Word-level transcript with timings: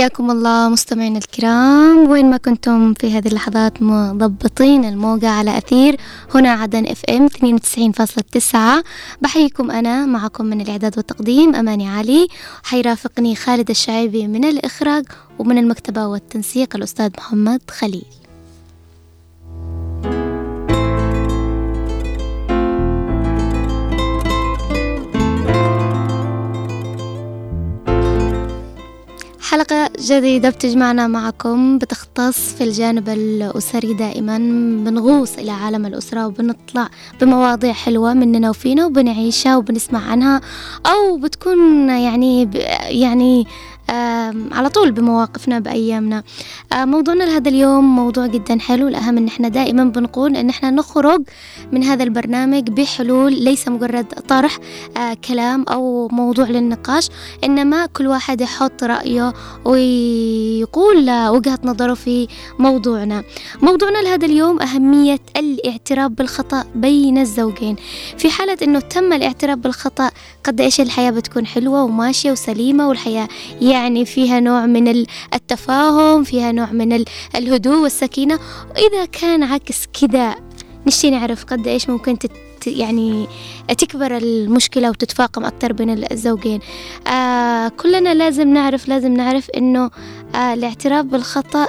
حياكم 0.00 0.30
الله 0.30 0.68
مستمعينا 0.68 1.18
الكرام. 1.18 2.10
وين 2.10 2.30
ما 2.30 2.36
كنتم 2.36 2.94
في 2.94 3.12
هذه 3.12 3.28
اللحظات 3.28 3.82
مضبطين 3.82 4.84
الموجة 4.84 5.28
على 5.28 5.58
أثير. 5.58 5.96
هنا 6.34 6.50
عدن 6.52 6.86
إف 6.86 7.04
إم 7.04 7.28
92.9 7.28 8.84
بحييكم 9.22 9.70
أنا 9.70 10.06
معكم 10.06 10.44
من 10.44 10.60
الإعداد 10.60 10.96
والتقديم 10.96 11.54
أماني 11.54 11.88
علي. 11.88 12.28
حيرافقني 12.62 13.36
خالد 13.36 13.70
الشعيبي 13.70 14.26
من 14.26 14.44
الإخراج 14.44 15.04
ومن 15.38 15.58
المكتبة 15.58 16.06
والتنسيق 16.06 16.76
الأستاذ 16.76 17.10
محمد 17.18 17.60
خليل. 17.70 18.19
حلقة 29.50 29.90
جديدة 29.98 30.50
بتجمعنا 30.50 31.06
معكم 31.06 31.78
بتختص 31.78 32.54
في 32.54 32.64
الجانب 32.64 33.08
الأسري 33.08 33.94
دائما 33.94 34.38
بنغوص 34.84 35.38
إلى 35.38 35.50
عالم 35.50 35.86
الأسرة 35.86 36.26
وبنطلع 36.26 36.88
بمواضيع 37.20 37.72
حلوة 37.72 38.14
مننا 38.14 38.50
وفينا 38.50 38.86
وبنعيشها 38.86 39.56
وبنسمع 39.56 40.10
عنها 40.10 40.40
أو 40.86 41.16
بتكون 41.16 41.88
يعني 41.88 42.50
يعني 42.88 43.46
على 44.52 44.68
طول 44.74 44.92
بمواقفنا 44.92 45.58
بأيامنا. 45.58 46.22
موضوعنا 46.74 47.24
لهذا 47.24 47.48
اليوم 47.48 47.96
موضوع 47.96 48.26
جدا 48.26 48.58
حلو 48.58 48.88
الأهم 48.88 49.16
إن 49.18 49.26
إحنا 49.26 49.48
دائما 49.48 49.84
بنقول 49.84 50.36
إن 50.36 50.48
إحنا 50.48 50.70
نخرج 50.70 51.22
من 51.72 51.84
هذا 51.84 52.02
البرنامج 52.02 52.70
بحلول 52.70 53.32
ليس 53.44 53.68
مجرد 53.68 54.06
طرح 54.28 54.58
كلام 55.28 55.64
أو 55.68 56.08
موضوع 56.12 56.46
للنقاش 56.48 57.08
إنما 57.44 57.86
كل 57.86 58.06
واحد 58.06 58.40
يحط 58.40 58.84
رأيه 58.84 59.32
ويقول 59.64 61.10
وجهة 61.28 61.58
نظره 61.64 61.94
في 61.94 62.28
موضوعنا. 62.58 63.24
موضوعنا 63.62 63.98
لهذا 63.98 64.26
اليوم 64.26 64.62
أهمية 64.62 65.18
الاعتراف 65.36 66.10
بالخطأ 66.10 66.64
بين 66.74 67.18
الزوجين. 67.18 67.76
في 68.18 68.30
حالة 68.30 68.56
إنه 68.62 68.80
تم 68.80 69.12
الاعتراف 69.12 69.58
بالخطأ 69.58 70.10
قد 70.44 70.60
إيش 70.60 70.80
الحياة 70.80 71.10
بتكون 71.10 71.46
حلوة 71.46 71.84
وماشية 71.84 72.32
وسليمة 72.32 72.88
والحياة 72.88 73.28
يعني 73.60 73.79
فيها 74.04 74.40
نوع 74.40 74.66
من 74.66 75.04
التفاهم 75.34 76.24
فيها 76.24 76.52
نوع 76.52 76.72
من 76.72 77.04
الهدوء 77.36 77.82
والسكينة. 77.82 78.38
وإذا 78.70 79.04
كان 79.04 79.42
عكس 79.42 79.86
كذا 80.00 80.34
نشتي 80.86 81.10
نعرف 81.10 81.44
قد 81.44 81.66
إيش 81.66 81.88
ممكن 81.88 82.18
تت 82.18 82.30
يعني 82.66 83.26
تكبر 83.78 84.16
المشكلة 84.16 84.90
وتتفاقم 84.90 85.44
أكثر 85.44 85.72
بين 85.72 86.04
الزوجين. 86.12 86.60
آه 87.06 87.68
كلنا 87.68 88.14
لازم 88.14 88.48
نعرف 88.48 88.88
لازم 88.88 89.14
نعرف 89.14 89.50
إنه 89.50 89.90
آه 90.34 90.54
الاعتراف 90.54 91.04
بالخطأ 91.04 91.66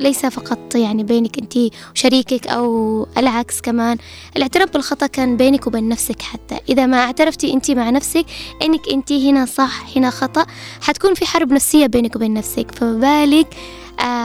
ليس 0.00 0.26
فقط 0.26 0.74
يعني 0.74 1.02
بينك 1.02 1.38
أنت 1.38 1.58
وشريكك 1.94 2.46
أو 2.46 3.06
العكس 3.18 3.60
كمان. 3.60 3.96
الاعتراف 4.36 4.72
بالخطأ 4.72 5.06
كان 5.06 5.36
بينك 5.36 5.66
وبين 5.66 5.88
نفسك 5.88 6.22
حتى. 6.22 6.58
إذا 6.68 6.86
ما 6.86 6.96
اعترفتي 6.96 7.52
أنت 7.52 7.70
مع 7.70 7.90
نفسك 7.90 8.24
أنك 8.62 8.88
أنت 8.92 9.12
هنا 9.12 9.46
صح 9.46 9.96
هنا 9.96 10.10
خطأ 10.10 10.46
حتكون 10.80 11.14
في 11.14 11.26
حرب 11.26 11.52
نفسية 11.52 11.86
بينك 11.86 12.16
وبين 12.16 12.34
نفسك. 12.34 12.70
فبالك 12.70 13.54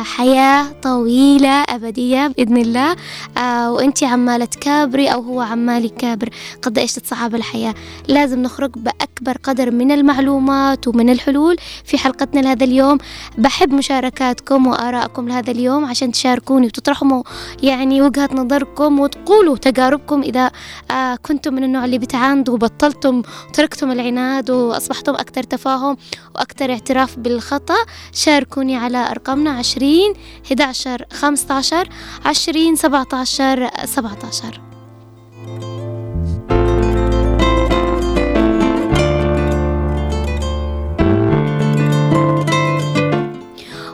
حياة 0.04 0.66
طويلة 0.82 1.64
أبدية 1.70 2.28
بإذن 2.28 2.58
الله. 2.58 2.96
آه 3.38 3.72
وأنت 3.72 4.04
عمالة 4.04 4.46
تكابري 4.46 5.08
أو 5.08 5.22
هو 5.22 5.42
عمال 5.42 5.86
يكابر 5.86 6.30
قد 6.62 6.78
إيش 6.78 6.94
تتصعب 6.94 7.36
الحياة. 7.36 7.74
لازم 8.08 8.42
نخرج 8.42 8.72
بأكبر 8.76 9.38
قدر 9.44 9.72
من 9.72 9.92
المعلومات 9.92 10.88
ومن 10.88 11.10
الحلول 11.10 11.56
في 11.86 11.98
حلقتنا 11.98 12.40
لهذا 12.40 12.64
اليوم. 12.64 12.98
بحب 13.38 13.74
مشاركاتكم 13.74 14.68
وآرائكم 14.68 15.28
لهذا 15.28 15.52
اليوم 15.52 15.86
عشان 15.86 16.12
تشاركوني 16.12 16.68
وتطرحوا 16.68 17.24
يعني 17.64 18.02
وجهة 18.02 18.30
نظركم 18.34 19.00
وتقولوا 19.00 19.58
تجاربكم 19.58 20.22
إذا 20.22 20.52
آه 20.92 21.16
كنتم 21.16 21.54
من 21.54 21.64
النوع 21.64 21.86
اللي 21.86 21.98
بتعاندوا 21.98 22.54
وبطلتم 22.54 23.22
وتركتم 23.50 23.92
العناد 23.92 24.52
وأصبحتم 24.52 25.14
أكثر 25.14 25.44
تفاهم 25.44 25.98
وأكثر 26.36 26.72
اعتراف 26.72 27.20
بالخطأ. 27.20 27.76
شاركوني 28.14 28.78
على 28.78 28.98
أرقامنا 29.12 29.62
عشرين 29.63 30.13
إحدى 30.46 30.63
عشر 30.63 31.06
خمسة 31.13 31.53
عشر 31.53 31.90
عشرين 32.25 32.75
سبعة 32.75 33.07
عشر 33.13 33.69
سبعة 33.85 34.18
عشر 34.28 34.62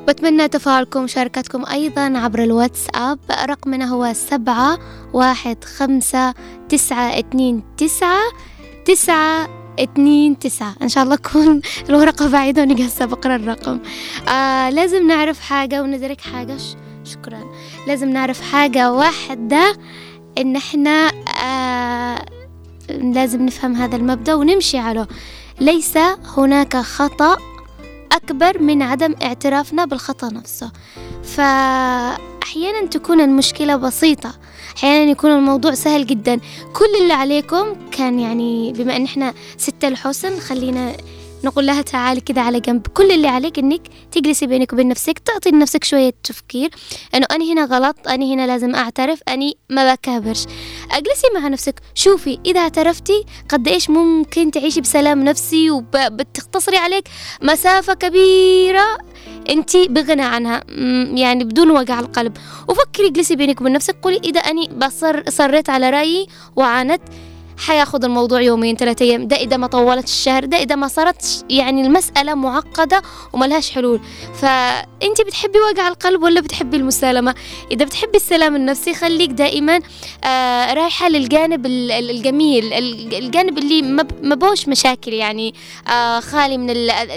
وأتمنى 0.07 0.47
تفاعلكم 0.47 0.99
ومشاركتكم 0.99 1.65
أيضا 1.65 2.17
عبر 2.17 2.43
الواتساب 2.43 3.19
رقمنا 3.45 3.85
هو 3.85 4.13
سبعة 4.13 4.79
واحد 5.13 5.63
خمسة 5.63 6.33
تسعة 6.69 7.19
اتنين 7.19 7.63
تسعة 7.77 8.21
تسعة 8.85 9.58
اتنين 9.79 10.39
تسعة. 10.39 10.75
إن 10.81 10.89
شاء 10.89 11.03
الله 11.03 11.15
تكون 11.15 11.61
الورقة 11.89 12.29
بعيدة 12.29 12.61
وني 12.61 12.87
هسه 12.87 13.05
بقرأ 13.05 13.35
الرقم. 13.35 13.79
آه 14.29 14.69
لازم 14.69 15.07
نعرف 15.07 15.39
حاجة 15.39 15.81
وندرك 15.83 16.21
حاجة. 16.21 16.57
شكرا. 17.05 17.43
لازم 17.87 18.09
نعرف 18.09 18.41
حاجة 18.51 18.91
واحدة 18.91 19.77
إن 20.37 20.55
إحنا 20.55 21.11
آه 21.43 22.25
لازم 22.89 23.45
نفهم 23.45 23.75
هذا 23.75 23.95
المبدأ 23.95 24.33
ونمشي 24.33 24.77
عليه. 24.77 25.07
ليس 25.61 25.97
هناك 26.37 26.77
خطأ 26.77 27.37
أكبر 28.11 28.61
من 28.61 28.81
عدم 28.81 29.15
اعترافنا 29.23 29.85
بالخطأ 29.85 30.29
نفسه. 30.29 30.71
فأحيانا 31.23 32.85
تكون 32.91 33.21
المشكلة 33.21 33.75
بسيطة. 33.75 34.33
أحيانا 34.77 35.11
يكون 35.11 35.31
الموضوع 35.31 35.73
سهل 35.73 36.05
جدا. 36.05 36.39
كل 36.73 37.01
اللي 37.01 37.13
عليكم 37.13 37.89
كان 37.91 38.19
يعني 38.19 38.73
بما 38.73 38.95
أن 38.95 39.03
إحنا 39.03 39.33
ستة 39.57 39.87
الحسن 39.87 40.39
خلينا 40.39 40.97
نقول 41.43 41.65
لها 41.65 41.81
تعالي 41.81 42.21
كذا 42.21 42.41
على 42.41 42.59
جنب. 42.59 42.87
كل 42.87 43.11
اللي 43.11 43.27
عليك 43.27 43.59
إنك 43.59 43.81
تجلسي 44.11 44.47
بينك 44.47 44.73
وبين 44.73 44.87
نفسك 44.87 45.19
تعطي 45.19 45.49
لنفسك 45.51 45.83
شوية 45.83 46.13
تفكير. 46.23 46.69
إنه 47.15 47.25
أنا 47.31 47.53
هنا 47.53 47.65
غلط 47.65 48.07
أنا 48.07 48.25
هنا 48.25 48.47
لازم 48.47 48.75
أعترف 48.75 49.19
اني 49.29 49.57
ما 49.69 49.93
بكابرش. 49.93 50.45
اجلسي 50.91 51.27
مع 51.35 51.47
نفسك 51.47 51.75
شوفي 51.95 52.39
إذا 52.45 52.59
اعترفتي 52.59 53.25
قد 53.49 53.67
إيش 53.67 53.89
ممكن 53.89 54.51
تعيشي 54.51 54.81
بسلام 54.81 55.23
نفسي 55.23 55.71
وبتختصري 55.71 56.77
عليك 56.77 57.07
مسافة 57.41 57.93
كبيرة. 57.93 58.97
انت 59.49 59.77
بغنى 59.77 60.21
عنها 60.21 60.63
يعني 61.15 61.43
بدون 61.43 61.71
وجع 61.71 61.99
القلب. 61.99 62.37
وفكري 62.67 63.07
اجلسي 63.07 63.35
بينك 63.35 63.61
وبين 63.61 63.73
نفسك 63.73 63.95
قولي 64.01 64.17
إذا 64.23 64.39
أني 64.39 64.69
بصر 64.77 65.29
صريت 65.29 65.69
على 65.69 65.89
رأيي 65.89 66.27
وعاندت 66.55 67.01
حياخذ 67.67 68.03
الموضوع 68.03 68.41
يومين 68.41 68.75
ثلاثة 68.75 69.05
أيام. 69.05 69.27
ده 69.27 69.35
إذا 69.35 69.57
ما 69.57 69.67
طولت 69.67 70.03
الشهر 70.07 70.45
ده 70.45 70.57
إذا 70.57 70.75
ما 70.75 70.87
صارت 70.87 71.45
يعني 71.49 71.81
المسألة 71.81 72.33
معقدة 72.33 73.01
وملهاش 73.33 73.71
حلول. 73.71 73.99
فأنت 74.33 75.21
بتحبي 75.27 75.59
وجع 75.71 75.87
القلب 75.87 76.23
ولا 76.23 76.41
بتحبي 76.41 76.77
المسالمة؟ 76.77 77.35
إذا 77.71 77.85
بتحبي 77.85 78.15
السلام 78.17 78.55
النفسي 78.55 78.93
خليك 78.93 79.29
دائما 79.29 79.79
آه 80.23 80.73
رايحة 80.73 81.09
للجانب 81.09 81.65
الجميل 81.65 82.73
الجانب 83.13 83.57
اللي 83.57 83.81
ما 84.21 84.35
بوش 84.35 84.67
مشاكل 84.67 85.13
يعني 85.13 85.53
آه 85.87 86.19
خالي 86.19 86.57
من 86.57 86.69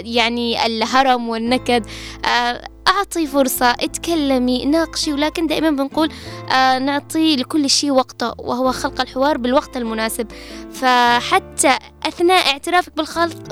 يعني 0.05 0.65
الهرم 0.65 1.29
والنكد. 1.29 1.85
آه 2.25 2.72
أعطي 2.87 3.27
فرصة 3.27 3.65
اتكلمي 3.71 4.65
ناقشي 4.65 5.13
ولكن 5.13 5.47
دائما 5.47 5.69
بنقول 5.69 6.09
آه 6.51 6.79
نعطي 6.79 7.35
لكل 7.35 7.69
شيء 7.69 7.91
وقته 7.91 8.33
وهو 8.37 8.71
خلق 8.71 9.01
الحوار 9.01 9.37
بالوقت 9.37 9.77
المناسب. 9.77 10.27
فحتى 10.71 11.77
أثناء 12.05 12.47
اعترافك 12.47 12.93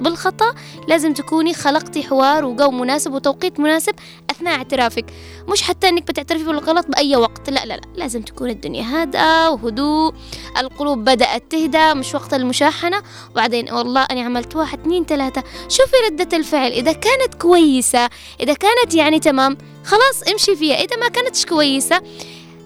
بالخطأ 0.01 0.55
لازم 0.87 1.13
تكوني 1.13 1.53
خلقتي 1.53 2.03
حوار 2.03 2.45
وجو 2.45 2.71
مناسب 2.71 3.13
وتوقيت 3.13 3.59
مناسب 3.59 3.95
أثناء 4.29 4.57
اعترافك. 4.57 5.05
مش 5.47 5.61
حتى 5.61 5.89
أنك 5.89 6.07
بتعترفي 6.07 6.43
بالغلط 6.43 6.87
بأي 6.87 7.15
وقت 7.15 7.49
لا 7.49 7.65
لا 7.65 7.73
لا 7.73 7.81
لازم 7.95 8.21
تكون 8.21 8.49
الدنيا 8.49 8.83
هادئة 8.83 9.49
وهدوء 9.49 10.13
القلوب 10.57 10.99
بدأت 10.99 11.43
تهدى 11.49 11.93
مش 11.93 12.15
وقت 12.15 12.33
المشاحنة. 12.33 13.01
وبعدين 13.31 13.73
والله 13.73 14.03
أنا 14.03 14.21
عملت 14.21 14.55
واحد 14.55 14.79
اثنين 14.79 15.05
ثلاثة 15.05 15.43
شوفي 15.69 15.95
ردة 16.09 16.37
الفعل 16.37 16.71
إذا 16.71 16.91
كانت 16.91 17.35
كويسة 17.41 18.09
إذا 18.39 18.53
كانت 18.53 18.95
يعني 18.95 19.19
تمام 19.19 19.57
خلاص 19.85 20.23
امشي 20.31 20.55
فيها. 20.55 20.75
إذا 20.75 20.95
ما 20.95 21.07
كانتش 21.07 21.45
كويسة 21.45 22.01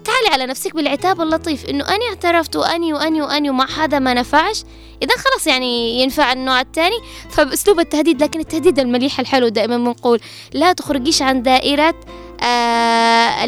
تعالي 0.05 0.27
على 0.33 0.45
نفسك 0.45 0.75
بالعتاب 0.75 1.21
اللطيف 1.21 1.65
إنه 1.65 1.83
أني 1.89 2.09
اعترفت 2.09 2.55
وأني 2.55 2.93
وأني 2.93 3.21
وأني 3.21 3.49
ومع 3.49 3.67
هذا 3.77 3.99
ما 3.99 4.13
نفعش 4.13 4.63
إذا 5.03 5.15
خلاص 5.17 5.47
يعني 5.47 6.01
ينفع 6.01 6.33
النوع 6.33 6.61
الثاني 6.61 6.97
فبأسلوب 7.29 7.79
التهديد 7.79 8.23
لكن 8.23 8.39
التهديد 8.39 8.79
المليح 8.79 9.19
الحلو 9.19 9.47
دائما 9.47 9.77
بنقول 9.77 10.19
لا 10.53 10.73
تخرجيش 10.73 11.21
عن 11.21 11.43
دائرة 11.43 11.95
آه 12.41 13.43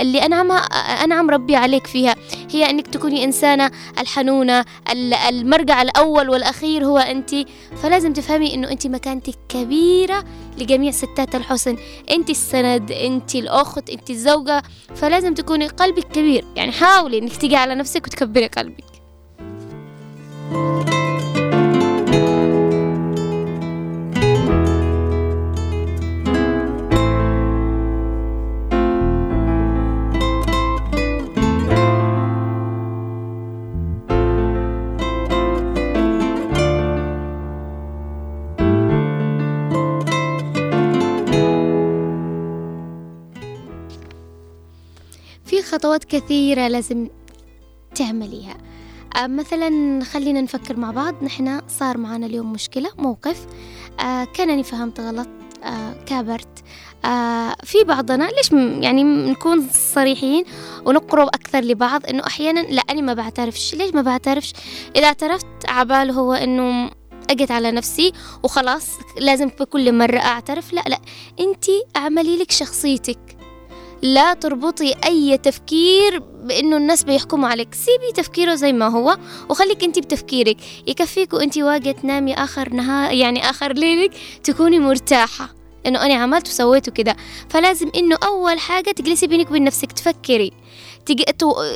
اللي 0.00 0.26
أنعم 0.26 0.52
أنعم 1.04 1.30
ربي 1.30 1.56
عليك 1.56 1.86
فيها. 1.86 2.16
هي 2.50 2.70
أنك 2.70 2.86
تكوني 2.86 3.24
إنسانة 3.24 3.70
الحنونة 3.98 4.64
المرجع 5.28 5.82
الأول 5.82 6.30
والأخير 6.30 6.84
هو 6.84 6.98
أنت. 6.98 7.34
فلازم 7.82 8.12
تفهمي 8.12 8.54
أنه 8.54 8.70
أنت 8.70 8.86
مكانتك 8.86 9.34
كبيرة 9.48 10.24
لجميع 10.58 10.90
ستات 10.90 11.34
الحسن. 11.34 11.76
انت 12.10 12.30
السند 12.30 12.92
انت 12.92 13.34
الأخت 13.34 13.90
انت 13.90 14.10
الزوجة 14.10 14.62
فلازم 14.94 15.34
تكوني 15.34 15.66
قلبك 15.66 16.04
كبير. 16.04 16.44
يعني 16.56 16.72
حاولي 16.72 17.18
انك 17.18 17.36
تيجي 17.36 17.56
على 17.56 17.74
نفسك 17.74 18.06
وتكبري 18.06 18.46
قلبك. 18.46 18.84
في 20.50 20.87
خطوات 45.78 46.04
كثيرة 46.04 46.68
لازم 46.68 47.08
تعمليها. 47.94 48.56
آه 49.16 49.26
مثلا 49.26 50.04
خلينا 50.04 50.40
نفكر 50.40 50.76
مع 50.76 50.90
بعض. 50.90 51.24
نحن 51.24 51.60
صار 51.68 51.98
معنا 51.98 52.26
اليوم 52.26 52.52
مشكلة 52.52 52.90
موقف. 52.98 53.46
آه 54.00 54.24
كانني 54.24 54.62
فهمت 54.62 55.00
غلط 55.00 55.28
آه 55.64 56.04
كابرت. 56.06 56.64
في 57.64 57.84
بعضنا 57.84 58.24
ليش 58.24 58.52
يعني 58.82 59.02
نكون 59.04 59.68
صريحين 59.94 60.44
ونقرب 60.86 61.26
أكثر 61.26 61.60
لبعض؟ 61.60 62.06
إنه 62.06 62.26
أحيانا 62.26 62.60
لا 62.60 62.82
أنا 62.90 63.00
ما 63.00 63.14
بعترفش. 63.14 63.74
ليش 63.74 63.94
ما 63.94 64.02
بعترفش؟ 64.02 64.52
إذا 64.96 65.06
اعترفت 65.06 65.46
عباله 65.68 66.12
هو 66.12 66.32
إنه 66.32 66.90
أجت 67.30 67.50
على 67.50 67.70
نفسي 67.70 68.12
وخلاص 68.42 68.88
لازم 69.20 69.50
بكل 69.60 69.98
مرة 69.98 70.18
أعترف. 70.18 70.72
لا 70.72 70.82
لا 70.86 70.98
أنتي 71.40 71.82
أعملي 71.96 72.36
لك 72.36 72.50
شخصيتك. 72.50 73.37
لا 74.02 74.34
تربطي 74.34 74.94
أي 75.04 75.38
تفكير 75.38 76.18
بأنه 76.18 76.76
الناس 76.76 77.04
بيحكموا 77.04 77.48
عليك. 77.48 77.74
سيبي 77.74 78.12
تفكيره 78.14 78.54
زي 78.54 78.72
ما 78.72 78.88
هو 78.88 79.18
وخليك 79.48 79.84
أنت 79.84 79.98
بتفكيرك. 79.98 80.56
يكفيك 80.86 81.32
وأنت 81.32 81.58
واقعة 81.58 81.90
تنامي 81.90 82.34
آخر 82.34 82.68
نهار 82.68 83.12
يعني 83.12 83.50
آخر 83.50 83.72
ليلك 83.72 84.10
تكوني 84.44 84.78
مرتاحة. 84.78 85.54
إنه 85.86 86.06
أنا 86.06 86.14
عملت 86.14 86.48
وسويت 86.48 86.88
وكذا 86.88 87.16
فلازم 87.48 87.90
إنه 87.96 88.16
أول 88.26 88.58
حاجة 88.58 88.90
تجلسي 88.90 89.26
بينك 89.26 89.50
وبين 89.50 89.64
نفسك 89.64 89.92
تفكري. 89.92 90.52
تج... 91.06 91.22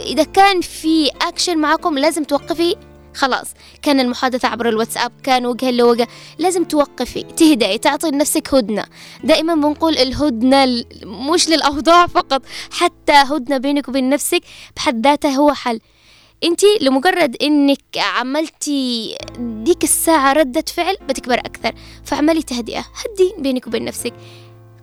إذا 0.07 0.23
كان 0.23 0.61
في 0.61 1.11
اكشن 1.23 1.59
معكم 1.59 1.99
لازم 1.99 2.25
توقفي. 2.25 2.77
خلاص. 3.15 3.47
كان 3.83 4.01
المحادثة 4.01 4.49
عبر 4.49 4.69
الواتساب 4.69 5.13
كان 5.23 5.47
وجها 5.47 5.71
لوجه 5.71 6.09
لازم 6.39 6.65
توقفي 6.65 7.23
تهدئي 7.23 7.79
تعطي 7.79 8.11
لنفسك 8.11 8.55
هدنة. 8.55 8.85
دائما 9.25 9.55
بنقول 9.55 9.99
الهدنة 9.99 10.85
مش 11.05 11.49
للأوضاع 11.49 12.07
فقط 12.07 12.43
حتى 12.71 13.13
هدنة 13.13 13.59
بينك 13.59 13.89
وبين 13.89 14.09
نفسك 14.09 14.41
بحد 14.77 15.07
ذاتها 15.07 15.31
هو 15.31 15.53
حل. 15.53 15.81
انت 16.45 16.61
لمجرد 16.81 17.37
انك 17.43 17.99
عملتي 17.99 19.17
ديك 19.39 19.85
الساعة 19.85 20.33
ردة 20.33 20.65
فعل 20.75 20.97
بتكبر 21.09 21.39
أكثر. 21.39 21.73
فاعملي 22.05 22.43
تهدئة 22.43 22.81
هدي 22.81 23.35
بينك 23.39 23.67
وبين 23.67 23.85
نفسك. 23.85 24.13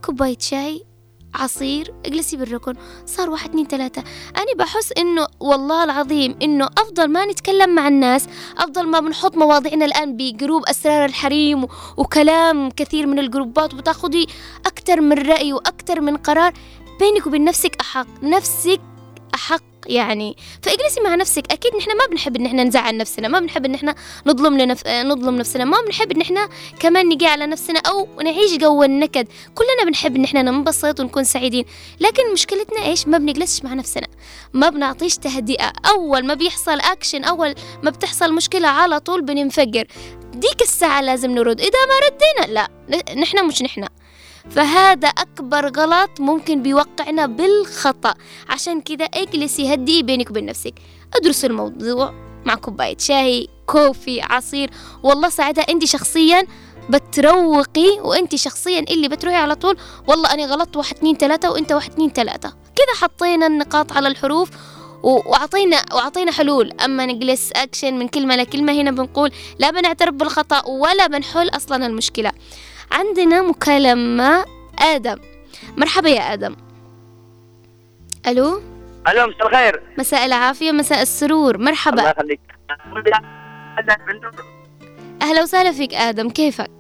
كوباية 0.05 0.37
شاي. 0.39 0.88
عصير 1.35 1.93
اجلسي 2.05 2.37
بالركن. 2.37 2.73
صار 3.05 3.29
واحد 3.29 3.49
اتنين 3.49 3.67
تلاتة. 3.67 4.03
أنا 4.37 4.53
بحس 4.57 4.91
إنه 4.97 5.27
والله 5.39 5.83
العظيم 5.83 6.35
إنه 6.41 6.65
أفضل 6.65 7.07
ما 7.07 7.25
نتكلم 7.25 7.75
مع 7.75 7.87
الناس 7.87 8.27
أفضل 8.57 8.87
ما 8.87 8.99
بنحط 8.99 9.37
مواضيعنا 9.37 9.85
الآن 9.85 10.17
بجروب 10.17 10.63
أسرار 10.65 11.05
الحريم 11.05 11.67
وكلام 11.97 12.69
كثير 12.69 13.07
من 13.07 13.19
الجروبات 13.19 13.73
وتاخذي 13.73 14.27
أكثر 14.65 15.01
من 15.01 15.17
رأي 15.17 15.53
وأكثر 15.53 16.01
من 16.01 16.17
قرار. 16.17 16.53
بينك 16.99 17.27
وبين 17.27 17.43
نفسك 17.43 17.75
أحق 17.81 18.23
نفسك 18.23 18.81
أحق 19.35 19.68
يعني. 19.87 20.37
فاجلسي 20.61 21.01
مع 21.01 21.15
نفسك. 21.15 21.51
أكيد 21.51 21.75
نحن 21.75 21.97
ما 21.97 22.05
بنحب 22.11 22.35
إن 22.35 22.45
إحنا 22.45 22.63
نزعل 22.63 22.97
نفسنا 22.97 23.27
ما 23.27 23.39
بنحب 23.39 23.65
إن 23.65 23.75
إحنا 23.75 23.95
نظلم 24.25 24.57
لنف... 24.57 24.87
نظلم 24.87 25.35
نفسنا. 25.35 25.65
ما 25.65 25.77
بنحب 25.85 26.11
إن 26.11 26.21
إحنا 26.21 26.49
كمان 26.79 27.09
نجي 27.09 27.25
على 27.25 27.45
نفسنا 27.45 27.79
أو 27.79 28.07
نعيش 28.21 28.57
جو 28.57 28.83
النكد. 28.83 29.27
كلنا 29.55 29.85
بنحب 29.85 30.15
إن 30.15 30.23
إحنا 30.23 30.41
ننبسط 30.41 30.99
ونكون 30.99 31.23
سعيدين. 31.23 31.65
لكن 31.99 32.33
مشكلتنا 32.33 32.85
إيش؟ 32.85 33.07
ما 33.07 33.17
بنجلسش 33.17 33.63
مع 33.63 33.73
نفسنا. 33.73 34.07
ما 34.53 34.69
بنعطيش 34.69 35.17
تهدئة 35.17 35.71
أول 35.85 36.25
ما 36.25 36.33
بيحصل 36.33 36.79
اكشن 36.79 37.23
أول 37.23 37.55
ما 37.83 37.89
بتحصل 37.89 38.33
مشكلة 38.33 38.67
على 38.67 38.99
طول 38.99 39.21
بننفجر. 39.21 39.87
ديك 40.33 40.61
الساعة 40.61 41.01
لازم 41.01 41.31
نرد. 41.31 41.61
إذا 41.61 41.69
ما 41.69 42.07
ردينا 42.07 42.53
لا. 42.53 42.69
نحن 43.15 43.45
مش 43.45 43.61
نحن. 43.61 43.85
فهذا 44.51 45.07
أكبر 45.07 45.79
غلط 45.79 46.19
ممكن 46.19 46.63
بيوقعنا 46.63 47.25
بالخطأ. 47.25 48.13
عشان 48.49 48.81
كذا 48.81 49.05
اجلسي 49.05 49.73
هدي 49.73 50.03
بينك 50.03 50.29
وبين 50.29 50.45
نفسك. 50.45 50.73
أدرس 51.15 51.45
الموضوع 51.45 52.13
مع 52.45 52.55
كوباية 52.55 52.97
شاي 52.97 53.47
coffee 53.65 54.21
عصير. 54.21 54.69
والله 55.03 55.29
ساعتها 55.29 55.61
أنت 55.61 55.85
شخصيا 55.85 56.43
بتروقي 56.89 57.99
وانت 58.01 58.35
شخصيا 58.35 58.79
اللي 58.79 59.07
بتروحي 59.07 59.37
على 59.37 59.55
طول. 59.55 59.77
والله 60.07 60.33
أنا 60.33 60.45
غلطت 60.45 60.77
واحد 60.77 60.95
اتنين 60.95 61.17
تلاتة 61.17 61.51
وانت 61.51 61.71
واحد 61.71 61.91
اتنين 61.91 62.13
تلاتة. 62.13 62.49
كذا 62.49 63.01
حطينا 63.01 63.47
النقاط 63.47 63.91
على 63.91 64.07
الحروف 64.07 64.49
وأعطينا 65.03 65.85
وأعطينا 65.93 66.31
حلول. 66.31 66.71
أما 66.71 67.05
نجلس 67.05 67.51
أكشن 67.55 67.93
من 67.93 68.07
كلمة 68.07 68.35
لكلمة 68.35 68.73
هنا 68.73 68.91
بنقول 68.91 69.31
لا 69.59 69.71
بنعترف 69.71 70.13
بالخطأ 70.13 70.65
ولا 70.65 71.07
بنحل 71.07 71.49
أصلا 71.49 71.85
المشكلة. 71.85 72.31
عندنا 72.91 73.41
مكالمة 73.41 74.45
آدم. 74.79 75.17
مرحبا 75.77 76.09
يا 76.09 76.33
آدم. 76.33 76.55
ألو؟ 78.27 78.61
ألو 79.07 79.27
مساء 79.27 79.47
الخير. 79.47 79.81
مساء 79.97 80.25
العافية 80.25 80.71
مساء 80.71 81.01
السرور. 81.01 81.57
مرحبا. 81.57 81.99
الله 81.99 82.09
يخليك. 82.09 82.41
أهلا 85.21 85.41
وسهلا 85.41 85.71
فيك 85.71 85.93
آدم. 85.93 86.29
كيفك؟ 86.29 86.71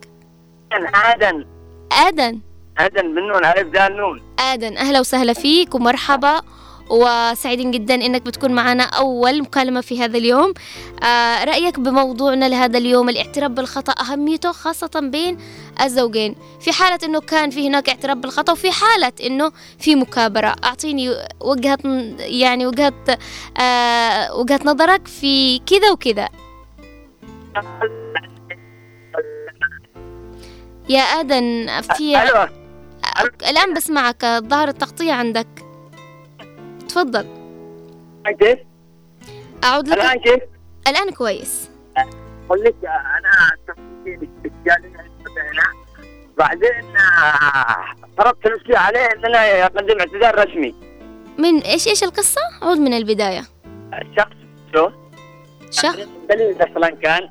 آدن 0.71 1.45
آدن 1.91 2.39
آدن 2.77 3.05
من 3.05 3.27
نون؟ 3.27 3.45
عرف 3.45 3.67
دال 3.67 3.97
نون. 3.97 4.21
آدن 4.39 4.77
أهلا 4.77 4.99
وسهلا 4.99 5.33
فيك 5.33 5.75
ومرحبا. 5.75 6.41
وسعيدين 6.89 7.71
جدا 7.71 7.95
إنك 7.95 8.21
بتكون 8.21 8.51
معنا 8.51 8.83
أول 8.83 9.41
مكالمة 9.41 9.81
في 9.81 10.03
هذا 10.03 10.17
اليوم. 10.17 10.53
آه 11.03 11.43
رأيك 11.43 11.79
بموضوعنا 11.79 12.49
لهذا 12.49 12.77
اليوم 12.77 13.09
الاعتراف 13.09 13.51
بالخطأ 13.51 13.93
أهميته 14.03 14.51
خاصة 14.51 14.99
بين 15.03 15.37
الزوجين. 15.81 16.35
في 16.59 16.71
حالة 16.71 16.99
إنه 17.03 17.19
كان 17.19 17.49
في 17.49 17.67
هناك 17.67 17.89
اعتراف 17.89 18.17
بالخطأ 18.17 18.53
وفي 18.53 18.71
حالة 18.71 19.11
إنه 19.23 19.51
في 19.79 19.95
مكابرة. 19.95 20.55
أعطيني 20.63 21.15
وجهة 21.41 21.77
يعني 22.17 22.65
وجهة 22.65 23.17
آه 23.61 24.35
وجهة 24.35 24.59
نظرك 24.65 25.07
في 25.07 25.59
كذا 25.59 25.91
وكذا. 25.91 26.29
يا 30.89 31.01
آدن 31.01 31.67
في 31.81 32.17
الآن 33.49 33.73
بسمعك. 33.73 34.25
ظهر 34.25 34.67
التغطية 34.67 35.13
عندك. 35.13 35.47
تفضل. 36.89 37.27
كيف؟ 38.39 38.59
أعود 39.63 39.89
لك. 39.89 39.97
الآن 39.97 40.19
كيف؟ 40.19 40.39
الآن 40.87 41.11
كويس. 41.11 41.69
أقول 42.45 42.63
لك 42.63 42.75
أنا 42.85 43.51
بعدين 46.37 46.83
طلبت 48.17 48.47
نفسي 48.47 48.75
عليه 48.75 48.99
إن 48.99 49.25
أنا 49.25 49.65
أقدم 49.65 49.99
اعتذار 49.99 50.49
رسمي. 50.49 50.75
من 51.37 51.61
إيش 51.61 51.87
إيش 51.87 52.03
القصة؟ 52.03 52.41
عود 52.61 52.77
من 52.77 52.93
البداية. 52.93 53.43
الشخص 53.93 54.35
شو؟ 54.75 54.89
شخص. 55.71 56.07
بريد 56.29 56.61
أصلا 56.61 56.89
كان. 56.89 57.29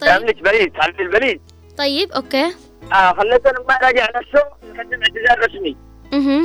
طيب. 0.00 0.22
لك 0.22 0.42
بريد 0.42 0.72
تعرف 0.72 1.00
البريد 1.00 1.40
طيب 1.78 2.12
أوكي. 2.12 2.54
آه 2.92 3.12
خليته 3.12 3.50
لما 3.50 3.78
راجع 3.82 4.08
نفسه 4.16 4.44
يقدم 4.62 5.00
اعتذار 5.02 5.48
رسمي. 5.48 5.76
أها 6.12 6.42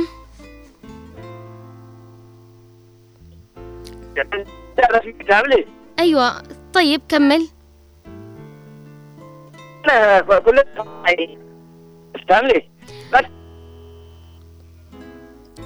تعملي 5.28 5.66
أيوة. 5.98 6.42
طيب 6.74 7.00
كمل. 7.08 7.48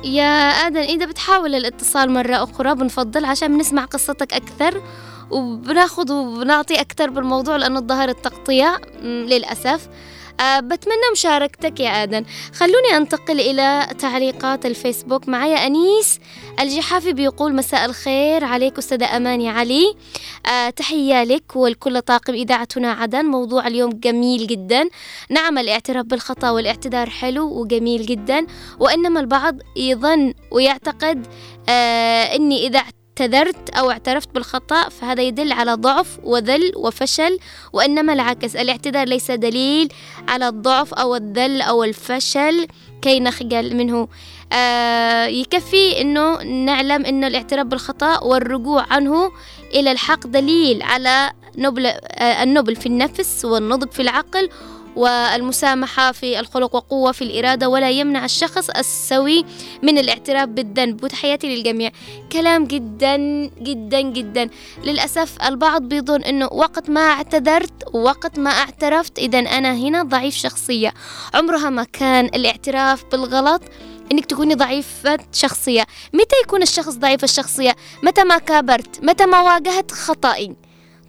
يا 0.04 0.50
آدم 0.66 0.80
إذا 0.80 1.06
بتحاول 1.06 1.54
الاتصال 1.54 2.10
مرة 2.10 2.42
أخرى 2.42 2.74
بنفضل 2.74 3.24
عشان 3.24 3.56
بنسمع 3.56 3.84
قصتك 3.84 4.32
أكثر 4.32 4.82
وبناخذ 5.30 6.12
وبنعطي 6.12 6.80
أكثر 6.80 7.10
بالموضوع 7.10 7.56
لأنه 7.56 7.80
ظهر 7.80 8.08
التغطية 8.08 8.80
للأسف. 9.02 9.88
أه 10.40 10.60
بتمنى 10.60 11.10
مشاركتك 11.12 11.80
يا 11.80 12.02
آدم 12.02 12.24
خلوني 12.54 12.96
أنتقل 12.96 13.40
إلى 13.40 13.88
تعليقات 13.98 14.66
الفيسبوك 14.66 15.28
معايا 15.28 15.66
أنيس 15.66 16.18
الجحافي 16.60 17.12
بيقول 17.12 17.54
مساء 17.54 17.84
الخير. 17.84 18.44
عليك 18.44 18.78
أستاذة 18.78 19.16
أماني 19.16 19.48
علي. 19.48 19.94
أه 20.46 20.70
تحية 20.70 21.24
لك 21.24 21.56
ولكل 21.56 22.02
طاقم 22.02 22.32
إذاعتنا 22.32 22.92
عدن. 22.92 23.24
موضوع 23.24 23.66
اليوم 23.66 23.90
جميل 23.90 24.46
جدا. 24.46 24.88
نعم 25.30 25.58
الاعتراف 25.58 26.06
بالخطأ 26.06 26.50
والاعتذار 26.50 27.10
حلو 27.10 27.60
وجميل 27.60 28.06
جدا. 28.06 28.46
وإنما 28.80 29.20
البعض 29.20 29.56
يظن 29.76 30.34
ويعتقد 30.50 31.26
أه 31.68 32.34
أني 32.36 32.66
إذا 32.66 32.82
اعتذرت 33.20 33.70
أو 33.70 33.90
اعترفت 33.90 34.28
بالخطأ 34.34 34.88
فهذا 34.88 35.22
يدل 35.22 35.52
على 35.52 35.74
ضعف 35.74 36.18
وذل 36.24 36.72
وفشل 36.76 37.38
وإنما 37.72 38.12
العكس 38.12 38.56
الاعتذار 38.56 39.08
ليس 39.08 39.30
دليل 39.30 39.88
على 40.28 40.48
الضعف 40.48 40.94
أو 40.94 41.16
الذل 41.16 41.62
أو 41.62 41.84
الفشل 41.84 42.66
كي 43.02 43.20
نخجل 43.20 43.76
منه. 43.76 44.08
آه 44.52 45.26
يكفي 45.26 46.00
أنه 46.00 46.42
نعلم 46.42 47.04
أنه 47.04 47.26
الاعتراف 47.26 47.66
بالخطأ 47.66 48.20
والرجوع 48.20 48.86
عنه 48.90 49.32
إلى 49.74 49.92
الحق 49.92 50.26
دليل 50.26 50.82
على 50.82 51.32
نبل 51.58 51.86
آه 51.86 52.42
النبل 52.42 52.76
في 52.76 52.86
النفس 52.86 53.44
والنضج 53.44 53.90
في 53.90 54.02
العقل 54.02 54.48
والمسامحة 54.96 56.12
في 56.12 56.40
الخلق 56.40 56.74
وقوة 56.74 57.12
في 57.12 57.22
الإرادة 57.22 57.68
ولا 57.68 57.90
يمنع 57.90 58.24
الشخص 58.24 58.70
السوي 58.70 59.44
من 59.82 59.98
الاعتراف 59.98 60.48
بالذنب. 60.48 61.04
وتحياتي 61.04 61.56
للجميع. 61.56 61.90
كلام 62.32 62.64
جدا 62.64 63.16
جدا 63.46 64.00
جدا. 64.00 64.50
للأسف 64.84 65.42
البعض 65.42 65.82
بيظن 65.82 66.22
أنه 66.22 66.48
وقت 66.52 66.90
ما 66.90 67.00
اعتذرت 67.00 67.94
وقت 67.94 68.38
ما 68.38 68.50
اعترفت 68.50 69.18
إذا 69.18 69.38
أنا 69.38 69.74
هنا 69.74 70.02
ضعيف 70.02 70.34
شخصية. 70.34 70.94
عمرها 71.34 71.70
ما 71.70 71.84
كان 71.84 72.24
الاعتراف 72.24 73.04
بالغلط 73.12 73.62
إنك 74.12 74.26
تكوني 74.26 74.54
ضعيفة 74.54 75.18
شخصية. 75.32 75.86
متى 76.12 76.36
يكون 76.44 76.62
الشخص 76.62 76.94
ضعيف 76.94 77.24
الشخصية؟ 77.24 77.76
متى 78.02 78.24
ما 78.24 78.38
كابرت؟ 78.38 79.04
متى 79.04 79.26
ما 79.26 79.40
واجهت 79.40 79.90
خطأي؟ 79.90 80.56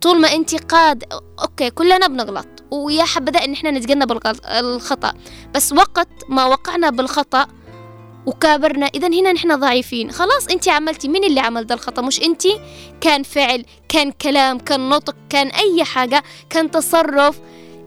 طول 0.02 0.22
ما 0.22 0.34
انت 0.34 0.56
قاد 0.56 1.04
أوكي 1.42 1.70
كلنا 1.70 2.08
بنغلط. 2.08 2.55
ويا 2.72 3.04
حبذا 3.04 3.44
إن 3.46 3.54
إحنا 3.54 3.72
نتجنب 3.72 4.20
الخطأ. 4.50 5.14
بس 5.54 5.74
وقت 5.74 6.08
ما 6.30 6.46
وقعنا 6.46 6.90
بالخطأ 6.90 7.48
وكابرنا 8.26 8.86
اذا 8.86 9.08
هنا 9.08 9.34
نحن 9.34 9.60
ضعيفين. 9.60 10.12
خلاص 10.12 10.48
انت 10.48 10.70
عملتي. 10.70 11.08
مين 11.08 11.24
اللي 11.24 11.40
عمل 11.40 11.68
ده 11.68 11.76
الخطأ؟ 11.76 12.02
مش 12.02 12.22
انت. 12.22 12.44
كان 13.02 13.24
فعل 13.24 13.66
كان 13.90 14.12
كلام 14.12 14.60
كان 14.60 14.90
نطق 14.90 15.16
كان 15.30 15.48
أي 15.48 15.84
حاجة 15.84 16.24
كان 16.50 16.72
تصرف. 16.72 17.40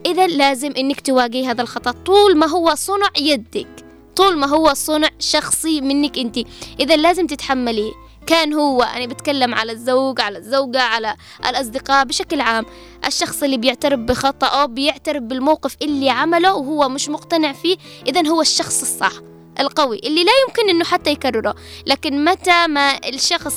إذا 0.07 0.27
لازم 0.27 0.73
إنك 0.77 1.01
تواجهي 1.01 1.47
هذا 1.47 1.63
الخطأ. 1.63 1.91
طول 1.91 2.37
ما 2.37 2.47
هو 2.47 2.75
صنع 2.75 3.09
يدك. 3.19 3.85
طول 4.17 4.39
ما 4.39 4.47
هو 4.47 4.75
صنع 4.75 5.09
شخصي 5.19 5.81
منك 5.81 6.19
انت. 6.19 6.39
إذا 6.81 6.97
لازم 6.97 7.27
تتحمليه. 7.27 7.93
كان 8.29 8.53
هو 8.53 8.83
أنا 8.83 9.07
بتكلم 9.07 9.55
على 9.55 9.73
الزوج 9.73 10.21
على 10.21 10.39
الزوجة 10.39 10.83
على 10.83 11.17
الأصدقاء 11.49 12.05
بشكل 12.05 12.41
عام. 12.41 12.67
الشخص 13.07 13.43
اللي 13.43 13.57
بيعترف 13.57 14.01
بخطأه 14.01 14.67
بيعترف 14.67 15.23
بالموقف 15.23 15.77
اللي 15.83 16.11
عمله 16.11 16.55
وهو 16.55 16.89
مش 16.89 17.09
مقتنع 17.09 17.53
فيه 17.53 17.77
إذا 18.07 18.29
هو 18.29 18.41
الشخص 18.41 18.81
الصح 18.81 19.13
القوي 19.61 19.99
اللي 19.99 20.25
لا 20.25 20.33
يمكن 20.49 20.69
إنه 20.69 20.85
حتى 20.85 21.11
يكرره. 21.11 21.55
لكن 21.87 22.25
متى 22.25 22.67
ما 22.67 23.09
الشخص 23.09 23.55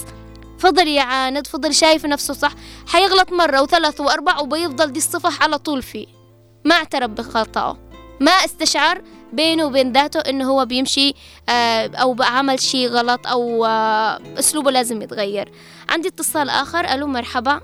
فضل 0.59 0.87
يعاند 0.87 1.47
فضل 1.47 1.73
شايف 1.73 2.05
نفسه 2.05 2.33
صح 2.33 2.51
حيغلط 2.87 3.33
مرة 3.33 3.61
وثلاث 3.61 4.01
وأربع 4.01 4.39
وبيفضل 4.39 4.91
دي 4.91 4.99
الصفة 4.99 5.43
على 5.43 5.57
طول 5.57 5.81
فيه. 5.81 6.07
ما 6.65 6.75
اعترف 6.75 7.09
بخطأه 7.09 7.77
ما 8.19 8.31
استشعر 8.31 9.01
بينه 9.33 9.65
وبين 9.65 9.91
ذاته 9.91 10.19
إنه 10.29 10.45
هو 10.51 10.65
بيمشي 10.65 11.13
آه، 11.49 11.89
أو 11.95 12.15
عمل 12.19 12.59
شيء 12.59 12.87
غلط 12.87 13.27
أو 13.27 13.65
آه، 13.65 14.19
أسلوبه 14.39 14.71
لازم 14.71 15.01
يتغير. 15.01 15.49
عندي 15.89 16.07
اتصال 16.07 16.49
آخر. 16.49 16.85
ألو 16.85 17.07
مرحبا. 17.07 17.61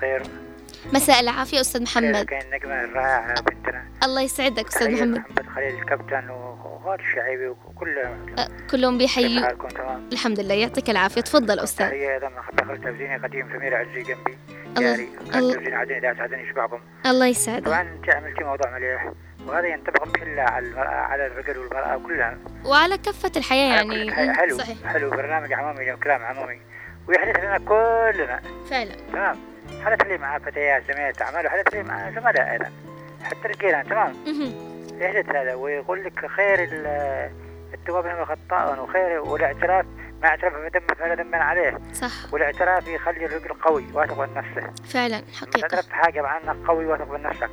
خير 0.00 0.22
مساء 0.92 1.20
العافية 1.20 1.60
أستاذ 1.60 1.82
محمد. 1.82 2.24
كان 2.24 2.40
النجمة 2.42 2.84
الرائعة 2.84 3.40
بنتنا. 3.42 3.84
الله 4.04 4.20
يسعدك 4.20 4.66
أستاذ 4.68 4.90
محمد. 4.90 5.18
محمد 5.18 5.46
خليل 5.54 5.74
الكابتن 5.78 6.30
وغاد 6.30 6.98
الشعيبي 6.98 7.46
وكل 7.48 7.98
أه 8.38 8.48
كلهم 8.70 8.98
بيحيوا 8.98 9.48
الحمد 10.12 10.40
لله 10.40 10.54
يعطيك 10.54 10.90
العافية. 10.90 11.20
تفضل 11.20 11.58
أستاذ. 11.60 11.86
تحية 11.88 12.14
أيضا 12.14 12.28
دخل 12.52 12.76
تلفزيوني 12.82 13.16
قديم 13.16 13.48
سمير 13.52 13.74
عزي 13.74 14.02
جنبي. 14.02 14.38
الله- 15.34 15.56
الله 17.06 17.26
يسعدك. 17.26 17.66
طبعا 17.66 17.80
أنت 17.82 18.08
عملتي 18.14 18.44
موضوع 18.44 18.78
مليح. 18.78 19.12
وهذا 19.46 19.66
ينطبق 19.66 20.04
بكل 20.04 20.40
على 20.40 20.66
المرأة 20.66 20.88
على 20.88 21.26
الرجل 21.26 21.58
والمرأة 21.58 21.98
كلها. 22.06 22.38
وعلى 22.64 22.98
كافة 22.98 23.32
الحياة 23.36 23.74
يعني. 23.76 24.04
كل 24.06 24.12
حي- 24.14 24.32
حلو. 24.32 24.58
صحيح. 24.58 24.76
حلو. 24.86 25.10
برنامج 25.10 25.52
عمومي 25.52 25.96
كلام 25.96 26.22
عمومي. 26.22 26.60
ويحدث 27.08 27.38
لنا 27.44 27.58
كلنا. 27.58 28.40
فعلا. 28.70 28.92
تمام. 29.12 29.36
حدث 29.84 30.02
لي 30.06 30.18
مع 30.18 30.38
فتيات 30.38 30.82
زميلات 30.92 31.22
أعمال 31.22 31.46
وحدث 31.46 31.74
لي 31.74 31.82
مع 31.82 32.10
زملاء 32.10 32.50
أيضا. 32.52 32.70
حتى 33.22 33.48
رجالا 33.48 33.82
تمام. 33.82 34.14
يحدث 35.00 35.28
هذا 35.36 35.54
ويقول 35.54 36.04
لك 36.04 36.26
خير 36.26 36.62
ال- 36.64 37.30
التواب 37.74 38.06
من 38.06 38.24
خطاء 38.24 38.80
وخير 38.82 39.20
والاعتراف 39.20 39.86
ما 40.22 40.28
اعترف 40.28 40.54
بدم 40.54 40.80
فلا 40.98 41.14
ذنبا 41.14 41.36
عليه. 41.38 41.78
صح. 41.92 42.32
والاعتراف 42.32 42.88
يخلي 42.88 43.26
الرجل 43.26 43.48
قوي 43.48 43.84
واثق 43.94 44.18
من 44.20 44.34
نفسه. 44.34 44.70
فعلا. 44.92 45.22
حقيقة. 45.40 45.60
تعترف 45.60 45.88
بحاجة 45.88 46.22
مع 46.22 46.36
إنك 46.38 46.56
قوي 46.68 46.86
واثق 46.86 47.10
من 47.10 47.22
نفسك. 47.22 47.50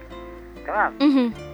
تمام. 0.68 0.94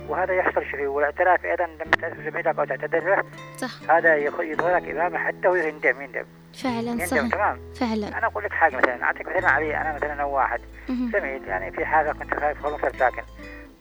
وهذا 0.09 0.33
يحصل 0.33 0.65
شيء 0.65 0.85
والاعتراف 0.85 1.45
أيضا 1.45 1.65
لما 1.65 1.91
تعترف 2.01 2.17
زميلك 2.19 2.47
أو 2.47 2.65
تعتذر. 2.65 3.15
له 3.15 3.23
صح. 3.57 3.91
هذا 3.91 4.15
يظهرك 4.15 4.89
امامه 4.89 5.17
حتى 5.17 5.47
هو 5.47 5.55
يندم 5.55 6.01
يندم. 6.01 6.25
فعلا 6.63 6.91
يندم 6.91 7.05
صح 7.05 7.27
تمام؟ 7.27 7.59
فعلا. 7.79 8.17
أنا 8.17 8.27
أقول 8.27 8.43
لك 8.43 8.51
حاجة 8.53 8.77
مثلا 8.77 9.03
أعطيك 9.03 9.27
مثلا 9.27 9.49
علي 9.49 9.77
أنا 9.77 9.93
مثلا 9.95 10.13
أنا 10.13 10.23
واحد. 10.23 10.61
زميل 10.87 11.47
يعني 11.47 11.71
في 11.71 11.85
حاجة 11.85 12.11
كنت 12.11 12.33
خايف 12.39 12.63
خلاص 12.63 12.95
ساكن 12.99 13.21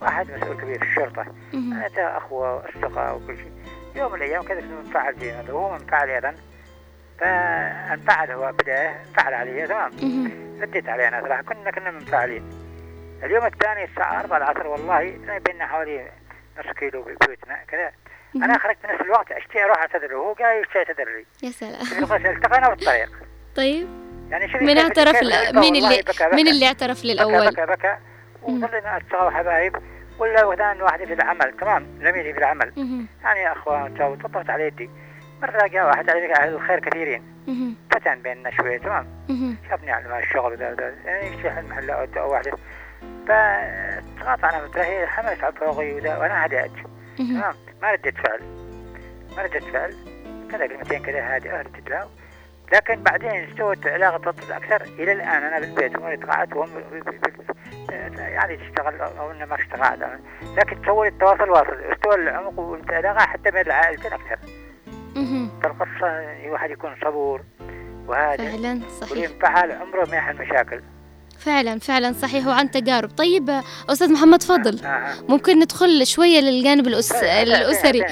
واحد 0.02 0.30
مسؤول 0.30 0.56
كبير 0.56 0.78
في 0.78 0.84
الشرطة. 0.84 1.26
تا 1.96 2.16
أخوة 2.16 2.54
وأصدقاء 2.54 3.16
وكل 3.16 3.36
شيء. 3.36 3.52
يوم 3.96 4.12
من 4.12 4.18
الأيام 4.18 4.42
كذا 4.42 4.60
منفعل 4.60 5.14
فيه؟ 5.14 5.40
هذا 5.40 5.52
وهو 5.52 5.72
منفعل 5.72 6.10
أيضا. 6.10 6.34
فانفعل 7.20 8.30
هو 8.30 8.52
بداية 8.52 9.00
انفعل 9.08 9.34
علي 9.34 9.66
تمام. 9.66 9.90
رديت 10.60 10.88
عليه 10.88 11.08
أنا 11.08 11.20
صراحة. 11.20 11.42
كنا 11.42 11.70
كنا 11.70 11.90
منفعلين. 11.90 12.63
اليوم 13.24 13.44
الثاني 13.46 13.84
الساعة 13.84 14.20
4 14.20 14.36
العصر 14.38 14.66
والله 14.66 15.00
بيننا 15.46 15.66
حوالي 15.66 16.10
نص 16.58 16.72
كيلو 16.78 17.02
ببيتنا 17.02 17.58
كذا. 17.68 17.92
أنا 18.36 18.58
خرجت 18.58 18.78
في 18.80 18.86
نفس 18.92 19.00
الوقت 19.00 19.32
أشتي 19.32 19.64
أروح 19.64 19.78
أعتذر 19.78 20.14
وهو 20.14 20.32
قاعد 20.32 20.62
يشتي 20.62 20.78
يعتذر 20.78 21.04
لي. 21.04 21.26
يا 21.42 21.50
سلام. 21.50 22.26
التقينا 22.26 22.66
في 22.66 22.72
الطريق. 22.72 23.10
طيب. 23.56 23.88
يعني 24.30 24.52
شوف 24.52 24.62
من 24.62 24.78
اعترف 24.78 25.22
ل- 25.22 25.60
مين 25.60 25.76
اللي 25.76 26.02
بكى 26.02 26.12
بكى. 26.12 26.36
مين 26.36 26.48
اللي 26.48 26.66
اعترف 26.66 26.98
بكى 26.98 27.08
للأول؟ 27.12 27.50
بكى 27.50 27.66
بكى. 27.66 27.96
مم. 28.48 28.64
وظلنا 28.64 28.96
أصدقاء 28.96 29.26
وحبايب 29.26 29.76
ولا 30.18 30.44
وثان 30.44 30.82
واحد 30.82 31.04
في 31.04 31.12
العمل. 31.12 31.56
تمام 31.60 31.86
زميلي 32.02 32.32
في 32.32 32.38
العمل. 32.38 32.72
يعني 33.24 33.52
اخوان 33.52 33.94
تو 33.98 34.14
طبطبت 34.14 34.50
على 34.50 34.66
يدي. 34.66 34.90
مرة 35.42 35.66
جاء 35.66 35.86
واحد 35.86 36.10
على 36.10 36.48
الخير 36.48 36.80
كثيرين. 36.80 37.22
فتن 37.90 38.22
بيننا 38.22 38.50
شوية 38.50 38.78
تمام. 38.78 39.06
شافني 39.70 39.92
على 39.92 40.18
الشغل 40.18 40.52
وذا 40.52 40.94
يعني 41.04 41.26
يشتري 41.36 41.58
المحل 41.60 41.90
أو 41.90 42.06
أو 42.16 42.32
واحدة 42.32 42.52
فتقاطعنا 43.28 44.68
فترة 44.68 44.82
هي 44.82 45.06
حملت 45.06 45.44
على 45.44 45.52
فوقي 45.54 45.92
وذا 45.92 46.16
وأنا 46.18 46.46
هدأت. 46.46 46.70
تمام؟ 47.18 47.54
ما 47.82 47.90
رديت 47.92 48.14
فعل. 48.18 48.40
ما 49.36 49.42
رديت 49.42 49.64
فعل. 49.64 49.94
كذا 50.50 50.66
كلمتين 50.66 51.02
كذا 51.02 51.34
هادئة 51.34 51.60
رديت 51.62 51.88
لها 51.90 52.08
لكن 52.72 53.02
بعدين 53.02 53.30
استوت 53.30 53.86
العلاقة 53.86 54.18
تطلب 54.30 54.50
أكثر. 54.50 54.82
إلى 54.82 55.12
الآن 55.12 55.42
أنا 55.42 55.58
بالبيت 55.60 55.98
وأنا 55.98 56.16
تقاعدت 56.16 56.56
وهم 56.56 56.70
ب- 56.70 58.18
يعني 58.18 58.56
تشتغل 58.56 59.00
أو 59.00 59.30
إنه 59.30 59.44
ما 59.44 59.54
اشتغلت 59.54 60.20
لكن 60.56 60.82
تسوي 60.82 61.08
التواصل 61.08 61.50
واصل. 61.50 61.80
استوى 61.92 62.14
العمق 62.14 62.58
والعلاقة 62.58 63.18
حتى 63.26 63.50
بين 63.50 63.60
العائلتين 63.66 64.12
أكثر. 64.12 64.38
فالقصة 65.62 66.06
الواحد 66.44 66.70
يكون 66.70 66.94
صبور 67.04 67.40
وهادئ 68.06 68.50
فعلا 68.50 68.80
صحيح. 69.00 69.12
وينفعل 69.12 69.72
عمره 69.72 70.04
ما 70.10 70.16
يحل 70.16 70.36
مشاكل. 70.42 70.82
فعلا 71.44 71.78
فعلا 71.78 72.14
صحيح 72.22 72.46
وعن 72.46 72.70
تجارب. 72.70 73.10
طيب 73.16 73.60
أستاذ 73.90 74.12
محمد 74.12 74.38
تفضل. 74.38 74.78
آه. 74.84 75.14
ممكن 75.28 75.58
ندخل 75.58 76.06
شوية 76.06 76.40
للجانب 76.40 76.86
الأس... 76.86 77.12
الأسري. 77.12 78.04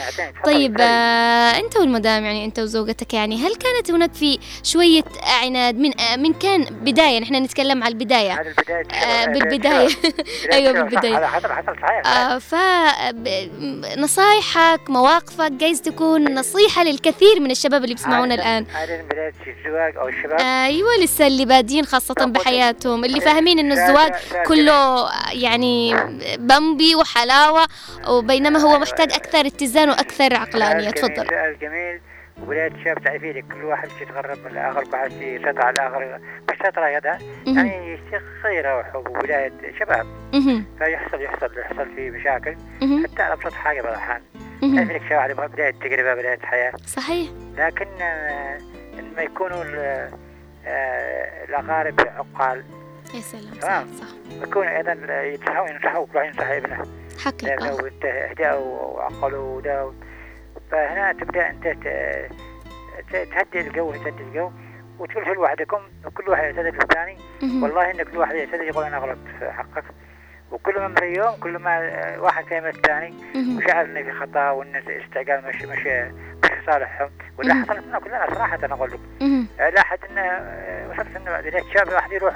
طيب 0.45 0.81
أنت 0.81 1.77
والمدام 1.77 2.25
يعني 2.25 2.45
أنت 2.45 2.59
وزوجتك 2.59 3.15
يعني 3.15 3.37
هل 3.37 3.55
كانت 3.55 3.91
هناك 3.91 4.15
في 4.15 4.39
شوية 4.63 5.03
عناد 5.43 5.75
من 5.79 5.91
من 6.19 6.33
كان 6.33 6.65
بداية 6.65 7.21
نحن 7.21 7.35
نتكلم 7.35 7.83
على 7.85 7.93
البداية. 7.93 8.33
آه، 8.33 9.25
بالبداية. 9.27 9.89
أيوة 10.53 10.73
بالبداية. 10.73 11.19
هذا 11.19 11.27
حصل 11.27 11.53
حصل 11.53 11.77
صحيح 11.83 12.07
آه 12.07 12.39
ف 12.39 12.55
ب- 13.15 13.99
نصايحك 13.99 14.81
مواقفك 14.91 15.53
جايز 15.53 15.83
تكون 15.83 16.35
نصيحة 16.35 16.85
للكثير 16.85 17.41
من 17.41 17.51
الشباب 17.51 17.85
اللي 17.85 17.95
بيسمعونا 17.95 18.35
الآن. 18.35 18.65
بداية 19.11 19.33
الزواج 19.47 19.97
أو 19.97 20.09
الشباب. 20.09 20.41
أيوة 20.41 20.89
لسه 21.03 21.27
اللي 21.27 21.45
بادين 21.45 21.85
خاصة 21.85 22.15
بحياتهم 22.15 23.05
اللي 23.05 23.21
فاهمين 23.25 23.59
إنه 23.59 23.75
الزواج 23.75 24.13
كله 24.47 25.09
يعني 25.33 25.95
بمبي 26.39 26.95
وحلاوة 26.95 27.67
وبينما 28.09 28.59
هو 28.59 28.79
محتاج 28.79 29.13
أكثر 29.13 29.47
اتزان 29.47 29.89
وأكثر 29.89 30.35
عقلانية. 30.37 30.91
تفضل. 30.91 31.27
سؤال 31.29 31.59
جميل. 31.61 32.01
ولاية 32.47 32.67
الشباب 32.73 33.05
تعرفي 33.05 33.33
لك 33.33 33.45
كل 33.53 33.65
واحد 33.65 33.89
يتغرب 34.01 34.39
من 34.45 34.51
كل 34.51 34.57
واحد 34.97 35.13
يشطر 35.13 35.63
على 35.63 36.21
مش 36.51 36.57
شطرة 36.67 36.89
يدا 36.89 37.19
مهم. 37.47 37.57
يعني 37.57 37.99
خيرة 38.43 38.79
وحب 38.79 39.09
وولاية 39.09 39.53
شباب. 39.81 40.07
فيحصل 40.79 41.21
يحصل 41.21 41.59
يحصل 41.59 41.95
في 41.97 42.11
مشاكل. 42.11 42.57
حتى 43.05 43.23
على 43.23 43.37
بعض 43.83 43.93
الأحيان 43.93 44.23
مهم. 44.63 44.77
تعرفي 44.77 44.93
لك 44.93 45.03
شباب 45.11 45.31
يبغى 45.31 45.49
بداية 45.49 45.71
تجربة 45.71 46.15
بداية 46.15 46.39
حياة 46.43 46.73
صحيح. 46.87 47.31
لكن 47.59 47.87
آه، 48.01 48.59
لما 48.99 49.23
يكونوا 49.23 49.65
آه، 50.67 51.45
الأقارب 51.49 52.01
عقال 52.01 52.65
يا 53.15 53.21
سلام 53.21 53.55
صح 53.55 53.61
تمام. 53.61 53.87
صح. 53.87 54.07
يكونوا 54.43 54.77
أيضا 54.77 54.93
ينصحوا 55.23 55.69
ينصحوا 55.69 56.07
كل 56.07 56.19
ينصح 56.19 56.47
ابنه. 56.47 56.87
حقيقة. 57.25 57.71
لو 57.71 57.87
انت 57.87 58.05
اهدأوا 58.05 58.97
وعقلوا 58.97 59.57
وده 59.57 59.93
فهنا 60.71 61.13
تبدأ 61.13 61.51
انت 61.51 61.65
تهدي 63.13 63.61
الجو 63.61 63.93
تهدي 63.93 64.23
الجو. 64.23 64.51
وتقول 64.99 65.25
هل 65.29 65.39
وحدكم 65.39 65.81
وكل 66.07 66.31
واحد 66.31 66.45
يعتذر 66.45 66.71
للثاني. 66.71 67.19
والله 67.43 67.91
إن 67.91 68.03
كل 68.03 68.19
واحد 68.19 68.35
يعتذر 68.35 68.63
يقول 68.63 68.85
أنا 68.85 68.99
غلطت 68.99 69.19
في 69.39 69.51
حقك. 69.51 69.85
وكل 70.51 70.75
ما 70.81 70.89
مر 70.89 71.05
يوم 71.05 71.37
كل 71.41 71.59
ما 71.59 71.79
واحد 72.19 72.45
كلمة 72.45 72.69
الثاني. 72.69 73.15
وشعر 73.57 73.85
إنه 73.85 74.03
في 74.03 74.13
خطأ 74.13 74.51
وان 74.51 74.77
استعجال 74.77 75.45
مش 75.49 75.63
مش 75.63 75.87
مش 76.45 76.67
صالحهم. 76.67 77.11
ولا. 77.39 77.55
حصلت 77.55 77.87
لنا 77.87 77.99
كلنا 77.99 78.27
صراحة 78.35 78.59
أنا 78.65 78.75
أقول 78.75 78.91
لك. 78.91 79.01
لاحظ 79.75 79.99
انه 80.11 80.23
وصلت 80.91 81.17
إنه 81.17 81.41
بدايه 81.41 81.63
شباب 81.75 81.93
واحد 81.93 82.13
يروح 82.13 82.35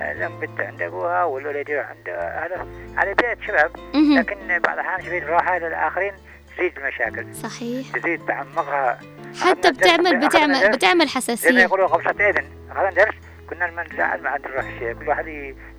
الام 0.00 0.40
بنت 0.40 0.60
عند 0.60 0.82
ابوها 0.82 1.24
والولد 1.24 1.68
يروح 1.68 1.86
عند 1.88 2.08
اهله 2.08 2.66
على 2.96 3.14
بدايه 3.14 3.38
شباب. 3.46 3.70
لكن 3.94 4.58
بعض 4.58 4.78
الأحيان 4.78 5.00
تزيد 5.00 5.22
الراحة 5.22 5.58
للآخرين 5.58 6.12
تزيد 6.56 6.78
المشاكل. 6.78 7.34
صحيح. 7.34 7.86
تزيد 7.98 8.26
تعمقها 8.26 8.98
حتى 9.40 9.70
بتعمل 9.70 10.26
بتعمل. 10.26 10.70
بتعمل 10.70 10.78
زي 10.78 10.94
ما 10.94 11.06
حساسية. 11.06 11.60
يقولوا 11.60 11.86
قبصة 11.86 12.30
إذن. 12.30 12.44
أخذنا 12.70 12.90
درس 12.90 13.14
كنا 13.50 13.64
لما 13.64 13.84
نزعل 13.92 14.22
ما 14.22 14.30
عاد 14.30 14.46
نروح 14.46 14.64
شيء. 14.78 14.92
كل 14.92 15.08
واحد 15.08 15.26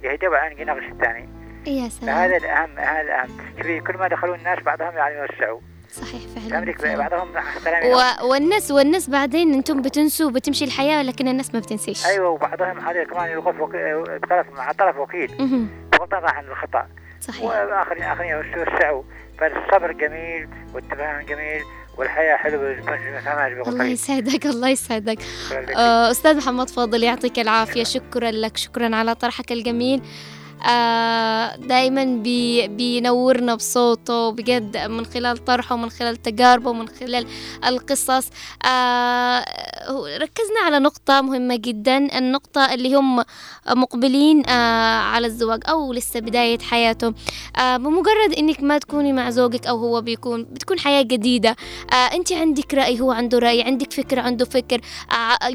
يهدى 0.03 0.27
وبعدين 0.27 0.59
يناقش 0.59 0.83
الثاني. 0.83 1.29
يا 1.67 1.89
سلام. 1.89 2.15
فهذا 2.15 2.37
الأهم 2.37 2.79
هذا 2.79 3.01
الأهم. 3.01 3.29
شوفي 3.57 3.79
كل 3.79 3.97
ما 3.97 4.07
دخلوا 4.07 4.35
الناس 4.35 4.59
بعضهم 4.59 4.97
يعني 4.97 5.15
يوسعوا 5.15 5.59
صحيح 5.91 6.21
فعلا. 6.35 6.73
فعلا. 6.73 6.97
بعضهم 6.97 7.29
و... 7.85 8.27
والناس 8.27 8.71
والناس 8.71 9.09
بعدين 9.09 9.53
أنتم 9.53 9.81
بتنسوا 9.81 10.27
وبتمشي 10.27 10.65
الحياة 10.65 11.03
لكن 11.03 11.27
الناس 11.27 11.53
ما 11.53 11.59
بتنسيش. 11.59 12.05
أيوة 12.05 12.29
وبعضهم 12.29 12.79
هذا 12.79 13.03
كمان 13.03 13.31
يوقف 13.31 13.59
وك... 13.59 13.71
بطرف 14.23 14.47
مع 14.57 14.71
طرف 14.71 14.97
وكيل. 14.97 15.31
غلطان 15.99 16.23
راح 16.23 16.37
عن 16.37 16.45
الخطأ. 16.45 16.87
صحيح. 17.21 17.43
وآخرين 17.43 18.03
آخرين 18.03 18.29
يوسعوا 18.29 19.03
فالصبر 19.39 19.91
جميل 19.91 20.47
والتفاهم 20.73 21.25
جميل 21.25 21.61
والحياة 21.97 22.35
حلوة 22.35 22.81
فما 22.81 23.47
الله 23.67 23.85
يسعدك 23.85 24.45
الله 24.45 24.69
يسعدك. 24.69 25.17
آه، 25.75 26.11
أستاذ 26.11 26.37
محمد 26.37 26.69
فاضل 26.69 27.03
يعطيك 27.03 27.39
العافية. 27.39 27.83
شكرا 27.83 28.31
لك 28.31 28.57
شكرا 28.57 28.95
على 28.95 29.15
طرحك 29.15 29.51
الجميل. 29.51 30.01
آه، 30.69 31.55
دايما 31.55 32.03
بي 32.03 32.67
بينورنا 32.67 33.55
بصوته 33.55 34.29
بجد 34.31 34.77
من 34.77 35.05
خلال 35.05 35.45
طرحه 35.45 35.75
ومن 35.75 35.89
خلال 35.89 36.15
تجاربه 36.15 36.69
ومن 36.69 36.87
خلال 36.87 37.27
القصص. 37.65 38.29
آه، 38.65 39.45
ركزنا 40.17 40.59
على 40.65 40.79
نقطة 40.79 41.21
مهمة 41.21 41.55
جدا 41.55 42.17
النقطة 42.17 42.73
اللي 42.73 42.95
هم 42.95 43.23
مقبلين 43.67 44.49
آه، 44.49 44.99
على 44.99 45.27
الزواج 45.27 45.63
أو 45.69 45.93
لسه 45.93 46.19
بداية 46.19 46.59
حياتهم. 46.59 47.15
بمجرد 47.59 48.33
إنك 48.37 48.63
ما 48.63 48.77
تكوني 48.77 49.13
مع 49.13 49.29
زوجك 49.29 49.67
أو 49.67 49.77
هو 49.77 50.01
بيكون 50.01 50.43
بتكون 50.43 50.79
حياة 50.79 51.01
جديدة. 51.01 51.55
أنت 52.13 52.33
عندك 52.33 52.73
رأي 52.73 52.99
هو 52.99 53.11
عنده 53.11 53.39
رأي 53.39 53.61
عندك 53.61 53.93
فكر 53.93 54.19
عنده 54.19 54.45
فكر. 54.45 54.81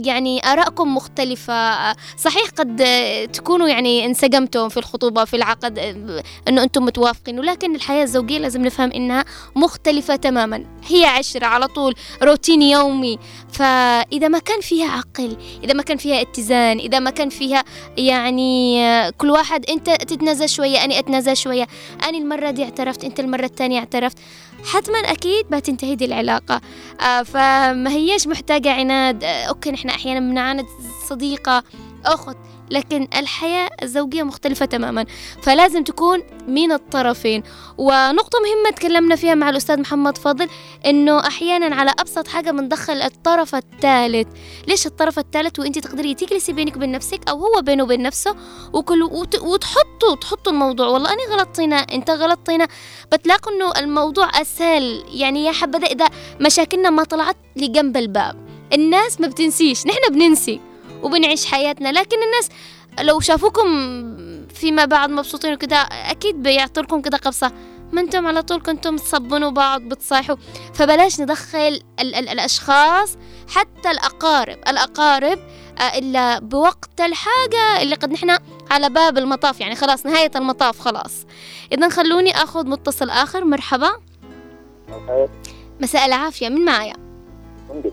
يعني 0.05 0.47
آرائكم 0.47 0.95
مختلفة. 0.95 1.93
صحيح 2.17 2.51
قد 2.59 2.85
تكونوا 3.33 3.69
يعني 3.69 4.07
انسجمتم 4.07 4.69
في 4.69 4.77
الخطوبة 4.97 5.25
في 5.25 5.37
العقد 5.37 5.79
آه، 5.79 6.23
أنه 6.49 6.63
أنتم 6.63 6.85
متوافقين. 6.85 7.39
ولكن 7.39 7.75
الحياة 7.75 8.03
الزوجية 8.03 8.39
لازم 8.39 8.63
نفهم 8.63 8.93
إنها 8.93 9.25
مختلفة 9.57 10.17
تماما. 10.17 10.65
هي 10.87 11.05
عشرة 11.05 11.47
على 11.47 11.67
طول 11.69 11.95
روتين 12.23 12.63
يومي. 12.63 13.19
فإذا 13.53 14.29
ما 14.29 14.39
كان 14.39 14.61
فيها 14.61 14.91
عقل 14.91 15.37
إذا 15.65 15.75
ما 15.75 15.83
كان 15.83 15.97
فيها 15.97 16.21
اتزان 16.21 16.79
إذا 16.79 16.99
ما 16.99 17.11
كان 17.11 17.29
فيها 17.29 17.65
يعني 17.97 18.85
آه، 18.87 19.11
كل 19.11 19.31
واحد 19.31 19.71
أنت 19.71 19.91
تتنازل 19.91 20.49
شوية 20.49 20.85
أنا 20.85 20.99
أتنازل 20.99 21.37
شوية. 21.37 21.67
أنا 22.09 22.19
المرة 22.19 22.51
دي 22.51 22.65
اعترفت 22.65 23.05
أنت 23.05 23.21
المرة 23.21 23.45
الثانية 23.45 23.79
اعترفت. 23.79 24.19
حتما 24.65 24.99
أكيد 24.99 25.47
بتنتهي 25.51 25.95
دي 25.95 26.05
العلاقة. 26.05 26.61
آه 27.01 27.23
فما 27.23 27.91
هيش 27.91 28.27
محتاجة 28.27 28.73
عناد. 28.73 29.25
آه 29.25 29.45
أوكي 29.45 29.71
نحن 29.71 29.89
أحيانا 29.89 30.21
بنعاند 30.21 30.67
صديقة 31.09 31.65
أخت. 32.07 32.37
لكن 32.71 33.09
الحياة 33.17 33.71
الزوجية 33.83 34.23
مختلفة 34.23 34.67
تماما. 34.67 35.07
فلازم 35.43 35.85
تكون 35.85 36.23
من 36.49 36.73
الطرفين. 36.73 37.43
ونقطة 37.79 38.39
مهمة 38.39 38.77
تكلمنا 38.77 39.17
فيها 39.17 39.35
مع 39.35 39.51
الأستاذ 39.51 39.81
محمد 39.81 40.19
فضل 40.19 40.49
إنه 40.87 41.19
أحيانا 41.27 41.77
على 41.77 41.93
أبسط 41.99 42.29
حاجة 42.29 42.51
بندخل 42.51 42.93
الطرف 43.03 43.55
الثالث. 43.55 44.29
ليش 44.69 44.87
الطرف 44.87 45.19
الثالث؟ 45.19 45.59
وأنت 45.59 45.79
تقدري 45.79 46.15
تجلسي 46.15 46.53
بينك 46.53 46.77
وبين 46.77 46.93
نفسك 46.93 47.21
أو 47.29 47.39
هو 47.39 47.61
بينه 47.63 47.83
وبين 47.83 48.03
نفسه 48.03 48.37
وكل 48.73 49.03
وت- 49.03 49.43
وتحطوا 49.43 50.15
تحطوا 50.21 50.53
الموضوع. 50.53 50.87
والله 50.89 51.11
أنا 51.13 51.37
غلطتنا 51.37 51.77
أنت 51.77 52.11
غلطتنا 52.11 52.69
بتلاقوا 53.13 53.53
إنه 53.53 53.73
الموضوع 53.79 54.41
أسهل. 54.41 55.05
يعني 55.09 55.45
يا 55.45 55.53
حبذا 55.53 55.87
إذا 55.87 56.07
مشاكلنا 56.41 56.91
ما 56.91 57.05
طلعت 57.05 57.37
لجنب 57.57 57.97
الباب. 57.97 58.47
الناس 58.73 59.21
ما 59.21 59.27
بتنسيش 59.27 59.87
نحن 59.87 60.13
بننسي. 60.13 60.61
وبنعيش 61.03 61.47
حياتنا. 61.47 61.93
لكن 61.93 62.17
الناس 62.23 62.49
لو 63.01 63.21
شافوكم 63.21 63.67
فيما 64.55 64.85
بعد 64.85 65.11
مبسوطين 65.11 65.53
وكده 65.53 65.77
أكيد 65.93 66.43
بيعطركم 66.43 67.03
كده 67.03 67.17
قبصة. 67.19 67.53
ما 67.93 68.01
أنتم 68.01 68.27
على 68.27 68.43
طول 68.43 68.63
كنتم 68.63 68.97
تصبنوا 68.97 69.51
بعض 69.51 69.83
بتصايحوا. 69.83 70.37
فبلاش 70.75 71.21
ندخل 71.21 71.59
ال- 71.59 72.15
ال- 72.15 72.29
الأشخاص 72.29 73.17
حتى 73.49 73.91
الأقارب. 73.91 74.59
الأقارب 74.69 75.39
آه، 75.79 75.99
إلا 75.99 76.39
بوقت 76.39 77.01
الحاجة 77.01 77.83
اللي 77.83 77.95
قد 77.95 78.13
نحن 78.13 78.37
على 78.71 78.91
باب 78.91 79.19
المطاف. 79.19 79.61
يعني 79.61 79.75
خلاص 79.75 80.07
نهاية 80.07 80.31
المطاف 80.37 80.79
خلاص. 80.79 81.27
إذا 81.73 81.89
خلوني 81.89 82.31
أخذ 82.37 82.67
متصل 82.67 83.11
آخر. 83.11 83.45
مرحبا. 83.45 83.91
مساء 85.81 86.07
العافية. 86.07 86.49
من 86.49 86.65
معايا؟ 86.65 86.95
منجد 87.71 87.93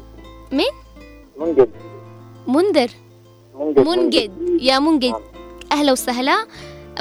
مين؟ 0.51 0.71
منجد 1.37 1.69
منذر 2.47 2.88
منجد 3.60 3.79
منجد. 3.88 4.32
يا 4.62 4.79
منجد. 4.79 5.13
أهلا 5.71 5.91
وسهلا. 5.91 6.45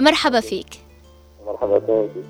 مرحبا 0.00 0.40
فيك. 0.40 0.66
مرحبا 1.46 1.80
فيك 1.80 2.24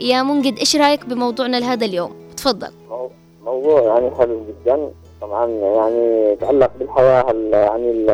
يا 0.00 0.22
منجد 0.22 0.58
إيش 0.58 0.76
رأيك 0.76 1.04
بموضوعنا 1.06 1.56
لهذا 1.56 1.84
اليوم؟ 1.86 2.12
تفضل. 2.36 2.68
مو- 2.90 3.10
موضوع 3.44 3.80
يعني 3.82 4.10
حلو 4.10 4.40
جدا. 4.48 4.90
طبعا 5.20 5.46
يعني 5.46 6.32
يتعلق 6.32 6.70
بالحياة 6.78 7.30
ال- 7.30 7.52
يعني 7.52 8.04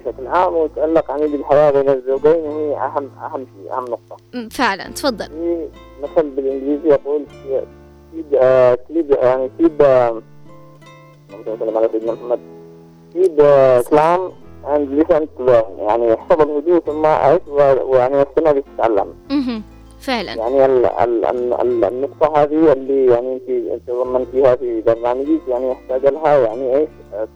بشكل 0.00 0.26
عام 0.26 0.54
ويتعلق 0.54 1.10
يعني 1.10 1.26
بالحياة 1.26 1.70
بين 1.70 1.88
الزوجين 1.88 2.40
وهي 2.44 2.76
أهم 2.76 3.10
أهم 3.24 3.46
شيء 3.62 3.72
أهم 3.72 3.84
نقطة. 3.84 4.16
فعلا. 4.50 4.84
تفضل. 4.88 5.26
في 5.26 5.68
مثل 6.02 6.30
بالإنجليزي 6.30 6.88
يقول 6.88 7.24
كيب 8.12 8.34
آه، 8.34 8.74
كيب 8.88 9.10
يعني 9.22 9.50
كيب 9.58 9.82
ممكن 11.30 11.52
نتكلم 11.52 11.76
على 11.78 11.88
سيدنا 11.92 12.12
محمد. 12.12 12.40
كيب 13.14 13.36
كلام 13.90 14.32
to 15.38 15.42
learn 15.48 15.78
يعني 15.78 16.14
احفظ 16.14 16.40
الهدوء 16.40 16.78
ثم 16.86 17.04
أعيش 17.04 17.40
و- 17.48 17.92
ويعني 17.92 18.16
واستمع 18.16 18.50
لتتعلم 18.50 19.14
مهم. 19.30 19.62
فعلا. 20.00 20.34
يعني 20.34 20.64
ال 20.66 20.86
ال 20.86 21.24
ال 21.24 21.52
ال 21.54 21.84
النقطة 21.84 22.42
هذه 22.42 22.72
اللي 22.72 23.06
يعني 23.06 23.32
أنت 23.34 23.48
أنت 23.72 23.90
ضمنتيها 23.90 24.56
في 24.56 24.80
برنامجك 24.80 25.40
يعني 25.48 25.70
يحتاج 25.70 26.06
لها 26.06 26.38
يعني 26.38 26.76
إيش؟ 26.76 26.88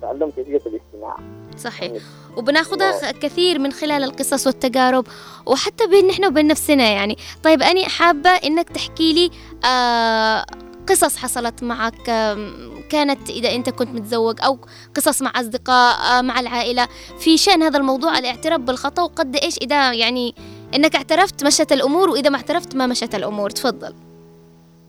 تعلم 0.03 0.31
كيفية 0.31 0.61
الاستماع 0.67 1.17
صحيح. 1.59 1.93
وبناخذها 2.37 2.93
خ- 2.93 3.11
كثير 3.11 3.59
من 3.59 3.73
خلال 3.73 4.05
القصص 4.05 4.47
والتجارب 4.47 5.05
وحتى 5.47 5.87
بين 5.87 6.07
نحن 6.07 6.25
وبين 6.27 6.47
نفسنا 6.47 6.89
يعني. 6.91 7.17
طيب 7.45 7.63
أنا 7.63 7.89
حابة 7.89 8.31
إنك 8.31 8.69
تحكي 8.71 9.13
لي 9.13 9.31
آه 9.69 10.45
قصص 10.89 11.17
حصلت 11.17 11.63
معك 11.63 12.03
كانت 12.91 13.31
إذا 13.31 13.55
أنت 13.55 13.71
كنت 13.71 13.89
متزوج 13.89 14.41
أو 14.45 14.59
قصص 14.97 15.23
مع 15.23 15.33
أصدقاء 15.37 15.97
آه 15.97 16.21
مع 16.23 16.41
العائلة 16.41 16.89
في 17.19 17.37
شأن 17.37 17.63
هذا 17.63 17.79
الموضوع 17.79 18.19
الاعتراف 18.19 18.61
بالخطأ؟ 18.61 19.03
وقد 19.03 19.37
إيش 19.37 19.59
إذا 19.59 19.93
يعني 19.93 20.35
إنك 20.75 20.97
اعترفت 20.97 21.45
مشت 21.45 21.73
الأمور 21.73 22.11
وإذا 22.11 22.31
ما 22.31 22.37
اعترفت 22.37 22.77
ما 22.77 22.87
مشت 22.87 23.15
الأمور؟ 23.15 23.51
تفضل. 23.51 23.95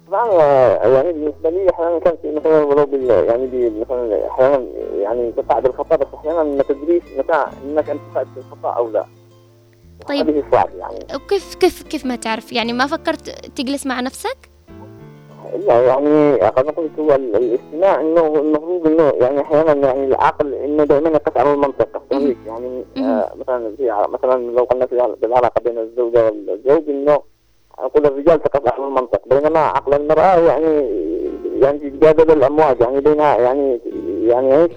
طبعا 0.07 0.29
آه، 0.31 0.87
يعني 0.87 1.13
بالنسبة 1.13 1.49
لي 1.49 1.69
أحيانا 1.69 1.99
كان 1.99 2.13
في 2.21 2.31
مثلا 2.31 2.63
ولو 2.63 2.85
بال 2.85 3.09
يعني 3.09 3.69
مثلا 3.79 4.27
أحيانا 4.27 4.65
يعني 4.99 5.31
تقع 5.31 5.59
بالخطأ 5.59 5.95
بس 5.95 6.07
أحيانا 6.15 6.43
ما 6.43 6.63
تدريش 6.63 7.03
متى 7.17 7.45
إنك 7.65 7.89
انت 7.89 7.99
في 8.13 8.37
الخطأ 8.37 8.69
أو 8.69 8.89
لا. 8.89 9.05
طيب. 10.07 10.43
يعني. 10.53 11.05
وكيف 11.15 11.55
كيف 11.55 11.83
كيف 11.83 12.05
ما 12.05 12.15
تعرف؟ 12.15 12.53
يعني 12.53 12.73
ما 12.73 12.87
فكرت 12.87 13.29
تجلس 13.55 13.85
مع 13.85 13.99
نفسك؟ 13.99 14.58
لا 15.67 15.81
يعني 15.85 16.35
قد 16.35 16.65
نقول 16.65 16.89
هو 16.99 17.15
ال- 17.15 17.35
الاستماع 17.35 18.01
إنه 18.01 18.27
المفروض 18.27 18.87
إنه 18.87 19.03
يعني 19.03 19.41
أحيانا 19.41 19.87
يعني 19.87 20.05
العقل 20.05 20.53
إنه 20.53 20.83
دائما 20.83 21.09
يقف 21.09 21.37
على 21.37 21.53
المنطق. 21.53 21.87
يعني 22.47 22.83
مهم. 22.97 23.05
آه 23.09 23.31
مثلا 23.39 23.75
في 23.77 24.05
مثلا 24.09 24.51
لو 24.51 24.63
قلنا 24.63 24.85
في 24.85 25.15
بالعلاقة 25.21 25.61
بين 25.63 25.77
الزوجه 25.77 26.25
والزوج 26.25 26.89
إنه 26.89 27.19
أقول 27.79 28.05
الرجال 28.05 28.41
تقف 28.43 28.73
على 28.73 28.87
المنطق 28.87 29.21
بينما 29.29 29.59
عقل 29.59 29.93
المرأة 29.93 30.39
يعني 30.39 30.89
يعني 31.61 31.85
يتجاذب 31.85 32.31
الأمواج 32.31 32.81
يعني 32.81 32.99
بينها 33.01 33.37
يعني 33.37 33.79
يعني 34.27 34.61
إيش 34.63 34.71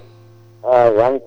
آه 0.65 0.89
يعني 0.89 1.21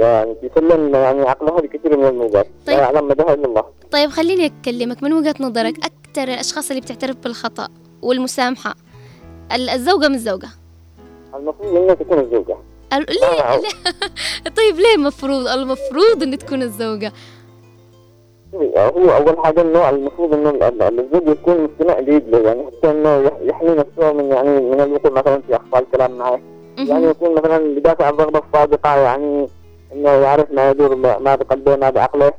يعني 0.00 0.34
تسلم 0.34 0.94
يعني 0.94 1.22
عقلها 1.22 1.60
لكثير 1.60 1.96
من 1.96 2.04
الموجات 2.06 2.46
طيب. 2.66 2.76
لا 2.76 2.82
يعلم 2.82 3.08
مداها 3.08 3.34
إلا 3.34 3.44
الله 3.44 3.64
طيب 3.90 4.10
خليني 4.10 4.46
أكلمك 4.46 5.02
من 5.02 5.12
وجهة 5.12 5.34
نظرك 5.40 5.74
أكثر 5.78 6.22
الأشخاص 6.22 6.70
اللي 6.70 6.80
بتعترف 6.82 7.16
بالخطأ 7.24 7.68
والمسامحة. 8.02 8.74
ال- 9.52 9.70
الزوجة 9.70 10.08
من 10.08 10.14
الزوجة. 10.14 10.48
المفروض 11.34 11.76
إنها 11.76 11.94
تكون 11.94 12.18
الزوجة. 12.18 12.56
ال- 12.92 13.06
ليه, 13.08 13.60
طيب 14.58 14.76
ليه 14.76 14.96
مفروض 14.96 15.48
المفروض 15.48 16.22
أن 16.22 16.38
تكون 16.38 16.62
الزوجة. 16.62 17.12
هو 18.54 19.10
أول 19.10 19.38
حاجة 19.44 19.60
إنه 19.60 19.88
المفروض 19.88 20.34
إنه 20.34 20.50
ال- 20.50 20.62
ال- 20.62 20.82
الزوج 20.82 21.28
يكون 21.28 21.64
مستمع 21.64 22.00
جيد 22.00 22.28
له 22.28 22.38
يعني 22.38 22.66
حتى 22.66 22.90
إنه 22.90 23.16
يح- 23.20 23.38
يحمي 23.42 23.70
نفسه 23.70 24.12
من 24.12 24.24
يعني 24.24 24.60
من 24.60 24.80
الوقوع 24.80 25.10
مثلا 25.12 25.42
في 25.46 25.56
أخطاء 25.56 25.82
الكلام 25.82 26.18
معه. 26.18 26.40
يعني. 26.78 27.06
يكون 27.06 27.34
مثلا 27.34 27.58
بدافع 27.74 28.08
الرغبة 28.08 28.42
الصادقة 28.48 28.96
يعني 28.96 29.48
إنه 29.92 30.10
يعرف 30.10 30.50
ما 30.52 30.70
يدور 30.70 30.96
ما 30.96 31.34
بقلبه 31.34 31.76
ما 31.76 31.90
بعقله. 31.90 32.32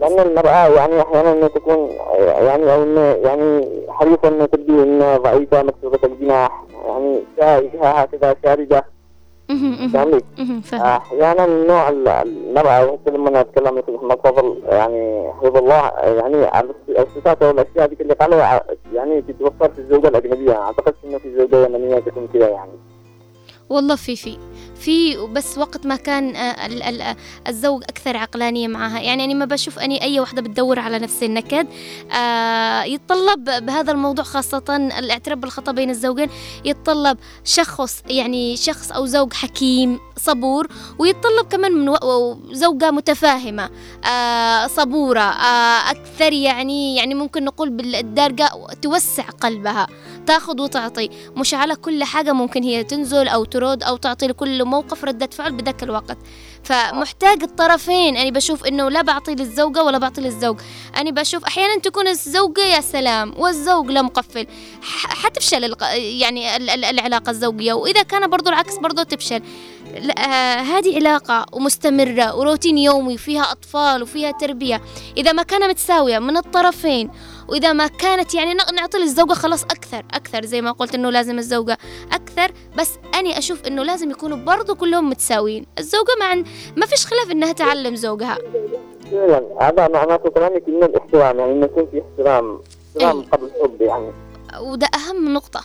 لأن 0.00 0.18
المرأة 0.20 0.68
يعني 0.68 1.00
أحيانا 1.02 1.32
انه 1.32 1.46
تكون 1.46 1.88
يعني 2.18 2.72
أو 2.74 2.82
إنه 2.82 3.00
يعني 3.00 3.68
حريصة 3.88 4.28
إنه 4.28 4.44
تبدو 4.44 4.82
انها 4.82 5.16
ضعيفة 5.16 5.62
مكسوره 5.62 6.00
الجناح 6.04 6.64
يعني 6.86 7.22
تائهه 7.36 7.90
هكذا؟ 7.90 8.84
مهم. 10.38 10.60
فاهم. 10.60 10.80
أحيانا 10.82 11.46
نوع 11.46 11.88
ال- 11.88 12.08
المرأة 12.08 12.86
وحتى 12.86 13.10
لما 13.10 13.28
أنا 13.28 13.40
أتكلم 13.40 13.74
مثل 13.74 13.92
محمد 13.92 14.18
فضل 14.24 14.62
يعني 14.68 15.32
حفظ 15.32 15.56
الله 15.56 15.90
يعني 15.98 16.48
الصفات 16.98 17.42
أو 17.42 17.50
الاشياء 17.50 17.88
ذيك 17.88 18.00
اللي 18.00 18.14
قالها 18.14 18.64
يعني 18.94 19.22
تتوفر 19.22 19.68
في 19.68 19.78
الزوجة 19.78 20.08
الأجنبية. 20.08 20.52
أعتقد 20.52 20.94
إنه 21.04 21.18
في 21.18 21.36
زوجة 21.38 21.66
يمنية 21.66 21.98
تكون 21.98 22.28
كذا 22.34 22.48
يعني. 22.48 22.72
والله 23.70 23.96
في 23.96 24.16
في. 24.16 24.38
في 24.80 25.16
بس 25.26 25.58
وقت 25.58 25.86
ما 25.86 25.96
كان 25.96 26.36
آه، 26.36 26.40
آه، 26.40 27.16
الزوج 27.48 27.82
أكثر 27.82 28.16
عقلانية 28.16 28.68
معها. 28.68 29.00
يعني 29.00 29.24
أنا 29.24 29.34
ما 29.34 29.44
بشوف 29.44 29.78
أني 29.78 30.02
أي 30.02 30.20
وحدة 30.20 30.42
بتدور 30.42 30.78
على 30.78 30.98
نفس 30.98 31.22
النكد 31.22 31.66
آه، 32.12 32.82
يتطلب 32.82 33.44
بهذا 33.44 33.92
الموضوع 33.92 34.24
خاصة 34.24 34.76
الاعتراف 34.98 35.38
بالخطأ 35.38 35.72
بين 35.72 35.90
الزوجين 35.90 36.28
يتطلب 36.64 37.18
شخص 37.44 38.02
يعني 38.06 38.56
شخص 38.56 38.92
أو 38.92 39.06
زوج 39.06 39.32
حكيم 39.32 40.00
صبور 40.16 40.68
ويتطلب 40.98 41.46
كمان 41.50 41.72
من 41.72 41.94
زوجة 42.52 42.90
متفاهمة 42.90 43.70
صبورة 44.66 45.20
أكثر 45.90 46.32
يعني 46.32 46.96
يعني 46.96 47.14
ممكن 47.14 47.44
نقول 47.44 47.70
بالدرجة 47.70 48.50
توسع 48.82 49.22
قلبها. 49.22 49.86
تاخذ 50.28 50.60
وتعطي. 50.60 51.10
مش 51.36 51.54
على 51.54 51.76
كل 51.76 52.04
حاجة 52.04 52.32
ممكن 52.32 52.62
هي 52.62 52.84
تنزل 52.84 53.28
أو 53.28 53.44
ترد 53.44 53.82
أو 53.82 53.96
تعطي 53.96 54.26
لكل 54.26 54.64
موقف 54.64 55.04
ردة 55.04 55.28
فعل 55.32 55.52
بذاك 55.52 55.82
الوقت. 55.82 56.18
فمحتاج 56.62 57.42
الطرفين. 57.42 58.16
أنا 58.16 58.30
بشوف 58.30 58.66
إنه 58.66 58.88
لا 58.88 59.02
بعطي 59.02 59.34
للزوجة 59.34 59.82
ولا 59.82 59.98
بعطي 59.98 60.20
للزوج. 60.20 60.60
أنا 60.96 61.10
بشوف 61.10 61.44
أحيانا 61.44 61.80
تكون 61.80 62.08
الزوجة 62.08 62.60
يا 62.60 62.80
سلام 62.80 63.34
والزوج 63.36 63.90
لا 63.90 64.02
مقفل 64.02 64.46
حتفشل 65.04 65.74
يعني 65.94 66.56
ال- 66.56 66.70
ال- 66.70 66.84
العلاقة 66.84 67.30
الزوجية. 67.30 67.72
وإذا 67.72 68.02
كان 68.02 68.30
برضو 68.30 68.50
العكس 68.50 68.78
برضو 68.78 69.02
تفشل. 69.02 69.42
آه، 70.18 70.56
هذه 70.60 70.96
علاقة 70.96 71.46
ومستمرة 71.52 72.36
وروتين 72.36 72.78
يومي 72.78 73.14
وفيها 73.14 73.52
أطفال 73.52 74.02
وفيها 74.02 74.30
تربية. 74.30 74.80
إذا 75.16 75.32
ما 75.32 75.42
كان 75.42 75.68
متساوية 75.68 76.18
من 76.18 76.36
الطرفين 76.36 77.10
وإذا 77.48 77.72
ما 77.72 77.86
كانت 77.86 78.34
يعني 78.34 78.54
نعطي 78.54 78.98
للزوجة 78.98 79.32
خلاص 79.32 79.64
أكثر 79.64 80.04
أكثر 80.14 80.44
زي 80.44 80.60
ما 80.62 80.72
قلت 80.72 80.94
إنه 80.94 81.10
لازم 81.10 81.38
الزوجة 81.38 81.78
أكثر. 82.12 82.52
بس 82.78 82.90
أنا 83.14 83.38
أشوف 83.38 83.66
إنه 83.66 83.82
لازم 83.82 84.10
يكونوا 84.10 84.36
برضو 84.36 84.74
كلهم 84.74 85.10
متساويين. 85.10 85.66
الزوجة 85.78 86.12
مع 86.20 86.34
ما 86.76 86.86
فيش 86.86 87.06
خلاف 87.06 87.30
إنها 87.30 87.52
تعلم 87.52 87.94
زوجها. 87.96 88.38
هذا 89.60 89.88
معناته 89.88 90.30
كلامك 90.30 90.62
إنه 90.68 90.86
الاحترام 90.86 91.38
يعني 91.38 91.52
إنه 91.52 91.64
يكون 91.64 91.86
في 91.90 92.02
احترام 92.02 92.60
احترام 92.96 93.20
إيه. 93.20 93.26
قبل 93.26 93.50
حب 93.62 93.82
يعني. 93.82 94.12
وده 94.60 94.88
أهم 94.94 95.32
نقطة. 95.34 95.60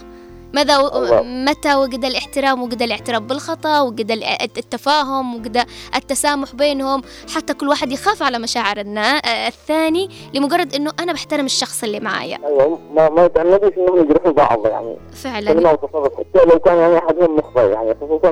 ماذا 0.54 0.76
الله. 0.76 1.22
متى 1.24 1.76
وجد 1.76 2.06
الاحترام؟ 2.06 2.64
وجد 2.64 2.82
الاعتراف 2.82 3.22
بالخطأ 3.22 3.82
وجد 3.82 4.12
ال- 4.12 4.24
التفاهم 4.58 5.36
وجد 5.36 5.66
التسامح 5.96 6.56
بينهم. 6.56 7.02
حتى 7.36 7.54
كل 7.54 7.68
واحد 7.68 7.92
يخاف 7.92 8.24
على 8.24 8.40
مشاعر 8.40 8.78
النا- 8.80 9.48
الثاني 9.48 10.10
لمجرد 10.34 10.76
إنه 10.76 10.92
أنا 11.00 11.14
بحترم 11.14 11.46
الشخص 11.46 11.84
اللي 11.84 12.00
معايا. 12.00 12.38
أيوه. 12.46 12.80
ما 12.94 13.10
ما 13.10 13.26
يتعمدوش 13.26 13.74
إنهم 13.78 14.00
يجرحوا 14.00 14.32
بعض 14.32 14.68
يعني. 14.68 14.98
فعلا. 15.14 15.72
وتصرف 15.72 16.14
حتى 16.18 16.46
لو 16.46 16.60
كان 16.60 16.78
يعني 16.78 16.98
احدهم 16.98 17.36
مخطئ 17.36 17.70
يعني. 17.70 17.96
خصوصا 18.02 18.30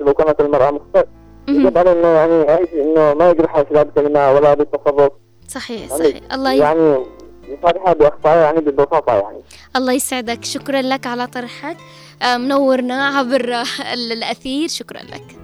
لو 0.00 0.14
كانت 0.14 0.40
المرأة 0.40 0.70
مخطئ. 0.70 1.06
يجب 1.48 1.78
إنه 1.78 2.08
يعني 2.08 2.42
إنه 2.74 3.14
ما 3.14 3.30
يجرحها 3.30 3.64
لا 3.70 3.82
بكلمة 3.82 4.32
ولا 4.32 4.54
بالتصرف. 4.54 5.12
صحيح 5.48 5.80
يعني 5.90 5.98
صحيح. 5.98 6.20
الله. 6.32 6.52
يعني 6.52 6.98
يصارحها 7.48 7.92
باخطائها 7.92 8.42
يعني 8.44 8.60
ببساطة 8.60 9.12
يعني. 9.12 9.38
الله 9.76 9.92
يسعدك. 9.92 10.44
شكرا 10.44 10.82
لك 10.82 11.06
على 11.06 11.26
طرحك. 11.26 11.76
آه، 12.22 12.36
منورنا 12.36 13.06
عبر 13.18 13.44
ال- 13.92 14.12
الأثير. 14.12 14.68
شكرا 14.68 15.02
لك. 15.02 15.36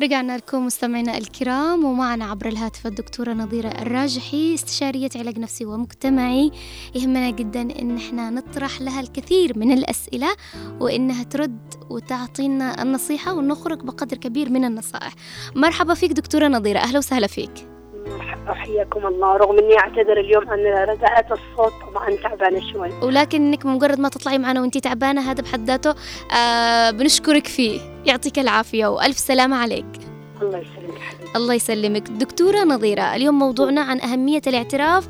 رجعنا 0.00 0.36
لكم 0.36 0.66
مستمعينا 0.66 1.18
الكرام 1.18 1.84
ومعنا 1.84 2.24
عبر 2.24 2.48
الهاتف 2.48 2.86
الدكتورة 2.86 3.32
نظيرة 3.32 3.68
الراجحي 3.68 4.54
استشارية 4.54 5.10
علاج 5.16 5.38
نفسي 5.38 5.64
ومجتمعي. 5.64 6.50
يهمنا 6.94 7.30
جدا 7.30 7.60
إن 7.60 7.96
إحنا 7.96 8.30
نطرح 8.30 8.80
لها 8.80 9.00
الكثير 9.00 9.58
من 9.58 9.72
الأسئلة 9.72 10.28
وإنها 10.80 11.22
ترد 11.22 11.74
وتعطينا 11.90 12.82
النصيحة 12.82 13.32
ونخرج 13.32 13.82
بقدر 13.82 14.16
كبير 14.16 14.50
من 14.50 14.64
النصائح. 14.64 15.14
مرحبا 15.56 15.94
فيك 15.94 16.12
دكتورة 16.12 16.48
نظيرة 16.48 16.78
أهلا 16.78 16.98
وسهلا 16.98 17.26
فيك. 17.26 17.79
حياكم 18.48 19.06
الله. 19.06 19.36
رغم 19.36 19.58
إني 19.58 19.78
أعتذر 19.78 20.20
اليوم 20.20 20.50
عن 20.50 20.58
رداءة 20.58 21.26
الصوت 21.32 21.72
طبعا 21.90 22.16
تعبانة 22.22 22.72
شوي. 22.72 22.90
ولكن 23.02 23.46
إنك 23.46 23.66
مجرد 23.66 24.00
ما 24.00 24.08
تطلعي 24.08 24.38
معنا 24.38 24.60
وانت 24.60 24.78
تعبانة 24.78 25.30
هذا 25.30 25.42
بحد 25.42 25.64
ذاته 25.64 25.94
آه 26.36 26.90
بنشكرك 26.90 27.46
فيه. 27.46 27.80
يعطيك 28.06 28.38
العافية 28.38 28.86
وألف 28.86 29.18
سلامة 29.18 29.56
عليك. 29.56 30.09
الله 31.36 31.54
يسلمك 31.54 32.08
دكتورة 32.08 32.58
نظيرة 32.64 33.02
اليوم 33.02 33.38
موضوعنا 33.38 33.80
عن 33.80 34.00
أهمية 34.00 34.42
الاعتراف 34.46 35.08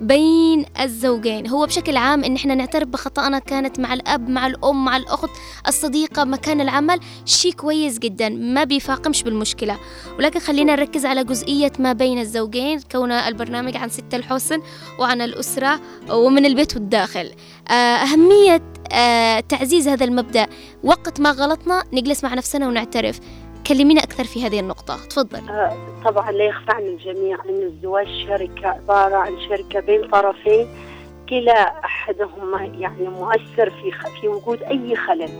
بين 0.00 0.64
الزوجين. 0.80 1.48
هو 1.48 1.66
بشكل 1.66 1.96
عام 1.96 2.24
إن 2.24 2.36
إحنا 2.36 2.54
نعترف 2.54 2.88
بخطأنا 2.88 3.38
كانت 3.38 3.80
مع 3.80 3.94
الأب 3.94 4.28
مع 4.28 4.46
الأم 4.46 4.84
مع 4.84 4.96
الأخت 4.96 5.30
الصديقة 5.68 6.24
مكان 6.24 6.60
العمل 6.60 7.00
شيء 7.24 7.52
كويس 7.52 7.98
جدا 7.98 8.28
ما 8.28 8.64
بيفاقمش 8.64 9.22
بالمشكلة. 9.22 9.78
ولكن 10.18 10.40
خلينا 10.40 10.76
نركز 10.76 11.06
على 11.06 11.24
جزئية 11.24 11.72
ما 11.78 11.92
بين 11.92 12.18
الزوجين 12.18 12.80
كون 12.92 13.12
البرنامج 13.12 13.76
عن 13.76 13.88
ست 13.88 14.14
الحسن 14.14 14.62
وعن 14.98 15.22
الأسرة 15.22 15.80
ومن 16.10 16.46
البيت 16.46 16.74
والداخل. 16.74 17.30
آه، 17.70 17.72
أهمية 17.72 18.62
آه، 18.92 19.40
تعزيز 19.40 19.88
هذا 19.88 20.04
المبدأ. 20.04 20.46
وقت 20.84 21.20
ما 21.20 21.30
غلطنا 21.30 21.84
نجلس 21.92 22.24
مع 22.24 22.34
نفسنا 22.34 22.68
ونعترف. 22.68 23.20
كلمينا 23.66 24.02
أكثر 24.02 24.24
في 24.24 24.46
هذه 24.46 24.60
النقطة 24.60 24.96
تفضل 25.10 25.48
آه، 25.48 25.76
طبعا 26.04 26.32
لا 26.32 26.44
يخفى 26.44 26.72
عن 26.72 26.82
الجميع 26.82 27.38
أن 27.48 27.62
الزواج 27.62 28.06
شركة 28.28 28.68
عبارة 28.68 29.16
عن 29.16 29.40
شركة 29.48 29.80
بين 29.80 30.08
طرفين 30.08 30.66
كلا 31.28 31.84
أحدهما 31.84 32.64
يعني 32.64 33.08
مؤثر 33.08 33.70
في 33.70 33.92
في 34.20 34.28
وجود 34.28 34.62
أي 34.62 34.96
خلل 34.96 35.30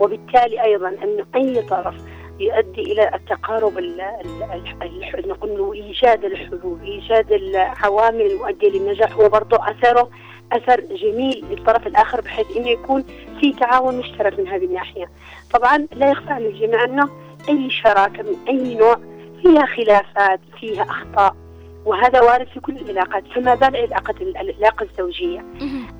وبالتالي 0.00 0.62
أيضا 0.62 0.88
انه 0.88 1.26
أي 1.34 1.62
طرف 1.62 1.94
يؤدي 2.40 2.92
إلى 2.92 3.10
التقارب 3.14 3.78
ال 3.78 4.00
ال 4.00 4.42
ال 4.82 5.04
ال 5.14 5.28
نقول 5.28 5.74
إيجاد 5.74 6.24
الحلول، 6.24 6.80
إيجاد 6.82 7.32
العوامل 7.32 8.20
المؤدية 8.20 8.68
للنجاح 8.68 9.12
هو 9.12 9.28
برضه 9.28 9.56
أثره 9.70 10.10
أثر 10.52 10.80
جميل 10.80 11.44
للطرف 11.50 11.86
الآخر 11.86 12.20
بحيث 12.20 12.56
إنه 12.56 12.68
يكون 12.68 13.04
في 13.40 13.52
تعاون 13.52 13.98
مشترك 13.98 14.38
من 14.38 14.48
هذه 14.48 14.64
الناحية. 14.64 15.10
طبعا 15.54 15.86
لا 15.92 16.10
يخفى 16.10 16.30
عن 16.30 16.42
الجميع 16.42 16.84
أنه 16.84 17.08
أي 17.48 17.70
شراكة 17.70 18.22
من 18.22 18.36
أي 18.48 18.74
نوع 18.74 18.96
فيها 19.42 19.66
خلافات، 19.66 20.40
فيها 20.60 20.82
أخطاء. 20.82 21.36
وهذا 21.84 22.20
وارد 22.20 22.46
في 22.46 22.60
كل 22.60 22.76
العلاقات، 22.76 23.24
فما 23.34 23.54
بال 23.54 23.76
العلاقة 23.76 24.14
العلاقة 24.20 24.86
الزوجية. 24.90 25.44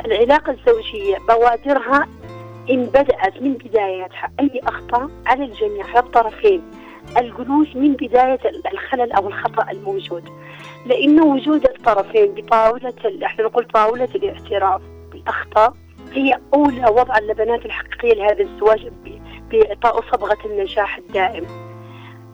العلاقة 0.05 0.53
الزوجية 0.53 1.16
بوادرها 1.29 2.07
إن 2.70 2.85
بدأت 2.85 3.42
من 3.42 3.53
بدايتها 3.53 4.31
أي 4.40 4.61
أخطاء 4.66 5.11
على 5.27 5.44
الجميع 5.44 5.87
على 5.87 5.98
الطرفين. 5.98 6.62
الجلوس 7.18 7.77
من 7.77 7.92
بداية 7.92 8.40
الخلل 8.72 9.12
أو 9.12 9.29
الخطأ 9.29 9.70
الموجود. 9.70 10.24
لأنه 10.87 11.24
وجود 11.24 11.64
الطرفين 11.64 12.35
بطاولة 12.35 12.92
إحنا 13.24 13.44
نقول 13.44 13.64
طاولة 13.64 14.09
الاعتراف 14.14 14.81
بالأخطاء 15.12 15.74
هي 16.12 16.38
أولى 16.55 16.85
وضع 16.90 17.18
اللبنات 17.18 17.66
الحقيقية 17.66 18.14
لهذا 18.14 18.42
الزواج 18.42 18.85
بإعطاء 19.50 20.00
صبغة 20.12 20.38
النجاح 20.44 20.98
الدائم. 20.98 21.44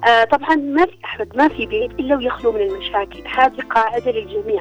آه 0.08 0.24
طبعا 0.24 0.54
ما 0.54 0.86
في 0.86 0.96
أحد 1.04 1.36
ما 1.36 1.48
في 1.48 1.66
بيت 1.66 1.90
إلا 1.90 2.16
ويخلو 2.16 2.52
من 2.52 2.60
المشاكل. 2.60 3.22
هذه 3.38 3.60
قاعدة 3.70 4.10
للجميع. 4.12 4.60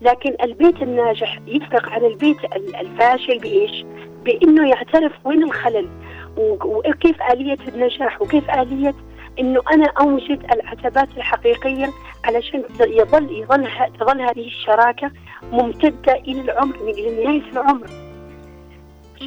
لكن 0.00 0.36
البيت 0.42 0.82
الناجح 0.82 1.38
يفرق 1.46 1.88
عن 1.88 2.04
البيت 2.04 2.44
ال- 2.44 2.76
الفاشل 2.76 3.38
بإيش؟ 3.38 3.84
بأنه 4.24 4.68
يعترف 4.68 5.12
وين 5.24 5.42
الخلل 5.42 5.88
وكيف 6.36 7.22
آلية 7.22 7.58
النجاح 7.68 8.22
وكيف 8.22 8.50
آلية 8.50 8.94
أنه 9.40 9.60
أنا 9.72 9.86
أوجد 10.00 10.44
العتبات 10.52 11.08
الحقيقية 11.16 11.90
علشان 12.24 12.64
يظل 12.80 13.32
يظل 13.32 13.68
تظل 14.00 14.20
هذه 14.20 14.46
الشراكة 14.46 15.10
ممتدة 15.52 16.12
إلى 16.14 16.40
العمر 16.40 16.74
إلى 16.76 17.24
نهاية 17.24 17.42
العمر. 17.52 17.86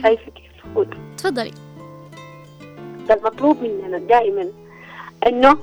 شايفة 0.02 0.32
كيف؟ 0.32 0.52
تفضلي. 1.18 1.52
ده 3.08 3.14
المطلوب 3.14 3.58
مننا 3.64 3.98
دائما 3.98 4.48
أنه 5.28 5.58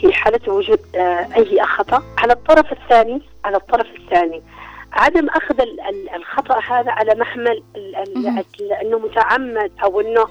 في 0.00 0.12
حالة 0.12 0.52
وجود 0.52 0.78
آه، 0.94 1.26
أي 1.36 1.62
خطأ 1.62 2.02
على 2.18 2.32
الطرف 2.32 2.72
الثاني 2.72 3.22
على 3.44 3.56
الطرف 3.56 3.86
الثاني. 3.96 4.42
عدم 4.92 5.28
ال- 5.64 6.10
الخطأ 6.14 6.58
هذا 6.58 6.90
على 6.90 7.14
محمل 7.14 7.62
أنه 8.82 8.98
متعمد 8.98 9.70
أو 9.84 10.00
أنه 10.00 10.24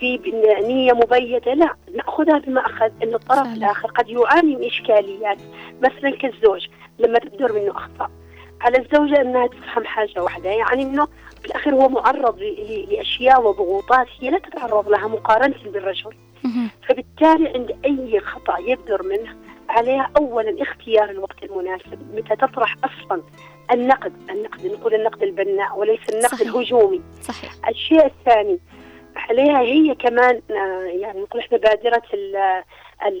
في 0.00 0.18
نية 0.62 0.92
مبيتة 0.92 1.54
لا 1.54 1.74
نأخذها 1.96 2.38
بما 2.38 2.60
أخذ. 2.66 2.90
أن 3.02 3.14
الطرف 3.14 3.38
فعلا. 3.38 3.52
الآخر 3.54 3.88
قد 3.90 4.08
يعاني 4.08 4.56
من 4.56 4.64
إشكاليات 4.66 5.38
مثلا 5.82 6.10
كالزوج 6.16 6.66
لما 6.98 7.18
تبدر 7.18 7.52
منه 7.52 7.70
أخطاء. 7.70 8.10
على 8.60 8.78
الزوجة 8.78 9.20
أنها 9.20 9.46
تفهم 9.46 9.84
حاجة 9.84 10.22
واحدة 10.22 10.50
يعني 10.50 10.82
أنه 10.82 11.08
بالأخير 11.42 11.74
هو 11.74 11.88
معرض 11.88 12.38
ل- 12.38 12.44
ل- 12.44 12.94
لأشياء 12.94 13.42
وضغوطات 13.42 14.06
هي 14.20 14.30
لا 14.30 14.38
تتعرض 14.38 14.88
لها 14.88 15.08
مقارنة 15.08 15.54
بالرجل. 15.64 16.14
فبالتالي 16.88 17.48
عند 17.48 17.76
أي 17.84 18.20
خطأ 18.20 18.58
يبدر 18.58 19.02
منه 19.02 19.36
عليها 19.68 20.10
أولا 20.16 20.62
اختيار 20.62 21.10
الوقت 21.10 21.42
المناسب 21.42 22.14
متى 22.14 22.36
تطرح 22.36 22.76
أصلا 22.84 23.22
النقد. 23.72 24.12
النقد 24.30 24.66
نقول 24.66 24.94
النقد 24.94 25.22
البناء 25.22 25.78
وليس 25.78 26.00
النقد 26.12 26.34
صحيح. 26.34 26.40
الهجومي. 26.48 27.00
صحيح. 27.20 27.52
الشيء 27.68 28.06
الثاني 28.06 28.58
عليها 29.16 29.60
هي 29.60 29.94
كمان 29.94 30.42
آه، 30.50 30.82
يعني 30.84 31.20
نقول 31.20 31.40
إحنا 31.40 31.58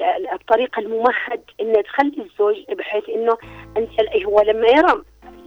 ال- 0.06 0.28
الطريق 0.32 0.78
الممهد 0.78 1.42
ان 1.60 1.82
تخلي 1.84 2.22
الزوج 2.30 2.56
بحيث 2.78 3.08
إنه 3.08 3.36
أنت 3.76 3.90
هو 4.26 4.40
لما 4.40 4.68
يرى 4.68 5.02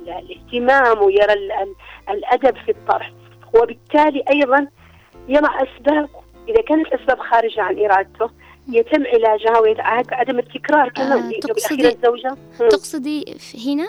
الاهتمام 0.09 1.01
ويرى 1.03 1.33
ال- 1.33 1.51
ال- 1.51 1.75
الأدب 2.09 2.57
في 2.65 2.71
الطرح. 2.71 3.11
وبالتالي 3.53 4.23
أيضا 4.29 4.67
يضع 5.27 5.63
أسباب 5.63 6.09
إذا 6.49 6.61
كانت 6.61 6.87
الاسباب 6.87 7.19
خارجة 7.19 7.61
عن 7.61 7.79
إرادته 7.79 8.29
يتم 8.69 9.03
علاجها 9.07 9.59
بعدم 10.03 10.39
التكرار 10.39 10.89
كمان 10.89 11.11
آه، 11.23 11.39
تقصدي- 11.39 11.87
الزوجه. 11.87 12.37
تقصدي 12.69 13.25
هنا 13.67 13.87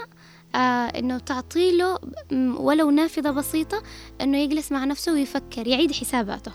آه 0.54 0.98
إنه 0.98 1.18
تعطي 1.18 1.76
له 1.76 1.98
م- 2.32 2.56
ولو 2.60 2.90
نافذة 2.90 3.30
بسيطة 3.30 3.82
إنه 4.20 4.38
يجلس 4.38 4.72
مع 4.72 4.84
نفسه 4.84 5.12
ويفكر 5.12 5.66
يعيد 5.66 5.92
حساباته. 5.92 6.52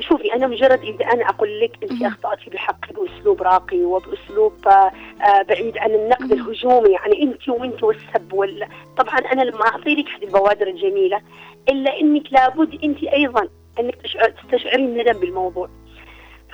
شوفي 0.00 0.34
أنا 0.34 0.46
مجرد 0.46 0.82
اذا 0.82 1.04
أنا 1.04 1.28
أقول 1.28 1.60
لك 1.60 1.78
أنت. 1.82 2.02
أخطأتي 2.02 2.50
بحقي 2.50 2.94
بأسلوب 2.94 3.42
راقي 3.42 3.84
وبأسلوب 3.84 4.68
آه، 4.68 5.42
بعيد 5.48 5.78
عن 5.78 5.90
النقد. 5.90 6.32
الهجومي 6.32 6.90
يعني 6.90 7.22
أنت 7.22 7.48
وأنت 7.48 7.82
والسب 7.82 8.32
وال... 8.32 8.68
طبعا 8.96 9.18
أنا 9.18 9.42
لما 9.42 9.66
اعطي 9.66 9.94
لك 9.94 10.08
هذه 10.08 10.24
البوادر 10.24 10.66
الجميلة 10.66 11.20
إلا 11.68 12.00
أنك 12.00 12.32
لابد 12.32 12.84
أنت 12.84 13.04
أيضا 13.04 13.48
أنك 13.80 13.94
تشعر 13.94 14.30
تستشعري 14.30 14.84
الندم 14.84 15.20
بالموضوع 15.20 15.68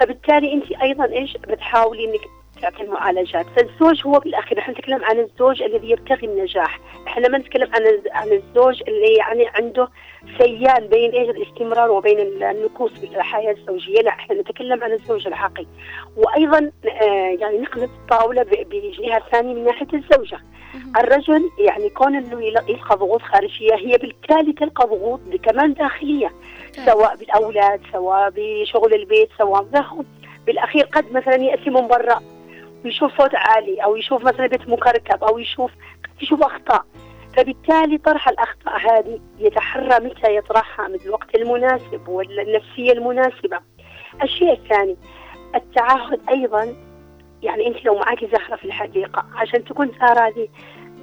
فبالتالي 0.00 0.52
أنت 0.52 0.72
أيضا 0.82 1.04
إيش 1.04 1.36
بتحاولي 1.36 2.04
إنك 2.04 2.20
تعطي 2.62 2.82
المعالجات 2.82 3.46
فالزوج 3.56 4.06
هو 4.06 4.18
بالأخير 4.18 4.58
إحنا 4.58 4.74
نتكلم 4.74 5.04
عن 5.04 5.18
الزوج 5.18 5.62
الذي 5.62 5.90
يبتغي 5.90 6.26
النجاح 6.26 6.80
إحنا 7.06 7.28
ما 7.28 7.38
نتكلم 7.38 7.70
عن 7.74 7.82
عن 8.10 8.32
الزوج 8.32 8.82
اللي 8.88 9.14
يعني 9.14 9.46
عنده 9.48 9.88
سيال 10.38 10.88
بين 10.88 11.10
إيش 11.10 11.28
الاستمرار 11.30 11.90
وبين 11.90 12.18
النكوص 12.20 12.92
بالحياة 13.00 13.50
الزوجية. 13.52 14.00
لا 14.00 14.10
إحنا 14.10 14.40
نتكلم 14.40 14.84
عن 14.84 14.92
الزوج 14.92 15.26
العاقل. 15.26 15.66
وأيضا 16.16 16.70
آه 17.00 17.36
يعني 17.40 17.58
نقلب 17.58 17.90
الطاولة 18.02 18.42
بجهه 18.42 19.22
ثانية 19.32 19.54
من 19.54 19.64
ناحية 19.64 19.86
الزوجة. 19.94 20.38
الرجل 20.98 21.50
يعني 21.58 21.90
كون 21.90 22.16
إنه 22.16 22.42
يل- 22.44 22.68
يلقى 22.68 22.96
ضغوط 22.96 23.22
خارجية 23.22 23.74
هي 23.74 23.98
بالتالي 23.98 24.52
تلقى 24.52 24.86
ضغوط 24.86 25.20
كمان 25.42 25.74
داخلية. 25.74 26.32
سواء 26.86 27.16
بالأولاد 27.16 27.80
سواء 27.92 28.32
بشغل 28.36 28.94
البيت 28.94 29.28
سواء 29.38 29.66
بالأخير 30.46 30.84
قد 30.84 31.12
مثلا 31.12 31.34
يأتي 31.36 31.70
من 31.70 31.88
برا 31.88 32.20
ويشوف 32.84 33.18
صوت 33.18 33.34
عالي 33.34 33.84
أو 33.84 33.96
يشوف 33.96 34.24
مثلا 34.24 34.46
بيت 34.46 34.68
مكركب 34.68 35.24
أو 35.24 35.38
يشوف 35.38 35.70
يشوف 36.22 36.42
أخطاء. 36.42 36.84
فبالتالي 37.36 37.98
طرح 37.98 38.28
الأخطاء 38.28 38.78
هذه 38.78 39.20
يتحرى 39.38 40.04
متى 40.04 40.36
يطرحها 40.36 40.88
من 40.88 40.98
الوقت 41.06 41.34
المناسب 41.34 42.08
والنفسيه 42.08 42.92
المناسبة. 42.92 43.58
الشيء 44.22 44.52
الثاني 44.52 44.96
التعهد 45.54 46.20
أيضا 46.28 46.74
يعني 47.42 47.66
أنت 47.66 47.84
لو 47.84 47.94
معك 47.98 48.24
زهرة 48.24 48.56
في 48.56 48.64
الحديقة 48.64 49.24
عشان 49.36 49.64
تكون 49.64 49.90
زهرة 50.00 50.20
هذه 50.28 50.48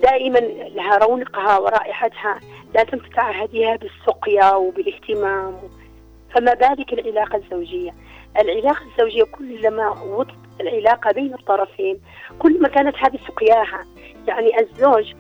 دائما 0.01 0.39
لها 0.69 0.97
رونقها 0.97 1.57
ورائحتها 1.57 2.39
لازم 2.75 2.97
تتعهديها 2.97 3.75
بالسقيا 3.75 4.53
وبالاهتمام 4.55 5.57
فما 6.35 6.53
بالك 6.53 6.93
العلاقة 6.93 7.35
الزوجية. 7.37 7.91
العلاقة 8.39 8.85
الزوجية 8.91 9.23
كلما 9.23 9.89
وط- 9.89 10.27
العلاقة 10.61 11.11
بين 11.11 11.33
الطرفين 11.33 12.01
كل 12.39 12.61
ما 12.61 12.67
كانت 12.67 12.95
هذه 12.97 13.19
سقياها 13.27 13.85
يعني 14.27 14.59
الزوج 14.59 15.13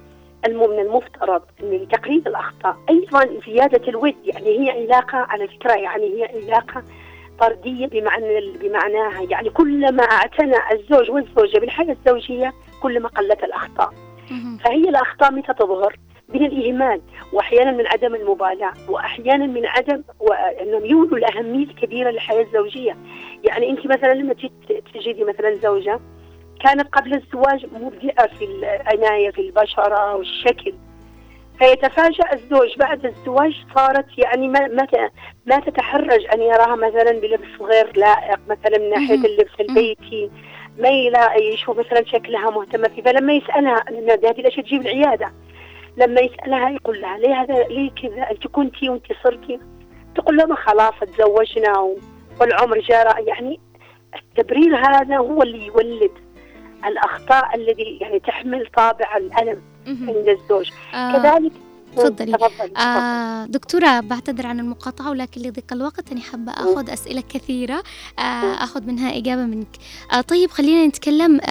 من 0.47 0.79
المفترض 0.79 1.41
أن 1.63 1.71
لتقليل 1.71 2.23
الأخطاء 2.27 2.77
أيضا 2.89 3.29
زيادة 3.45 3.87
الود 3.87 4.15
يعني 4.23 4.59
هي 4.59 4.69
علاقة 4.69 5.17
على 5.17 5.47
فكرة 5.47 5.73
يعني 5.73 6.05
هي 6.05 6.43
علاقة 6.43 6.83
طردية 7.39 7.87
بمعنى 7.87 8.51
بمعناها. 8.61 9.21
يعني 9.29 9.49
كلما 9.49 10.03
اعتنى 10.03 10.55
الزوج 10.71 11.11
والزوجة 11.11 11.59
بالحياة 11.59 11.91
الزوجية 11.91 12.53
كلما 12.81 13.09
قلت 13.09 13.43
الأخطاء. 13.43 13.93
فهي 14.63 14.89
الأخطاء 14.89 15.31
متى 15.31 15.53
تظهر؟ 15.53 15.95
من 16.29 16.45
الإهمال 16.45 17.01
وأحيانا 17.33 17.71
من 17.71 17.87
عدم 17.87 18.15
المبالاة 18.15 18.73
وأحيانا 18.89 19.45
من 19.47 19.65
عدم 19.65 20.03
أنهم 20.61 20.85
يولوا 20.85 21.17
الأهمية 21.17 21.65
الكبيرة 21.65 22.09
للحياة 22.11 22.41
الزوجية. 22.43 22.97
يعني 23.43 23.69
أنت 23.69 23.87
مثلا 23.87 24.13
لما 24.13 24.35
تجدي 24.93 25.23
مثلا 25.23 25.55
زوجة 25.55 25.99
كانت 26.63 26.87
قبل 26.87 27.13
الزواج 27.13 27.65
مبدعة 27.73 28.27
في 28.27 28.45
العناية 28.45 29.31
في 29.31 29.41
البشرة 29.41 30.15
والشكل. 30.15 30.73
فيتفاجأ 31.59 32.33
الزوج 32.33 32.77
بعد 32.77 33.05
الزواج 33.05 33.53
صارت 33.75 34.05
يعني 34.17 34.47
ما 34.47 34.67
ما 34.67 34.87
ما 35.45 35.59
تتحرج 35.59 36.25
أن 36.33 36.41
يراها 36.41 36.75
مثلا 36.75 37.11
بلبس 37.11 37.61
غير 37.61 37.97
لائق 37.97 38.39
مثلا 38.49 38.77
من 38.77 38.89
ناحية 38.89 39.25
اللبس 39.25 39.59
البيتي 39.59 40.31
ما 40.79 40.89
يشوف 41.35 41.79
مثلا 41.79 42.05
شكلها 42.05 42.49
مهتمة 42.49 42.87
فيه. 42.87 43.01
فلما 43.01 43.33
يسألها 43.33 43.83
هذه 43.89 44.39
الأشياء 44.39 44.65
تجيب 44.65 44.81
العيادة. 44.81 45.31
لما 45.97 46.21
يسألها 46.21 46.69
يقول 46.69 47.01
لها 47.01 47.17
ليه 47.17 47.41
هذا 47.41 47.63
ليه 47.63 47.91
كذا؟ 47.91 48.31
أنت 48.31 48.47
كنتي 48.47 48.89
وأنت 48.89 49.05
صرتي 49.23 49.59
تقول 50.15 50.37
له 50.37 50.45
ما 50.45 50.55
خلاص 50.55 50.93
تزوجنا 51.01 51.95
والعمر 52.39 52.79
جرى. 52.79 53.25
يعني 53.27 53.59
التبرير 54.15 54.75
هذا 54.75 55.17
هو 55.17 55.41
اللي 55.41 55.65
يولد. 55.65 56.11
الأخطاء 56.85 57.55
الذي 57.55 57.97
يعني 58.01 58.19
تحمل 58.19 58.67
طابع 58.77 59.17
الألم 59.17 59.61
عند 59.87 60.27
الزوج. 60.27 60.71
آه. 60.93 61.13
كذلك 61.13 61.51
تفضلي. 61.97 62.37
آه 62.77 63.45
دكتورة 63.45 63.99
بعتذر 63.99 64.47
عن 64.47 64.59
المقاطعة 64.59 65.09
ولكن 65.09 65.41
لضيق 65.41 65.65
الوقت 65.71 66.11
أنا 66.11 66.21
حابة 66.21 66.51
أخذ 66.51 66.89
أسئلة 66.89 67.23
كثيرة. 67.29 67.83
آه 68.19 68.63
أخذ 68.63 68.83
منها 68.85 69.17
إجابة 69.17 69.45
منك. 69.45 69.67
آه 70.13 70.21
طيب 70.21 70.51
خلينا 70.51 70.85
نتكلم 70.87 71.41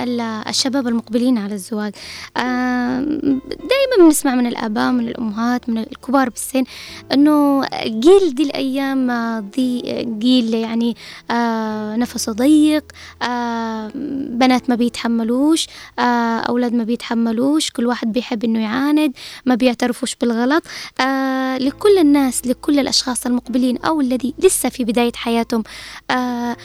الشباب 0.49 0.89
المقبلين 0.89 1.39
على 1.39 1.55
الزواج. 1.55 1.93
آه 2.37 3.01
دائما 3.01 4.05
بنسمع 4.05 4.35
من 4.35 4.47
الآباء 4.47 4.93
من 4.93 5.09
الأمهات 5.09 5.69
من 5.69 5.79
الكبار 5.79 6.29
بالسن 6.29 6.65
أنه 7.13 7.65
جيل 7.85 8.35
دي 8.35 8.43
الأيام 8.43 9.11
دي 9.55 9.81
جيل 10.19 10.55
يعني 10.55 10.97
آه 11.31 11.97
نفسه 11.97 12.33
ضيق 12.33 12.85
آه 13.23 13.91
بنات 14.31 14.71
ما 14.71 14.75
بيتحملوش 14.75 15.67
آه 15.99 16.39
أولاد 16.41 16.75
ما 16.75 16.85
بيتحملوش 16.85 17.71
كل 17.71 17.87
واحد 17.87 18.13
بيحب 18.13 18.45
أنه 18.45 18.61
يعاند 18.63 19.13
ما 19.47 19.55
بيعترفوش 19.55 20.15
بال 20.15 20.30
الغلط 20.31 20.63
آه 21.01 21.59
لكل 21.59 21.99
الناس 21.99 22.47
لكل 22.47 22.79
الأشخاص 22.79 23.27
المقبلين 23.27 23.79
أو 23.79 24.01
الذي 24.01 24.35
لسه 24.39 24.69
في 24.69 24.85
بداية 24.85 25.13
حياتهم 25.15 25.65
آه 26.11 26.57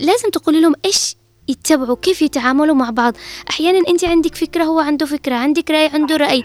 لازم 0.00 0.30
تقولي 0.30 0.60
لهم 0.60 0.74
إيش 0.84 1.16
يتبعوا 1.48 1.96
كيف 2.02 2.22
يتعاملوا 2.22 2.74
مع 2.74 2.90
بعض. 2.90 3.14
أحيانا 3.50 3.88
أنت 3.88 4.04
عندك 4.04 4.34
فكرة 4.34 4.64
هو 4.64 4.80
عنده 4.80 5.06
فكرة 5.06 5.34
عندك 5.34 5.70
رأي 5.70 5.86
عنده 5.86 6.16
رأي. 6.16 6.42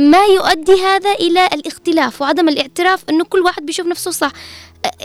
ما 0.00 0.24
يؤدي 0.34 0.72
هذا 0.82 1.12
إلى 1.12 1.46
الاختلاف 1.46 2.22
وعدم 2.22 2.48
الاعتراف 2.48 3.04
أنه 3.10 3.24
كل 3.24 3.40
واحد 3.40 3.66
بيشوف 3.66 3.86
نفسه 3.86 4.10
صح. 4.10 4.32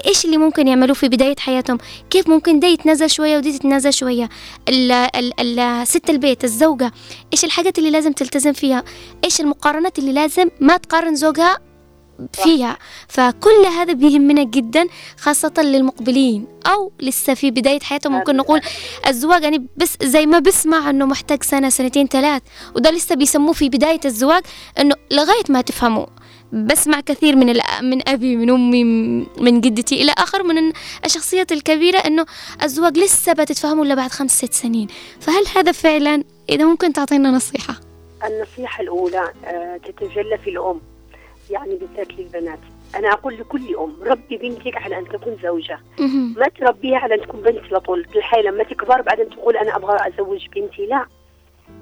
إيش 0.06 0.26
اللي 0.26 0.38
ممكن 0.38 0.68
يعملوه 0.68 0.94
في 0.96 1.08
بداية 1.10 1.36
حياتهم؟ 1.40 1.78
كيف 2.10 2.28
ممكن 2.30 2.60
ده 2.60 2.68
يتنازل 2.68 3.10
شوية 3.10 3.38
ودي 3.38 3.58
تتنازل 3.58 3.94
شوية؟ 3.94 4.30
ست 5.84 6.10
البيت 6.10 6.44
الزوجة 6.44 6.92
إيش 7.34 7.46
الحاجات 7.46 7.78
اللي 7.78 7.90
لازم 7.92 8.12
تلتزم 8.12 8.54
فيها؟ 8.54 8.84
إيش 9.24 9.42
المقارنات 9.42 10.00
اللي 10.00 10.12
لازم 10.14 10.50
ما 10.60 10.78
تقارن 10.78 11.16
زوجها 11.16 11.60
فيها؟ 12.34 12.78
فكل 13.08 13.66
هذا 13.78 13.94
بيهمنا 13.94 14.44
جدا 14.44 14.88
خاصة 15.20 15.54
للمقبلين 15.58 16.48
أو 16.66 16.92
لسه 17.00 17.34
في 17.34 17.52
بداية 17.52 17.80
حياتهم. 17.80 18.14
ممكن 18.14 18.36
نقول 18.36 18.62
الزواج 19.08 19.44
يعني 19.44 19.68
بس 19.78 19.98
زي 20.04 20.26
ما 20.26 20.40
بسمع 20.40 20.90
إنه 20.90 21.06
محتاج 21.06 21.44
سنة 21.44 21.70
سنتين 21.70 22.08
ثلاث 22.08 22.42
وده 22.76 22.92
لسه 22.92 23.16
بيسموه 23.16 23.54
في 23.54 23.70
بداية 23.70 24.00
الزواج 24.06 24.44
إنه 24.80 24.96
لغاية 25.12 25.44
ما 25.50 25.62
تفهموا 25.62 26.06
بسمع 26.56 27.00
كثير 27.00 27.36
من 27.36 27.46
من 27.82 28.10
أبي 28.10 28.36
من 28.36 28.50
أمي 28.50 28.84
من 29.38 29.62
جدتي 29.62 30.02
إلى 30.02 30.12
آخر 30.18 30.44
من 30.44 30.74
الشخصيات 31.06 31.52
الكبيرة 31.52 31.98
إنه 31.98 32.26
الزواج 32.64 32.98
لسه 32.98 33.34
بتتفهموا 33.34 33.86
إلا 33.86 33.96
بعد 33.96 34.12
خمس 34.12 34.32
ست 34.32 34.54
سنين. 34.54 34.88
فهل 35.20 35.44
هذا 35.56 35.72
فعلا؟ 35.72 36.24
إذا 36.50 36.66
ممكن 36.66 36.94
تعطينا 36.94 37.32
نصيحة. 37.32 37.76
النصيحة 38.26 38.82
الأولى 38.84 39.34
آه، 39.46 39.78
تتجلى 39.78 40.38
في 40.38 40.50
الأم 40.50 40.82
يعني 41.50 41.76
بالذات 41.76 42.08
للبنات. 42.14 42.60
أنا 42.96 43.14
أقول 43.14 43.38
لكل 43.40 43.76
أم 43.76 43.96
ربي 44.04 44.38
بنتك 44.38 44.78
على 44.78 44.98
أن 44.98 45.06
تكون 45.06 45.38
زوجة. 45.44 45.80
ما 46.38 46.48
تربيها 46.60 46.98
على 46.98 47.16
أن 47.16 47.22
تكون 47.22 47.42
بنت 47.42 47.72
لطول. 47.72 48.08
الحياة 48.16 48.42
لما 48.42 48.64
تكبر 48.64 49.02
بعدين 49.02 49.30
تقول 49.30 49.58
أنا 49.58 49.76
أبغى 49.76 49.98
أزوج 50.08 50.48
بنتي 50.56 50.86
لا. 50.86 51.06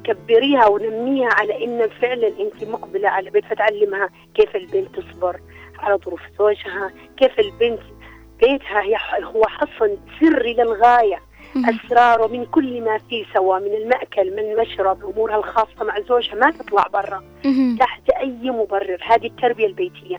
كبريها 0.03 0.67
ونميها 0.67 1.29
على 1.33 1.65
إن 1.65 1.89
فعلا 2.01 2.27
أنت 2.27 2.63
مقبلة 2.63 3.09
على 3.09 3.29
بيت 3.29 3.45
فتعلمها 3.45 4.09
كيف 4.35 4.55
البنت 4.55 4.99
تصبر 4.99 5.39
على 5.79 5.97
ظروف 6.05 6.21
زوجها 6.39 6.91
كيف 7.17 7.39
البنت 7.39 7.81
بيتها 8.41 8.81
هي 8.81 8.97
هو 9.23 9.43
حصن 9.45 9.97
سري 10.19 10.53
للغاية 10.53 11.19
أسراره 11.55 12.27
من 12.27 12.45
كل 12.45 12.81
ما 12.81 12.97
فيه 12.97 13.25
سواء 13.33 13.59
من 13.59 13.73
المأكل 13.73 14.31
من 14.31 14.39
المشرب 14.39 15.05
أمورها 15.05 15.37
الخاصة 15.37 15.83
مع 15.83 15.99
زوجها 15.99 16.35
ما 16.35 16.51
تطلع 16.51 16.87
برا. 16.93 17.23
تحت 17.79 18.09
أي 18.09 18.49
مبرر. 18.51 18.97
هذه 19.03 19.27
التربية 19.27 19.65
البيتية. 19.65 20.17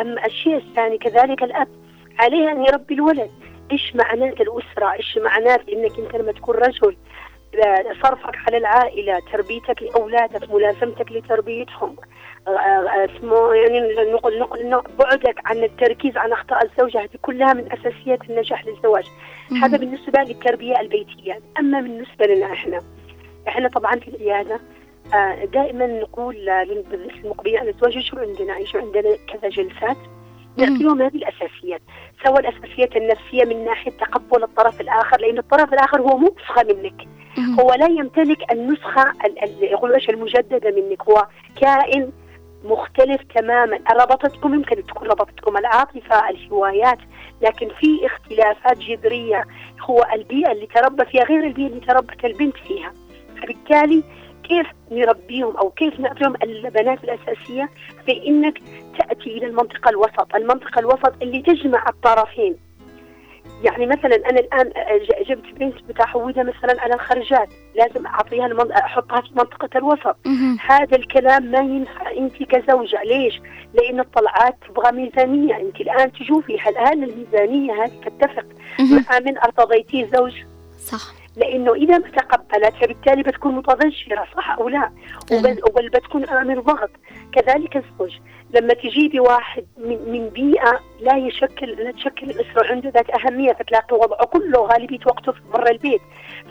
أما 0.00 0.26
الشيء 0.26 0.56
الثاني 0.56 0.98
كذلك 0.98 1.42
الأب. 1.42 1.68
عليه 2.18 2.50
أن 2.50 2.64
يربي 2.64 2.94
الولد. 2.94 3.30
إيش 3.72 3.96
معنات 3.96 4.40
الأسرة؟ 4.40 4.92
إيش 4.92 5.18
معنات 5.18 5.68
إنك 5.68 5.98
أنت 5.98 6.16
لما 6.16 6.32
تكون 6.32 6.54
رجل 6.54 6.96
صرفك 8.02 8.36
على 8.46 8.56
العائلة 8.56 9.20
تربيتك 9.32 9.82
لأولادك 9.82 10.50
ملازمتك 10.50 11.12
لتربيتهم. 11.12 11.96
آه، 12.48 12.50
آه، 12.50 13.04
اسمه 13.04 13.54
يعني 13.54 13.80
نقول 14.12 14.38
نقول 14.38 14.80
بعدك 14.98 15.40
عن 15.44 15.64
التركيز 15.64 16.16
عن 16.16 16.32
أخطاء 16.32 16.64
الزوجة 16.64 17.00
هذه 17.00 17.18
كلها 17.22 17.52
من 17.52 17.72
أساسيات 17.72 18.30
النجاح 18.30 18.66
للزواج. 18.66 19.04
هذا 19.62 19.76
بالنسبة 19.76 20.22
للتربية 20.22 20.80
البيتية. 20.80 21.40
أما 21.58 21.80
بالنسبة 21.80 22.26
لنا 22.26 22.52
إحنا 22.52 22.80
إحنا 23.48 23.68
طبعا 23.68 23.96
في 23.96 24.08
العيادة 24.08 24.60
آه، 25.14 25.44
دائما 25.44 25.86
نقول 25.86 26.36
للمقبلين 26.36 27.58
على 27.58 27.70
الزواج 27.70 27.96
يجوا 27.96 28.20
عندنا 28.20 28.58
يجوا 28.58 28.80
عندنا 28.80 29.16
كذا 29.32 29.48
جلسات. 29.48 29.96
نعطي 30.56 30.84
لهم 30.84 31.02
هذه 31.02 31.16
الأساسيات؟ 31.16 31.82
سواء 32.24 32.40
الأساسيات 32.40 32.96
النفسية 32.96 33.44
من 33.44 33.64
ناحية 33.64 33.90
تقبل 33.90 34.42
الطرف 34.42 34.80
الآخر 34.80 35.20
لأن 35.20 35.38
الطرف 35.38 35.72
الآخر 35.72 36.00
هو 36.00 36.16
مو 36.16 36.34
نسخة 36.38 36.74
منك. 36.74 37.08
هو 37.60 37.72
لا 37.72 37.86
يمتلك 37.86 38.52
النسخة 38.52 39.12
يقول 39.62 39.92
إيش 39.92 40.10
المجددة 40.10 40.70
منك. 40.70 41.02
هو 41.02 41.26
كائن 41.60 42.12
مختلف 42.64 43.22
تماما. 43.34 43.78
ربطتكم 43.92 44.54
يمكن 44.54 44.86
تكون 44.86 45.08
ربطتكم 45.08 45.56
العاطفة 45.56 46.30
الهوايات 46.30 46.98
لكن 47.42 47.68
في 47.80 48.06
اختلافات 48.06 48.78
جذرية. 48.78 49.44
هو 49.80 50.06
البيئة 50.14 50.52
اللي 50.52 50.66
تربى 50.66 51.04
فيها 51.04 51.24
غير 51.24 51.46
البيئة 51.46 51.66
اللي 51.66 51.80
تربت 51.80 52.24
البنت 52.24 52.56
فيها. 52.56 52.92
فبالتالي 53.42 54.02
كيف 54.50 54.66
نربيهم 54.90 55.56
أو 55.56 55.70
كيف 55.70 56.00
نعطيهم 56.00 56.34
البنات 56.42 57.04
الأساسية؟ 57.04 57.68
في 58.06 58.26
انك 58.26 58.58
تأتي 58.98 59.30
إلى 59.38 59.46
المنطقة 59.46 59.88
الوسط، 59.90 60.34
المنطقة 60.34 60.78
الوسط 60.78 61.12
اللي 61.22 61.42
تجمع 61.42 61.88
الطرفين. 61.88 62.56
يعني 63.64 63.86
مثلا 63.86 64.16
أنا 64.30 64.40
الآن 64.40 64.72
جبت 65.28 65.54
بنت 65.60 65.74
متعودة 65.88 66.42
مثلا 66.42 66.80
على 66.80 66.94
الخرجات. 66.94 67.48
لازم 67.74 68.06
أعطيها 68.06 68.46
المنطقة 68.46 68.78
أحطها 68.78 69.20
في 69.20 69.28
منطقة 69.30 69.68
الوسط. 69.76 70.16
هذا 70.66 70.96
الكلام 70.96 71.44
ما 71.44 71.58
ينفع 71.58 72.10
أنت 72.10 72.42
كزوجة. 72.42 73.02
ليش؟ 73.02 73.40
لأن 73.74 74.00
الطلعات 74.00 74.56
تبغى 74.68 74.92
ميزانية. 74.92 75.56
أنت 75.56 75.80
الآن 75.80 76.12
تشوفي 76.12 76.58
هل 76.60 76.78
هل 76.78 77.04
الميزانية 77.04 77.84
هذه 77.84 78.00
تتفق 78.04 78.46
مع 78.80 79.18
من 79.18 79.38
أرتضيتيه 79.38 80.10
زوج؟ 80.14 80.32
صح. 80.78 81.19
لأنه 81.40 81.74
إذا 81.74 81.98
ما 81.98 82.08
تقبلت 82.08 82.74
فبالتالي 82.74 83.22
بتكون 83.22 83.54
متضجرة 83.54 84.26
صح 84.36 84.50
أو 84.50 84.68
لا؟ 84.68 84.90
وبل 85.68 85.88
بتكون 85.88 86.24
أمر 86.24 86.60
ضغط. 86.60 86.90
كذلك 87.32 87.76
الزوج 87.76 88.18
لما 88.54 88.74
تجيبي 88.74 89.20
واحد 89.20 89.66
من, 89.78 90.12
من 90.12 90.28
بيئة 90.28 90.80
لا 91.00 91.16
يشكل 91.16 91.66
لا 91.66 91.92
تشكل 91.92 92.30
الاسره 92.30 92.72
عنده 92.72 92.90
ذات 92.90 93.10
أهمية 93.10 93.52
فتلاقي 93.52 93.96
وضعه 93.96 94.26
كله 94.26 94.60
غالبيه 94.60 94.98
وقته 95.06 95.32
في 95.32 95.40
برا 95.52 95.70
البيت. 95.70 96.00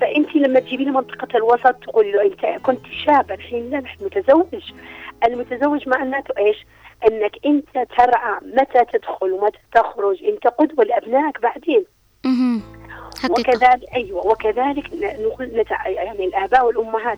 فأنت 0.02 0.36
لما 0.36 0.60
تجيبي 0.60 0.86
له 0.86 0.92
منطقه 0.92 1.38
الوسط 1.38 1.76
تقولي 1.76 2.12
له 2.12 2.22
أنت 2.22 2.62
كنت 2.64 2.86
شاب 3.06 3.32
الحين 3.32 3.70
لا 3.70 3.80
نحن 3.80 4.06
متزوج. 4.06 4.72
المتزوج 5.26 5.90
معناته 5.90 6.34
إيش؟ 6.38 6.66
أنك 7.08 7.36
أنت 7.46 7.88
ترعى 7.98 8.40
متى 8.42 8.86
تدخل 8.94 9.32
ومتى 9.32 9.60
تخرج. 9.74 10.24
أنت 10.24 10.48
قدوة 10.48 10.86
لأبنائك 10.86 11.42
بعدين. 11.42 11.86
وكذلك 13.30 13.96
أيوه 13.96 14.28
وكذلك 14.28 14.86
نتع... 15.42 15.88
يعني 15.88 16.26
الآباء 16.26 16.66
والأمهات 16.66 17.18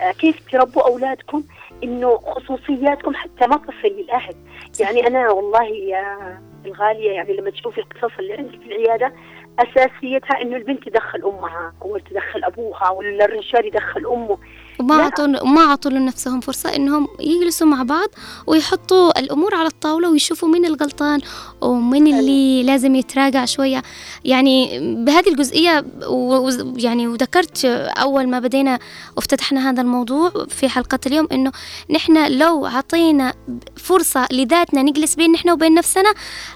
آه، 0.00 0.12
كيف 0.12 0.50
تربوا 0.52 0.82
أولادكم؟ 0.82 1.42
إنه 1.84 2.16
خصوصياتكم 2.18 3.14
حتى 3.14 3.46
ما 3.46 3.56
تصل 3.56 3.88
للأهل. 3.88 4.34
يعني 4.80 5.06
أنا 5.06 5.30
والله 5.30 5.64
يا 5.64 6.38
الغالية 6.66 7.10
يعني 7.10 7.32
لما 7.36 7.50
تشوفي 7.50 7.78
القصص 7.78 8.18
اللي 8.18 8.32
عندي 8.32 8.58
في 8.58 8.66
العيادة 8.66 9.12
أساسيتها 9.58 10.42
إنه 10.42 10.56
البنت 10.56 10.88
تدخل 10.88 11.22
أمها 11.24 11.74
أو 11.82 11.98
تدخل 11.98 12.44
أبوها 12.44 12.90
ولا 12.90 13.24
الرجال 13.24 13.66
يدخل 13.66 14.06
أمه. 14.06 14.38
وما 14.82 14.94
لا. 14.94 15.02
عطوا 15.02 15.26
ما 15.26 15.60
عطوا 15.60 15.90
لنفسهم 15.90 16.40
فرصة 16.40 16.76
إنهم 16.76 17.08
يجلسوا 17.20 17.66
مع 17.66 17.82
بعض 17.82 18.08
ويحطوا 18.46 19.18
الأمور 19.18 19.54
على 19.54 19.68
الطاولة 19.68 20.10
ويشوفوا 20.10 20.48
مين 20.48 20.64
الغلطان 20.64 21.20
ومين 21.60 22.06
اللي 22.18 22.62
لازم 22.62 22.94
يتراجع 22.94 23.44
شوية. 23.44 23.82
يعني 24.24 24.78
بهذه 25.04 25.28
الجزئية 25.28 25.84
ويعني 26.08 27.06
وذكرت 27.06 27.64
أول 27.64 28.28
ما 28.28 28.38
بدينا 28.38 28.78
وافتتحنا 29.16 29.70
هذا 29.70 29.80
الموضوع 29.80 30.32
في 30.48 30.68
حلقة 30.68 30.98
اليوم 31.06 31.28
إنه 31.32 31.52
نحن 31.90 32.32
لو 32.38 32.66
عطينا 32.66 33.34
فرصة 33.76 34.26
لذاتنا 34.32 34.82
نجلس 34.82 35.14
بين 35.14 35.32
نحن 35.32 35.50
وبين 35.50 35.74
نفسنا 35.74 36.14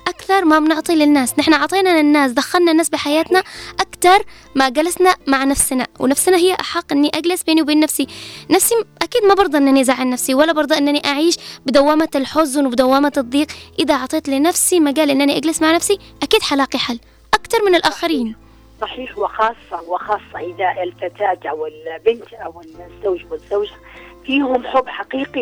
أكثر 0.09 0.45
ما 0.45 0.59
بنعطي 0.59 0.95
للناس. 0.95 1.39
نحن 1.39 1.55
عطينا 1.55 2.03
للناس 2.03 2.33
دخلنا 2.33 2.72
الناس 2.72 2.89
بحياتنا 2.89 3.43
أكثر 3.81 4.24
ما 4.55 4.68
جلسنا 4.68 5.14
مع 5.27 5.45
نفسنا. 5.45 5.87
ونفسنا 6.01 6.37
هي 6.37 6.57
أحق 6.61 6.93
إني 6.93 7.11
أجلس 7.14 7.43
بيني 7.43 7.62
وبين 7.62 7.81
نفسي. 7.81 8.07
نفسي 8.51 8.75
أكيد 9.03 9.25
ما 9.25 9.35
برضى 9.35 9.59
إنني 9.59 9.81
أزعل 9.81 10.11
نفسي 10.11 10.35
ولا 10.35 10.53
برضى 10.53 10.79
إنني 10.79 11.03
أعيش 11.05 11.37
بدوامة 11.67 12.09
الحزن 12.14 12.67
وبدوامة 12.67 13.12
الضيق. 13.17 13.47
إذا 13.79 13.95
أعطيت 13.95 14.29
لنفسي 14.29 14.81
مجال 14.81 15.11
إنني 15.11 15.37
أجلس 15.37 15.62
مع 15.62 15.75
نفسي 15.75 15.99
أكيد 16.23 16.43
حلاقي 16.43 16.79
حل. 16.79 16.99
أكثر 17.35 17.59
من 17.67 17.75
الآخرين. 17.75 18.37
صحيح 18.81 19.19
وخاصة 19.19 19.83
وخاصة 19.89 20.39
إذا 20.41 20.83
الفتاة 20.83 21.51
أو 21.51 21.67
البنت 21.67 22.33
أو 22.33 22.61
الزوج 22.61 23.21
والزوجة 23.31 23.77
فيهم 24.27 24.67
حب 24.67 24.89
حقيقي 24.89 25.41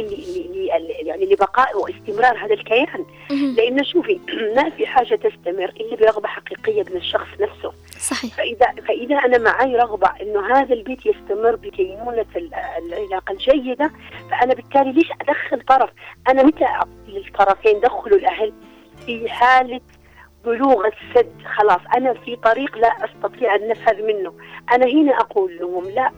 يعني 1.02 1.26
لبقاء 1.26 1.78
واستمرار 1.78 2.44
هذا 2.44 2.54
الكيان. 2.54 3.04
لأنه 3.30 3.82
شوفي 3.82 4.20
ما 4.56 4.70
في 4.70 4.86
حاجة 4.86 5.14
تستمر 5.14 5.72
إلا 5.80 5.96
برغبة 5.96 6.28
حقيقية 6.28 6.82
من 6.82 6.96
الشخص 6.96 7.28
نفسه. 7.40 7.72
صحيح. 8.04 8.34
فإذا 8.34 8.66
فإذا 8.88 9.16
أنا 9.16 9.38
معي 9.38 9.76
رغبة 9.76 10.10
إنه 10.22 10.56
هذا 10.56 10.74
البيت 10.74 11.06
يستمر 11.06 11.56
بكينونة 11.56 12.26
ال- 12.36 12.54
العلاقة 12.78 13.32
الجيدة 13.32 13.90
فأنا 14.30 14.54
بالتالي 14.54 14.92
ليش 14.92 15.10
أدخل 15.20 15.60
طرف؟ 15.60 15.90
أنا 16.28 16.42
متى 16.42 16.66
للطرفين 17.08 17.80
دخلوا 17.80 18.18
الأهل 18.18 18.52
في 19.06 19.28
حالة 19.28 19.80
بلوغ 20.44 20.86
السد. 20.86 21.32
خلاص 21.56 21.80
أنا 21.96 22.14
في 22.14 22.36
طريق 22.36 22.78
لا 22.78 22.88
أستطيع 23.04 23.54
أن 23.54 23.68
نفذ 23.68 24.02
منه. 24.02 24.32
أنا 24.72 24.86
هنا 24.86 25.20
أقول 25.20 25.58
لهم 25.58 25.90
لا 25.90 26.10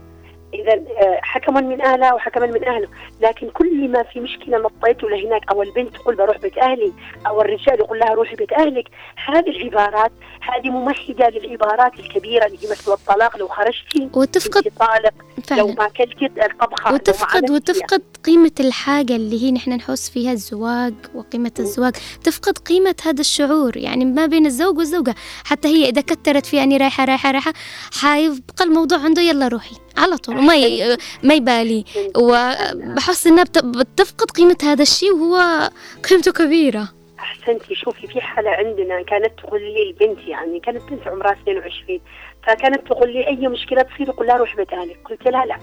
إذا 0.54 0.72
آه، 0.74 1.20
حكما 1.22 1.60
من 1.60 1.80
أهلها 1.82 2.14
وحكما 2.14 2.46
من 2.46 2.64
أهله. 2.68 2.88
لكن 3.20 3.50
كل 3.50 3.88
ما 3.88 4.02
في 4.02 4.20
مشكلة 4.20 4.58
نطيته 4.58 5.08
لهناك 5.10 5.50
أو 5.52 5.62
البنت 5.62 5.94
تقول 5.96 6.14
بروح 6.14 6.38
بيت 6.38 6.58
أهلي 6.58 6.92
أو 7.26 7.40
الرجال 7.40 7.80
يقول 7.80 7.98
لها 7.98 8.14
روحي 8.14 8.36
بيت 8.36 8.52
أهلك 8.52 8.88
هذه 9.26 9.50
العبارات 9.50 10.12
هذه 10.48 10.70
ممهدة 10.70 11.28
للعبارات 11.28 11.92
الكبيرة 11.98 12.46
اللي 12.46 12.58
هي 12.64 12.70
مثل 12.70 12.92
الطلاق 12.92 13.36
لو 13.36 13.48
خرجتي 13.48 14.08
وتفقد 14.14 14.72
طالق 14.80 15.14
لو 15.58 15.66
ما 15.66 15.86
اكلتي 15.86 16.26
الطبخة 16.26 16.94
وتفقد 16.94 17.50
وتفقد 17.50 18.02
قيمة 18.24 18.52
الحاجة 18.60 19.16
اللي 19.16 19.42
هي 19.42 19.52
نحن 19.52 19.70
نحس 19.72 20.10
فيها 20.10 20.32
الزواج 20.32 20.94
وقيمة 21.14 21.52
الزواج. 21.58 21.92
تفقد 22.24 22.58
قيمة 22.58 22.94
هذا 23.04 23.20
الشعور 23.20 23.76
يعني 23.76 24.04
ما 24.04 24.26
بين 24.26 24.46
الزوج 24.46 24.78
والزوجة. 24.78 25.14
حتى 25.44 25.68
هي 25.68 25.88
إذا 25.88 26.00
كترت 26.00 26.46
في 26.46 26.62
أني 26.62 26.76
رايحة 26.76 27.04
رايحة 27.04 27.30
رايحة 27.30 27.52
حيبقى 28.00 28.64
الموضوع 28.64 28.98
عنده 28.98 29.22
يلا 29.22 29.48
روحي 29.48 29.76
على 29.96 30.16
طول 30.16 30.38
وما 30.38 30.54
ي... 30.56 30.96
ما 31.22 31.34
يبالي. 31.34 31.84
وبحس 32.16 33.26
إنها 33.26 33.44
بت... 33.44 33.58
بتفقد 33.64 34.30
قيمة 34.30 34.56
هذا 34.62 34.82
الشيء 34.82 35.12
وهو 35.12 35.70
قيمته 36.10 36.32
كبيرة. 36.32 36.95
أحسنتي 37.26 37.74
شوفي 37.74 38.06
في 38.06 38.20
حالة 38.20 38.50
عندنا 38.50 39.02
كانت 39.02 39.40
تقول 39.40 39.62
لي 39.62 39.82
البنت 39.82 40.28
يعني 40.28 40.60
كانت 40.60 40.82
بنت 40.90 41.06
عمرها 41.08 41.32
22 41.32 42.00
فكانت 42.42 42.86
تقول 42.86 43.12
لي 43.12 43.26
أي 43.26 43.48
مشكلة 43.48 43.82
تصير 43.82 44.06
تقول 44.06 44.26
لها 44.26 44.36
روح 44.36 44.56
بيت 44.56 44.72
اهلك 44.72 44.98
قلت 45.04 45.28
لها 45.28 45.46
لا 45.46 45.56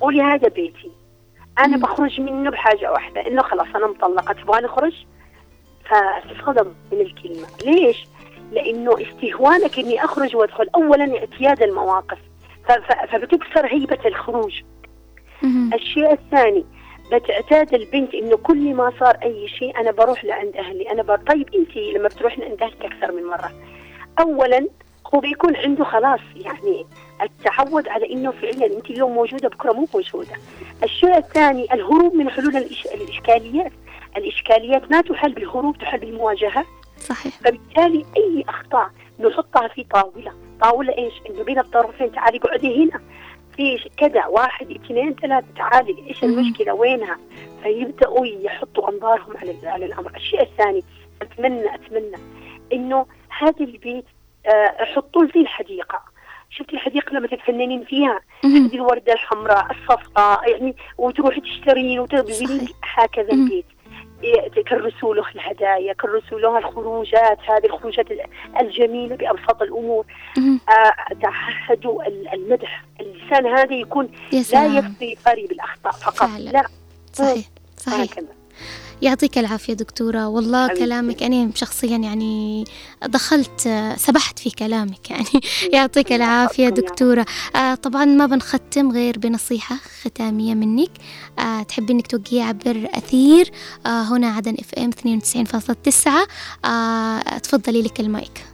قولي 0.00 0.22
هذا 0.22 0.48
بيتي 0.48 0.90
أنا 1.58 1.76
مم. 1.76 1.82
بخرج 1.82 2.20
منه 2.20 2.50
بحاجة 2.50 2.92
واحدة 2.92 3.26
إنه 3.26 3.42
خلاص 3.42 3.66
أنا 3.74 3.86
مطلقة 3.86 4.32
تبغى 4.32 4.60
نخرج 4.60 4.94
فصدم 5.84 6.74
من 6.92 7.00
الكلمة 7.00 7.46
ليش؟ 7.64 8.06
لأنه 8.52 8.96
استهوانك 9.02 9.78
إني 9.78 10.04
أخرج 10.04 10.36
وأدخل 10.36 10.68
اولا 10.74 11.18
اعتياد 11.18 11.62
المواقف 11.62 12.18
فبتكسر 13.12 13.66
هيبة 13.66 13.98
الخروج. 14.06 14.62
الشيء 15.74 16.12
الثاني 16.12 16.64
بتعتاد 17.12 17.74
البنت 17.74 18.14
إنه 18.14 18.36
كل 18.36 18.74
ما 18.74 18.92
صار 19.00 19.16
أي 19.22 19.48
شيء 19.48 19.80
أنا 19.80 19.90
بروح 19.90 20.24
لعند 20.24 20.56
أهلي. 20.56 20.90
أنا 20.90 21.02
بر... 21.02 21.16
طيب 21.16 21.54
أنت 21.54 21.76
لما 21.76 22.08
بتروحي 22.08 22.40
لعند 22.40 22.62
أهلك 22.62 22.84
أكثر 22.84 23.12
من 23.12 23.22
مرة. 23.22 23.52
اولا 24.20 24.68
هو 25.14 25.20
بيكون 25.20 25.56
عنده 25.56 25.84
خلاص 25.84 26.20
يعني 26.36 26.86
التعود 27.22 27.88
على 27.88 28.12
إنه 28.12 28.30
فعلا 28.30 28.66
أنت 28.66 28.90
اليوم 28.90 29.14
موجودة 29.14 29.48
بكرة 29.48 29.72
مو 29.72 29.88
موجودة. 29.94 30.34
الشيء 30.82 31.16
الثاني 31.16 31.74
الهروب 31.74 32.14
من 32.14 32.30
حلول 32.30 32.56
الإش... 32.56 32.86
الإشكاليات. 32.86 33.72
الإشكاليات 34.16 34.90
ما 34.90 35.00
تحل 35.00 35.32
بالهروب 35.32 35.78
تحل 35.78 35.98
بالمواجهة. 35.98 36.64
صحيح. 36.98 37.32
فبالتالي 37.32 38.04
أي 38.16 38.44
أخطاء 38.48 38.90
نحطها 39.20 39.68
في 39.68 39.84
طاولة. 39.84 40.32
طاولة 40.62 40.98
إيش؟ 40.98 41.14
إنه 41.30 41.44
بين 41.44 41.58
الطرفين 41.58 42.12
تعالي 42.12 42.38
اقعدي 42.38 42.84
هنا. 42.84 43.00
في 43.56 43.90
كذا 43.96 44.26
واحد 44.26 44.70
اثنين 44.70 45.14
ثلاثة 45.14 45.46
تعالي 45.56 46.04
إيش 46.08 46.24
مم. 46.24 46.30
المشكلة 46.30 46.74
وينها 46.74 47.18
فيبدأوا 47.62 48.26
يحطوا 48.26 48.90
أنظارهم 48.90 49.36
على 49.36 49.68
على 49.68 49.84
الأمر 49.86 50.16
الشيء 50.16 50.42
الثاني 50.42 50.82
أتمنى 51.22 51.74
أتمنى 51.74 52.16
إنه 52.72 53.06
هذا 53.38 53.60
البيت 53.60 54.04
آه، 54.46 54.84
حطوه 54.84 55.28
زي 55.34 55.40
الحديقة 55.40 56.00
شفتي 56.50 56.72
الحديقة 56.72 57.12
لما 57.12 57.26
تتفننين 57.26 57.84
فيها. 57.84 58.20
هذه 58.44 58.74
الوردة 58.74 59.12
الحمراء 59.12 59.66
الصفراء 59.70 60.50
يعني 60.50 60.76
وتروحي 60.98 61.40
تشترين 61.40 62.00
وتبذلين. 62.00 62.68
هكذا. 62.82 63.32
البيت 63.32 63.66
كرسوا 64.68 65.14
له 65.14 65.24
الهدايا 65.34 65.92
كرسوا 65.92 66.40
له 66.40 66.58
الخروجات 66.58 67.38
هذه 67.50 67.64
الخروجات 67.66 68.06
الجميلة 68.60 69.16
بأبسط 69.16 69.62
الأمور. 69.62 70.06
آه، 70.68 71.14
تعهدوا 71.22 72.06
ال- 72.06 72.34
المدح. 72.34 72.84
اللسان 73.00 73.46
هذا 73.46 73.74
يكون 73.74 74.08
لا 74.52 74.66
يفضي 74.78 75.16
فري 75.16 75.46
بالأخطاء 75.46 75.92
فقط. 75.92 76.14
فعلا. 76.14 76.50
لا. 76.50 76.64
صحيح 77.12 77.44
صحيح. 77.76 78.12
هكذا. 78.12 78.26
يعطيك 79.02 79.38
العافية 79.38 79.72
دكتورة. 79.72 80.28
والله 80.28 80.64
حبيبتي. 80.68 80.84
كلامك 80.84 81.22
أنا 81.22 81.50
شخصيا 81.54 81.96
يعني 81.96 82.64
دخلت 83.06 83.68
سبحت 83.96 84.38
في 84.38 84.50
كلامك 84.50 85.10
يعني 85.10 85.40
يعطيك 85.72 86.12
العافية 86.12 86.68
دكتورة. 86.68 87.26
آه 87.56 87.74
طبعا 87.74 88.04
ما 88.04 88.26
بنختم 88.26 88.92
غير 88.92 89.18
بنصيحة 89.18 89.76
ختامية 90.04 90.54
منك. 90.54 90.90
آه 91.38 91.62
تحبي 91.62 91.92
إنك 91.92 92.06
توجهي 92.06 92.42
عبر 92.42 92.88
أثير 92.94 93.50
آه 93.86 94.02
هنا 94.02 94.26
عدن 94.28 94.56
إف 94.60 94.74
إم 94.74 94.90
92.9 94.90 96.08
آه 96.64 97.38
تفضلي 97.38 97.82
لك 97.82 98.00
المايك. 98.00 98.44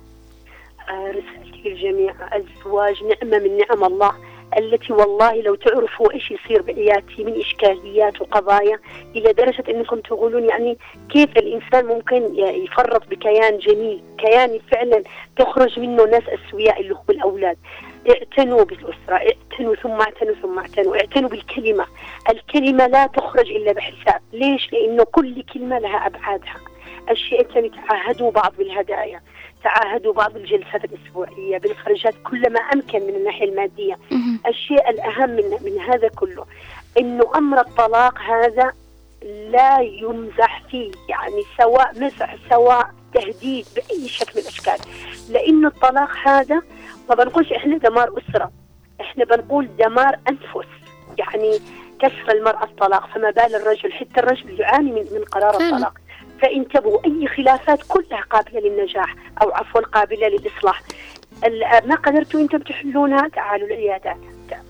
آه، 0.90 1.10
رسالتي 1.10 1.62
للجميع. 1.68 2.14
الزواج 2.36 2.94
نعمة 3.02 3.38
من 3.44 3.58
نعم 3.58 3.84
الله. 3.84 4.12
التي 4.58 4.92
والله 4.92 5.42
لو 5.42 5.54
تعرفوا 5.54 6.12
إيش 6.12 6.30
يصير 6.30 6.62
بعيادتي 6.62 7.24
من 7.24 7.40
إشكاليات 7.40 8.20
وقضايا 8.20 8.78
إلى 9.16 9.32
درجة 9.32 9.64
أنكم 9.68 10.00
تقولون 10.00 10.44
يعني 10.44 10.78
كيف 11.10 11.36
الإنسان 11.36 11.84
ممكن 11.84 12.34
يفرط 12.38 13.08
بكيان 13.08 13.58
جميل، 13.58 14.02
كيان 14.18 14.60
فعلا 14.72 15.02
تخرج 15.36 15.78
منه 15.78 16.04
ناس 16.04 16.22
أسوياء 16.28 16.80
اللي 16.80 16.94
هو 16.94 17.02
الأولاد. 17.10 17.58
اعتنوا 18.10 18.64
بالأسرة، 18.64 18.94
اعتنوا 19.14 19.74
ثم 19.74 20.00
اعتنوا 20.00 20.34
ثم 20.42 20.58
اعتنوا، 20.58 20.96
اعتنوا 20.96 21.30
بالكلمة، 21.30 21.86
الكلمة 22.30 22.86
لا 22.86 23.06
تخرج 23.06 23.50
إلا 23.50 23.72
بحساب، 23.72 24.20
ليش؟ 24.32 24.72
لأنه 24.72 25.04
كل 25.04 25.42
كلمة 25.42 25.78
لها 25.78 26.06
أبعادها. 26.06 26.56
الشيء 27.10 27.40
الثاني 27.40 27.68
تعاهدوا 27.68 28.30
بعض 28.30 28.52
بالهدايا، 28.58 29.20
تعاهدوا 29.64 30.12
بعض 30.12 30.36
الجلسات 30.36 30.84
الأسبوعية 30.84 31.58
بالخرجات 31.58 32.14
كلما 32.24 32.60
أمكن 32.60 33.00
من 33.02 33.14
الناحية 33.14 33.44
المادية. 33.44 33.98
الشيء 34.46 34.90
الأهم 34.90 35.30
من, 35.30 35.44
من 35.64 35.80
هذا 35.80 36.08
كله 36.08 36.46
إنه 36.98 37.24
أمر 37.36 37.60
الطلاق 37.60 38.18
هذا 38.18 38.72
لا 39.50 39.78
يمزح 39.80 40.62
فيه 40.70 40.90
يعني 41.08 41.42
سواء 41.58 41.92
مزح 42.00 42.36
سواء 42.50 42.90
تهديد 43.14 43.66
بأي 43.76 44.08
شكل 44.08 44.32
من 44.34 44.42
الأشكال 44.42 44.78
لأنه 45.30 45.68
الطلاق 45.68 46.10
هذا 46.24 46.62
ما 47.08 47.14
بنقولش 47.14 47.52
إحنا 47.52 47.78
دمار 47.78 48.18
أسرة 48.18 48.50
إحنا 49.00 49.24
بنقول 49.24 49.68
دمار 49.78 50.18
أنفس 50.28 50.68
يعني 51.18 51.58
كسر 52.00 52.32
المرأة 52.32 52.64
الطلاق 52.64 53.06
فما 53.14 53.30
بال 53.30 53.54
الرجل 53.54 53.92
حتى 53.92 54.20
الرجل 54.20 54.60
يعاني 54.60 54.90
من, 54.92 55.06
من 55.12 55.24
قرار. 55.24 55.54
الطلاق 55.54 55.94
فانتبهوا 56.42 56.98
أي 57.06 57.26
خلافات 57.28 57.78
كلها 57.88 58.20
قابلة 58.30 58.60
للنجاح 58.60 59.14
أو 59.42 59.50
عفوا 59.52 59.80
قابلة 59.80 60.28
للإصلاح. 60.28 60.82
ال- 61.46 61.88
ما 61.88 61.94
قدرتوا 61.94 62.40
أنتم 62.40 62.58
تحلونها 62.58 63.28
تعالوا 63.28 63.66
العيادات 63.66 64.16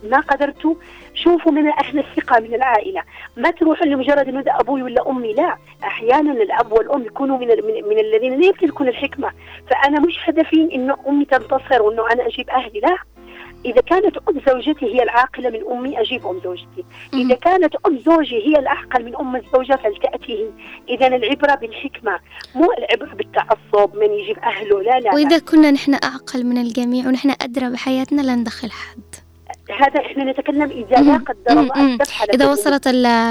ما 0.04 0.20
قدرتوا؟ 0.20 0.74
شوفوا 1.14 1.52
من 1.52 1.66
أهل 1.68 1.98
الثقة 1.98 2.40
من 2.40 2.54
العائلة. 2.54 3.02
ما 3.36 3.50
تروحوا 3.50 3.86
لمجرد 3.86 4.28
إنه 4.28 4.44
أبوي 4.46 4.82
ولا 4.82 5.10
أمي 5.10 5.32
لا. 5.32 5.56
أحيانا 5.84 6.32
الأب 6.32 6.72
والأم 6.72 7.02
يكونوا 7.02 7.38
من, 7.38 7.46
من 7.88 7.98
الذين 7.98 8.40
لا 8.40 8.46
يمتلكون 8.46 8.88
الحكمة. 8.88 9.30
فأنا 9.70 10.00
مش 10.00 10.18
هدفي 10.28 10.68
انه 10.74 10.96
أمي 11.08 11.24
تنتصر 11.24 11.82
وإنه 11.82 12.10
أنا 12.12 12.26
أجيب 12.26 12.50
أهلي 12.50 12.80
لا. 12.80 12.96
إذا 13.64 13.80
كانت 13.80 14.16
أم 14.28 14.40
زوجتي 14.48 14.86
هي 14.86 15.02
العاقلة 15.02 15.50
من 15.50 15.60
أمي 15.70 16.00
أجيب 16.00 16.26
أم 16.26 16.40
زوجتي. 16.44 16.84
إذا. 17.14 17.34
كانت 17.34 17.74
أم 17.86 17.98
زوجي 17.98 18.36
هي 18.36 18.58
الأعقل 18.58 19.04
من 19.04 19.16
أم 19.16 19.36
الزوجة 19.36 19.76
فلتأتي 19.76 20.32
هي 20.32 20.50
إذا 20.88 21.06
العبرة 21.06 21.54
بالحكمة 21.54 22.18
مو 22.54 22.72
العبرة 22.78 23.14
بالتعصب 23.14 23.96
من 23.96 24.12
يجيب 24.12 24.38
أهله. 24.38 24.82
لا 24.82 24.90
لا, 24.90 24.98
لا. 25.00 25.14
وإذا 25.14 25.38
كنا 25.38 25.70
نحن 25.70 25.94
أعقل 25.94 26.46
من 26.46 26.58
الجميع 26.58 27.06
ونحن 27.06 27.34
أدرى 27.42 27.70
بحياتنا 27.70 28.22
لا 28.22 28.34
ندخل 28.34 28.70
حد. 28.70 29.14
هذا 29.80 30.00
إحنا 30.00 30.24
نتكلم 30.24 30.70
إذا 30.70 31.00
مم. 31.00 31.12
لا 31.12 31.16
قدر 31.16 31.60
الله 31.60 31.98
سبيل 32.04 32.46
وصلت 32.46 32.88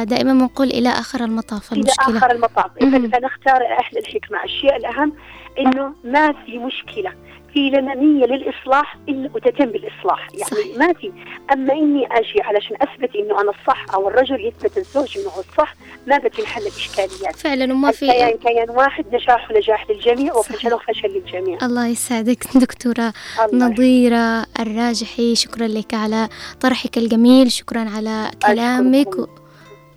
دائما 0.07 0.33
بنقول 0.33 0.67
إلى 0.67 0.89
آخر 0.89 1.23
المطاف 1.23 1.73
إلى 1.73 1.81
المشكلة. 1.81 2.17
آخر 2.17 2.31
المطاف. 2.31 2.71
مم. 2.81 2.95
إذا 2.95 3.19
فنختار 3.19 3.61
أهل 3.61 3.97
الحكمة. 3.97 4.43
الشيء 4.43 4.75
الأهم 4.75 5.13
إنه 5.59 5.93
ما 6.03 6.33
في 6.45 6.57
مشكلة. 6.57 7.13
في 7.53 7.69
لنا 7.69 7.95
نية 7.95 8.25
للإصلاح 8.25 8.97
إلا 9.09 9.29
وتتم 9.33 9.65
بالإصلاح. 9.65 10.27
يعني 10.31 10.43
صحيح. 10.43 10.77
ما 10.77 10.93
في. 10.93 11.11
أما 11.53 11.73
إني 11.73 12.07
أجي 12.11 12.41
علشان 12.41 12.77
أثبت 12.81 13.15
إنه 13.15 13.41
أنا 13.41 13.51
الصح 13.51 13.93
أو 13.93 14.07
الرجل 14.07 14.45
يثبت 14.45 14.77
الزوج 14.77 15.17
إنه 15.17 15.29
هو 15.29 15.39
الصح 15.39 15.75
ما 16.07 16.17
بتنحل 16.17 16.61
الإشكاليات 16.61 17.35
فعلا 17.35 17.73
وما 17.73 17.91
في 17.91 18.37
كيان 18.43 18.69
واحد 18.69 19.05
نجاحه 19.15 19.53
نجاح 19.57 19.89
للجميع 19.89 20.33
وفشله 20.33 20.77
فشل 20.77 21.07
للجميع. 21.07 21.57
الله 21.63 21.87
يسعدك 21.87 22.43
دكتورة 22.65 23.13
الله 23.53 23.67
نظيرة 23.67 24.45
الراجحي. 24.59 25.35
شكرا 25.35 25.67
لك 25.67 25.93
على 25.93 26.29
طرحك 26.61 26.97
الجميل. 26.97 27.51
شكرا 27.51 27.89
على 27.95 28.31
كلامك. 28.47 29.07
أشكركم. 29.07 29.41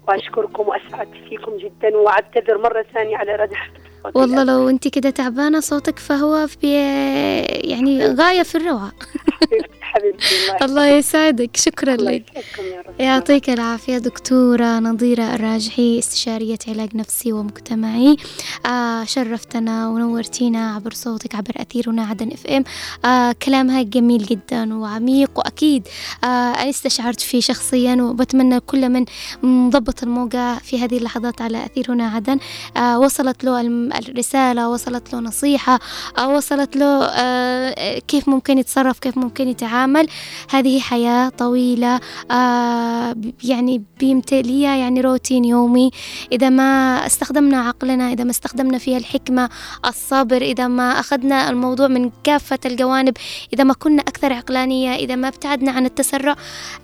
وأشكركم 0.09 0.68
وأسعد 0.68 1.09
فيكم 1.28 1.57
جدا 1.57 1.96
وأعتذر 1.96 2.59
مرة 2.59 2.84
ثانية 2.94 3.16
على 3.16 3.36
ردح 3.36 3.68
صوتي. 3.68 3.84
والله 4.14 4.44
لو 4.44 4.68
أنت 4.68 4.88
كده 4.88 5.11
تعبانة 5.11 5.61
صوتك 5.61 5.98
فهو 5.98 6.46
في 6.46 6.74
يعني 7.70 8.07
غاية 8.07 8.42
في 8.42 8.55
الروعة. 8.55 8.92
حبيبتي 9.95 10.24
الله 10.34 10.64
الله 10.64 10.86
يسعدك. 10.86 11.57
شكرا 11.57 11.95
الله 11.95 12.12
لك. 12.12 12.24
يا 13.01 13.05
يعطيك 13.05 13.51
العافية 13.51 13.99
دكتورة 13.99 14.78
نظيرة 14.78 15.34
الراجحي 15.34 15.99
استشارية 15.99 16.59
علاج 16.68 16.97
نفسي 16.97 17.32
ومجتمعي. 17.32 18.16
آه 18.66 19.05
شرفتنا 19.05 19.88
ونورتينا 19.88 20.74
عبر 20.74 20.92
صوتك 20.92 21.34
عبر 21.34 21.53
أثيرنا 21.57 22.07
عدن 22.07 22.32
إف 22.32 22.47
إم. 22.47 22.64
آه 23.05 23.34
كلامها 23.42 23.82
جميل 23.82 24.24
جدا 24.24 24.74
وعميق 24.74 25.30
وأكيد. 25.38 25.88
آه 26.24 26.26
أنا 26.26 26.70
استشعرت 26.70 27.20
فيه 27.20 27.40
شخصيا 27.40 28.03
وبتمنى 28.03 28.61
كل 28.61 28.88
من 28.88 29.05
مضبط 29.42 30.03
الموقع 30.03 30.59
في 30.59 30.84
هذه 30.84 30.99
اللحظات 30.99 31.42
على 31.42 31.64
أثيرنا 31.66 32.09
عدن. 32.09 32.38
آه 32.76 32.99
وصلت 32.99 33.45
له 33.45 33.61
الرسالة 33.99 34.68
وصلت 34.68 35.12
له 35.12 35.20
نصيحة 35.20 35.78
آه 36.18 36.28
وصلت 36.28 36.76
له 36.76 37.05
آه 37.05 37.99
كيف 37.99 38.28
ممكن 38.28 38.59
يتصرف 38.59 38.99
كيف 38.99 39.18
ممكن 39.18 39.49
يتعامل. 39.49 39.84
هذه 40.51 40.80
حياة 40.80 41.28
طويلة 41.28 42.01
آه 42.30 43.16
يعني 43.45 43.82
بيمتليها 44.01 44.76
يعني 44.76 45.01
روتين 45.01 45.45
يومي. 45.45 45.91
إذا 46.32 46.49
ما 46.49 46.62
استخدمنا 47.07 47.61
عقلنا 47.61 48.12
إذا 48.12 48.24
ما 48.24 48.30
استخدمنا 48.30 48.78
فيها 48.78 48.99
الحكمة 48.99 49.49
الصبر 49.87 50.43
إذا 50.43 50.68
ما 50.68 51.01
أخذنا 51.01 51.51
الموضوع 51.51 51.89
من 51.89 52.11
كافة 52.24 52.59
الجوانب 52.66 53.14
إذا 53.53 53.64
ما 53.64 53.74
كنا 53.74 54.01
أكثر 54.03 54.32
عقلانية 54.32 54.95
إذا 54.95 55.16
ما 55.16 55.28
ابتعدنا 55.28 55.72
عن 55.72 55.87
التسرع 55.87 56.37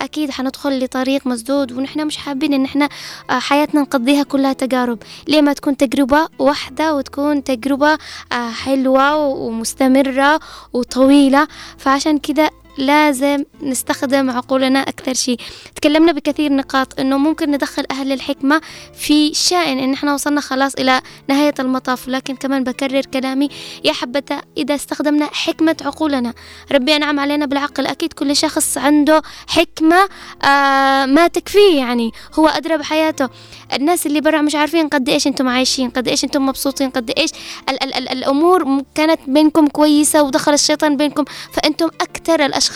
أكيد 0.02 0.30
حندخل 0.30 0.84
لطريق 0.84 1.26
مسدود 1.26 1.72
ونحن 1.72 2.06
مش 2.06 2.16
حابين 2.16 2.54
إن 2.54 2.64
إحنا 2.64 2.88
آه، 3.30 3.38
حياتنا 3.38 3.80
نقضيها 3.80 4.22
كلها 4.22 4.52
تجارب. 4.52 4.98
ليه 5.28 5.42
ما 5.42 5.52
تكون 5.52 5.76
تجربة 5.76 6.28
واحدة 6.38 6.94
وتكون 6.94 7.44
تجربة 7.44 7.98
آه، 8.32 8.50
حلوة 8.50 9.16
ومستمرة 9.16 10.40
وطويلة؟ 10.72 11.48
فعشان 11.78 12.18
كده 12.18 12.50
لازم 12.80 13.44
نستخدم 13.62 14.30
عقولنا 14.30 14.80
أكثر 14.80 15.14
شيء 15.14 15.36
تكلمنا 15.76 16.12
بكثير 16.12 16.52
نقاط 16.52 17.00
أنه 17.00 17.16
ممكن 17.18 17.50
ندخل 17.50 17.84
أهل 17.90 18.12
الحكمة 18.12 18.60
في 18.94 19.34
شأن 19.34 19.78
إن 19.78 19.92
إحنا 19.92 20.14
وصلنا 20.14 20.40
خلاص 20.40 20.74
إلى 20.74 21.00
نهاية 21.28 21.54
المطاف 21.58 22.08
لكن 22.08 22.36
كمان 22.36 22.64
بكرر 22.64 23.00
كلامي. 23.00 23.48
يا 23.84 23.92
حبذا 23.92 24.40
إذا 24.56 24.74
استخدمنا 24.74 25.26
حكمة 25.32 25.76
عقولنا. 25.84 26.34
ربي 26.72 26.96
أنعم 26.96 27.20
علينا 27.20 27.46
بالعقل. 27.46 27.86
أكيد 27.86 28.12
كل 28.12 28.36
شخص 28.36 28.78
عنده 28.78 29.22
حكمة 29.46 30.08
آه 30.44 31.06
ما 31.06 31.26
تكفيه 31.28 31.78
يعني. 31.78 32.10
هو 32.38 32.48
أدرى 32.48 32.76
بحياته. 32.76 33.28
الناس 33.72 34.06
اللي 34.06 34.20
برا 34.20 34.40
مش 34.40 34.54
عارفين 34.54 34.88
قد 34.88 35.08
إيش 35.08 35.26
أنتم 35.26 35.48
عايشين 35.48 35.90
قد 35.90 36.08
إيش 36.08 36.24
أنتم 36.24 36.46
مبسوطين 36.46 36.90
قد 36.90 37.10
إيش 37.18 37.30
ال- 37.68 37.82
ال- 37.82 37.94
ال- 37.94 38.08
الأمور 38.08 38.82
كانت 38.94 39.20
بينكم 39.26 39.66
كويسة 39.66 40.22
ودخل 40.22 40.52
الشيطان 40.52 40.96
بينكم. 40.96 41.24
فأنتم 41.52 41.86
أكثر 42.00 42.44
الأشخاص 42.46 42.69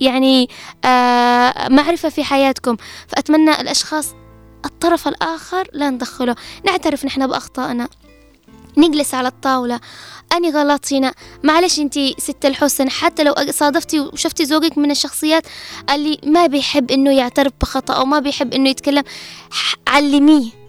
يعني 0.00 0.48
آه 0.84 1.68
معرفة 1.68 2.08
في 2.08 2.24
حياتكم. 2.24 2.76
فأتمنى 3.08 3.60
الأشخاص 3.60 4.14
الطرف 4.64 5.08
الآخر 5.08 5.68
لا 5.72 5.90
ندخله. 5.90 6.36
نعترف 6.66 7.04
نحن 7.04 7.26
بأخطائنا. 7.26 7.88
نجلس 8.76 9.14
على 9.14 9.28
الطاولة. 9.28 9.80
أني 10.32 10.50
غلطت 10.50 10.92
هنا 10.92 11.14
معلش 11.42 11.78
أنتي 11.78 12.14
ست 12.18 12.44
الحسن 12.44 12.90
حتى 12.90 13.24
لو 13.24 13.34
صادفتي 13.50 14.00
وشفتي 14.00 14.44
زوجك 14.44 14.78
من 14.78 14.90
الشخصيات 14.90 15.46
اللي 15.90 16.18
ما 16.26 16.46
بيحب 16.46 16.90
إنه 16.90 17.10
يعترف 17.10 17.52
بخطأ 17.60 17.94
أو 17.94 18.04
ما 18.04 18.18
بيحب 18.18 18.54
إنه 18.54 18.68
يتكلم 18.68 19.04
علميه. 19.88 20.63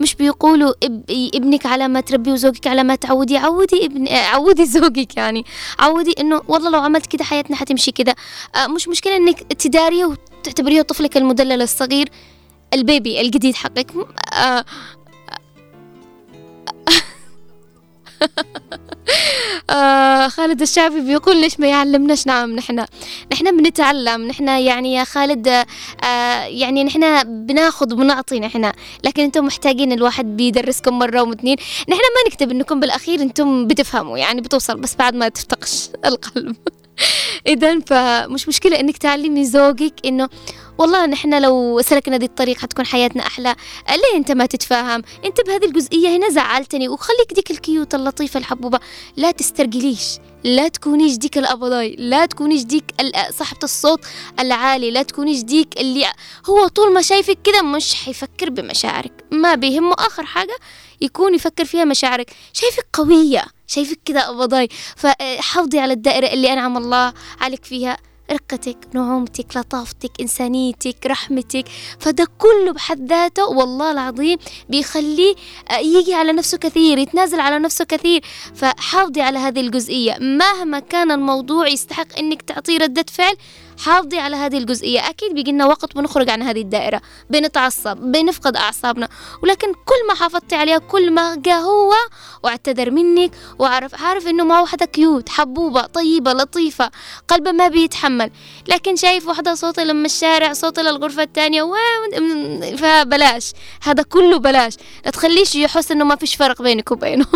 مش 0.00 0.14
بيقولوا 0.14 0.72
اب... 0.82 1.04
ابنك 1.34 1.66
على 1.66 1.88
ما 1.88 2.00
تربيه 2.00 2.32
وزوجك 2.32 2.66
على 2.66 2.84
ما 2.84 2.94
تعودي 2.94 3.36
عودي 3.36 3.86
ابن 3.86 4.08
عودي 4.08 4.66
زوجك 4.76 5.16
يعني. 5.16 5.44
عودي 5.78 6.14
إنه 6.20 6.42
والله 6.48 6.70
لو 6.70 6.80
عملت 6.80 7.06
كده 7.06 7.24
حياتنا 7.24 7.56
حتمشي 7.56 7.92
كده. 7.92 8.14
آه 8.54 8.66
مش 8.66 8.88
مشكلة 8.88 9.16
إنك 9.16 9.40
تداريه 9.52 10.04
وتعتبريه 10.04 10.82
طفلك 10.82 11.16
المدلل 11.16 11.62
الصغير 11.62 12.08
البيبي 12.74 13.20
الجديد 13.20 13.54
حقك. 13.54 13.86
آه 19.70 20.28
خالد 20.28 20.62
الشعبي 20.62 21.00
بيقول 21.00 21.36
ليش 21.40 21.60
ما 21.60 21.66
يعلمناش؟ 21.66 22.26
نعم 22.26 22.56
نحن 22.56 22.84
نحن 23.32 23.56
بنتعلم. 23.56 24.26
نحن 24.28 24.48
يعني 24.48 24.94
يا 24.94 25.04
خالد 25.04 25.48
آه 25.48 25.64
يعني 26.44 26.84
نحن 26.84 27.22
بناخذ 27.46 27.92
وبنعطي 27.92 28.40
نحن. 28.40 28.72
لكن 29.04 29.22
أنتم 29.22 29.44
محتاجين 29.46 29.92
الواحد 29.92 30.36
بيدرسكم 30.36 30.98
مرة 30.98 31.22
واثنين 31.22 31.56
نحن 31.88 32.00
ما 32.00 32.30
نكتب 32.30 32.50
إنكم 32.50 32.80
بالأخير 32.80 33.22
أنتم 33.22 33.66
بتفهموا 33.66 34.18
يعني 34.18 34.40
بتوصل 34.40 34.76
بس 34.80 34.96
بعد 34.96 35.14
ما 35.14 35.28
تفتقش 35.28 35.88
القلب. 36.06 36.56
اذا 37.46 37.80
فمش 37.80 38.48
مشكلة 38.48 38.80
إنك 38.80 38.96
تعلمي 38.98 39.44
زوجك 39.44 39.94
إنه 40.04 40.28
والله 40.78 41.06
نحن 41.06 41.42
لو 41.42 41.80
سلكنا 41.80 42.16
دي 42.16 42.26
الطريق 42.26 42.58
حتكون 42.58 42.86
حياتنا 42.86 43.26
أحلى. 43.26 43.56
ليه 43.88 44.16
أنت 44.18 44.32
ما 44.32 44.46
تتفاهم؟ 44.46 45.02
أنت 45.24 45.40
بهذه 45.46 45.64
الجزئية 45.64 46.16
هنا 46.16 46.28
زعلتني 46.30 46.88
وخليك 46.88 47.32
ديك 47.34 47.50
الكيوت 47.50 47.94
اللطيفة 47.94 48.38
الحبوبة. 48.38 48.80
لا 49.16 49.30
تسترجليش 49.30 50.18
لا 50.44 50.68
تكونيش 50.68 51.16
ديك 51.16 51.38
الأبضاي 51.38 51.96
لا 51.98 52.26
تكونيش 52.26 52.62
ديك 52.62 52.84
صاحبة 53.30 53.58
الصوت 53.64 54.00
العالي 54.40 54.90
لا 54.90 55.02
تكونيش 55.02 55.42
ديك 55.42 55.80
اللي 55.80 56.06
هو 56.50 56.68
طول 56.68 56.92
ما 56.92 57.02
شايفك 57.02 57.38
كده 57.44 57.62
مش 57.62 57.94
حيفكر 57.94 58.50
بمشاعرك. 58.50 59.24
ما 59.30 59.54
بيهمه 59.54 59.94
آخر 59.98 60.24
حاجة 60.24 60.56
يكون 61.00 61.34
يفكر 61.34 61.64
فيها 61.64 61.84
مشاعرك. 61.84 62.30
شايفك 62.52 62.86
قوية 62.92 63.44
شايفك 63.66 63.98
كده 64.04 64.30
أبضاي. 64.30 64.68
فحافظي 64.96 65.78
على 65.78 65.92
الدائرة 65.92 66.26
اللي 66.26 66.52
أنعم 66.52 66.76
الله 66.76 67.12
عليك 67.40 67.64
فيها. 67.64 67.96
رقتك 68.30 68.76
نعومتك 68.94 69.56
لطافتك 69.56 70.10
إنسانيتك 70.20 71.06
رحمتك 71.06 71.64
فده 71.98 72.26
كله 72.38 72.72
بحد 72.72 73.08
ذاته 73.08 73.44
والله 73.46 73.92
العظيم 73.92 74.38
بيخليه 74.68 75.34
آه، 75.70 75.78
يجي 75.78 76.14
على 76.14 76.32
نفسه 76.32 76.58
كثير 76.58 76.98
يتنازل 76.98 77.40
على 77.40 77.58
نفسه 77.58 77.84
كثير. 77.84 78.22
فحافظي 78.54 79.20
على 79.20 79.38
هذه 79.38 79.60
الجزئية. 79.60 80.16
مهما 80.20 80.78
كان 80.78 81.10
الموضوع 81.10 81.68
يستحق 81.68 82.18
إنك 82.18 82.42
تعطيه 82.42 82.78
ردة 82.78 83.04
فعل 83.12 83.36
حافظي 83.78 84.18
على 84.18 84.36
هذه 84.36 84.58
الجزئية. 84.58 85.08
أكيد 85.08 85.34
بيجي 85.34 85.52
لنا 85.52 85.66
وقت 85.66 85.96
بنخرج 85.96 86.30
عن 86.30 86.42
هذه 86.42 86.60
الدائرة. 86.60 87.00
بنتعصب 87.30 87.96
بنفقد 87.96 88.56
أعصابنا. 88.56 89.08
ولكن 89.42 89.72
كل 89.72 90.06
ما 90.08 90.14
حافظتي 90.14 90.54
عليها 90.56 90.78
كل 90.78 91.10
ما 91.10 91.34
جاء 91.36 91.60
هو 91.60 91.92
واعتذر 92.42 92.90
منك 92.90 93.30
وعرف 93.58 94.02
عارف 94.02 94.26
إنه 94.26 94.44
ما 94.44 94.60
واحدة 94.60 94.86
كيوت 94.86 95.28
حبوبة 95.28 95.80
طيبة 95.82 96.32
لطيفة 96.32 96.90
قلبه 97.28 97.52
ما 97.52 97.68
بيتحمل. 97.68 98.30
لكن 98.68 98.96
شايف 98.96 99.28
واحدة 99.28 99.54
صوتها 99.54 99.84
لما 99.84 100.06
الشارع 100.06 100.52
صوتها 100.52 100.82
للغرفة 100.82 101.22
الثانية 101.22 101.62
فبلاش. 102.76 103.52
هذا 103.82 104.02
كله 104.02 104.38
بلاش. 104.38 104.74
لا 105.04 105.10
تخليش 105.10 105.54
يحس 105.54 105.90
إنه 105.92 106.04
ما 106.04 106.16
فيش 106.16 106.34
فرق 106.34 106.62
بينك 106.62 106.90
وبينه. 106.92 107.26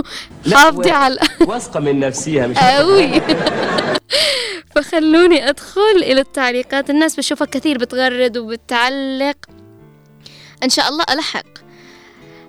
حافظي 0.53 0.91
على 0.91 1.19
واثقة 1.41 1.81
من 1.81 2.01
نفسها 2.01 2.47
مش 2.47 2.57
أوي 2.59 3.11
فخلوني 4.75 5.49
أدخل 5.49 5.97
إلى 5.97 6.21
التعليقات. 6.21 6.91
الناس 6.91 7.17
بشوفها 7.17 7.47
كثير 7.47 7.79
بتغرد 7.79 8.39
وبتعلق. 8.39 9.37
إن 10.65 10.69
شاء 10.69 10.89
الله 10.89 11.05
ألحق. 11.11 11.69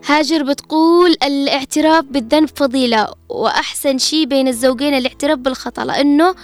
هاجر 0.06 0.44
بتقول 0.44 1.16
الاعتراف 1.24 2.06
بالذنب 2.06 2.50
فضيلة 2.56 3.08
وأحسن 3.30 3.98
شي 3.98 4.26
بين 4.26 4.48
الزوجين 4.48 4.94
الاعتراف 4.94 5.38
بالخطأ 5.38 5.86
لأنه 5.86 6.36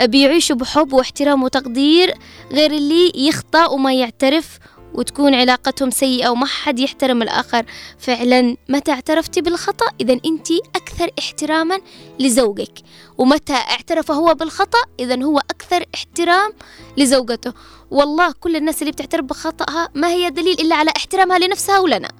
بيعيشوا 0.00 0.56
بحب 0.56 0.92
واحترام 0.92 1.42
وتقدير 1.42 2.14
غير 2.52 2.70
اللي 2.70 3.12
يخطأ 3.14 3.66
وما 3.66 3.94
يعترف 3.94 4.58
وتكون 4.96 5.34
علاقتهم 5.34 5.90
سيئة 5.90 6.28
وما 6.28 6.46
حد 6.46 6.78
يحترم 6.78 7.22
الآخر. 7.22 7.64
فعلا 7.98 8.56
متى 8.68 8.90
اعترفتي 8.92 9.40
بالخطأ؟ 9.40 9.86
إذا 10.00 10.12
أنت 10.12 10.48
أكثر 10.76 11.10
احتراما 11.18 11.80
لزوجك. 12.18 12.78
ومتى 13.18 13.52
اعترف 13.52 14.10
هو 14.10 14.34
بالخطأ؟ 14.34 14.78
إذا 15.00 15.22
هو 15.22 15.38
أكثر 15.38 15.84
احترام 15.94 16.52
لزوجته. 16.96 17.52
والله 17.90 18.32
كل 18.40 18.56
الناس 18.56 18.82
اللي 18.82 18.92
بتعترف 18.92 19.24
بخطأها 19.24 19.88
ما 19.94 20.08
هي 20.08 20.30
دليل 20.30 20.60
إلا 20.60 20.76
على 20.76 20.90
احترامها 20.96 21.38
لنفسها 21.38 21.78
ولنا. 21.78 22.10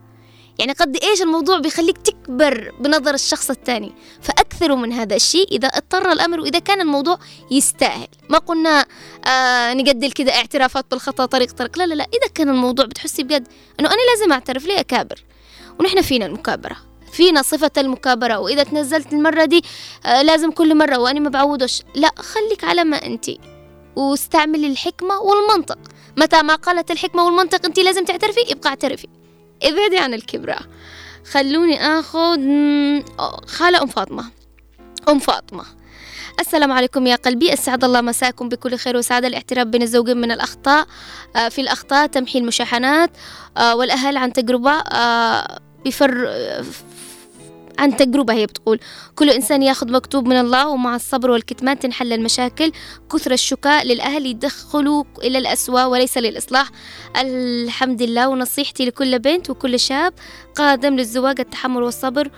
يعني 0.58 0.72
قد 0.72 0.96
إيش 0.96 1.22
الموضوع 1.22 1.58
بيخليك 1.58 1.98
تكبر 1.98 2.72
بنظر 2.80 3.14
الشخص 3.14 3.50
الثاني؟ 3.50 3.92
فأكثروا 4.56 4.76
من 4.76 4.92
هذا 4.92 5.16
الشيء 5.16 5.48
إذا 5.52 5.68
اضطر 5.68 6.12
الأمر 6.12 6.40
وإذا 6.40 6.58
كان 6.58 6.80
الموضوع 6.80 7.18
يستاهل. 7.50 8.08
ما 8.28 8.38
قلنا 8.38 8.86
آه 9.26 9.74
نقدل 9.74 10.12
كده 10.12 10.34
اعترافات 10.34 10.86
بالخطأ 10.90 11.26
طريق 11.26 11.52
طريق. 11.52 11.78
لا 11.78 11.86
لا 11.86 11.94
لا. 11.94 12.04
إذا 12.04 12.32
كان 12.34 12.48
الموضوع 12.48 12.84
بتحسي 12.84 13.22
بجد 13.22 13.48
أنه 13.80 13.88
أنا 13.88 14.00
لازم 14.10 14.32
أعترف 14.32 14.66
ليه 14.66 14.80
أكابر. 14.80 15.24
ونحن 15.80 16.02
فينا 16.02 16.26
المكابرة. 16.26 16.76
فينا 17.12 17.42
صفة 17.42 17.70
المكابرة. 17.78 18.38
وإذا 18.38 18.62
تنزلت 18.62 19.12
المرة 19.12 19.44
دي 19.44 19.64
آه 20.06 20.22
لازم 20.22 20.50
كل 20.50 20.74
مرة 20.74 20.98
وأنا 20.98 21.20
ما 21.20 21.30
بعودش 21.30 21.82
لا 21.94 22.10
خليك 22.18 22.64
على 22.64 22.84
ما 22.84 23.06
أنت. 23.06 23.26
واستعملي 23.96 24.66
الحكمة 24.66 25.18
والمنطق. 25.20 25.78
متى 26.16 26.42
ما 26.42 26.54
قالت 26.54 26.90
الحكمة 26.90 27.24
والمنطق 27.24 27.66
أنت 27.66 27.78
لازم 27.78 28.04
تعترفي 28.04 28.40
يبقى 28.50 28.68
اعترفي. 28.68 29.08
ابعدي 29.62 29.98
عن 29.98 30.14
الكبرى. 30.14 30.56
خلوني 31.30 31.80
آخذ 31.86 32.40
خالة 33.46 33.82
أم 33.82 33.86
فاطمة. 33.86 34.24
أم 35.08 35.18
فاطمة. 35.18 35.64
السلام 36.40 36.72
عليكم 36.72 37.06
يا 37.06 37.16
قلبي. 37.16 37.52
أسعد 37.52 37.84
الله 37.84 38.00
مساكم 38.00 38.48
بكل 38.48 38.76
خير 38.76 38.96
وسعادة. 38.96 39.28
الاعتراف 39.28 39.66
بين 39.66 39.82
الزوجين 39.82 40.16
من 40.16 40.32
الأخطاء 40.32 40.86
آه، 41.36 41.48
في 41.48 41.60
الأخطاء 41.60 42.06
تمحي 42.06 42.38
المشاحنات 42.38 43.10
آه، 43.56 43.76
والأهل 43.76 44.16
عن 44.16 44.32
تجربة 44.32 44.70
آه، 44.70 45.58
بفر 45.84 46.28
عن 47.78 47.96
تجربة 47.96 48.34
هي 48.34 48.46
بتقول. 48.46 48.80
كل 49.16 49.30
إنسان 49.30 49.62
ياخذ 49.62 49.92
مكتوب 49.92 50.28
من 50.28 50.36
الله 50.36 50.68
ومع 50.68 50.96
الصبر 50.96 51.30
والكتمان 51.30 51.78
تنحل 51.78 52.12
المشاكل. 52.12 52.72
كثر 53.12 53.32
الشكاء 53.32 53.86
للأهل 53.86 54.26
يدخلوا 54.26 55.04
إلى 55.22 55.38
الأسوأ 55.38 55.84
وليس 55.84 56.18
للإصلاح. 56.18 56.70
الحمد 57.16 58.02
لله 58.02 58.28
ونصيحتي 58.28 58.84
لكل 58.84 59.18
بنت 59.18 59.50
وكل 59.50 59.80
شاب 59.80 60.12
قادم 60.54 60.96
للزواج 60.96 61.40
التحمل 61.40 61.82
والصبر 61.82 62.30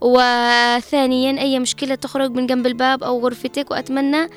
وثانيا 0.00 1.40
أي 1.40 1.58
مشكلة 1.58 1.94
تخرج 1.94 2.30
من 2.30 2.46
جنب 2.46 2.66
الباب 2.66 3.04
أو 3.04 3.20
غرفتك 3.20 3.70
وأتمنى 3.70 4.28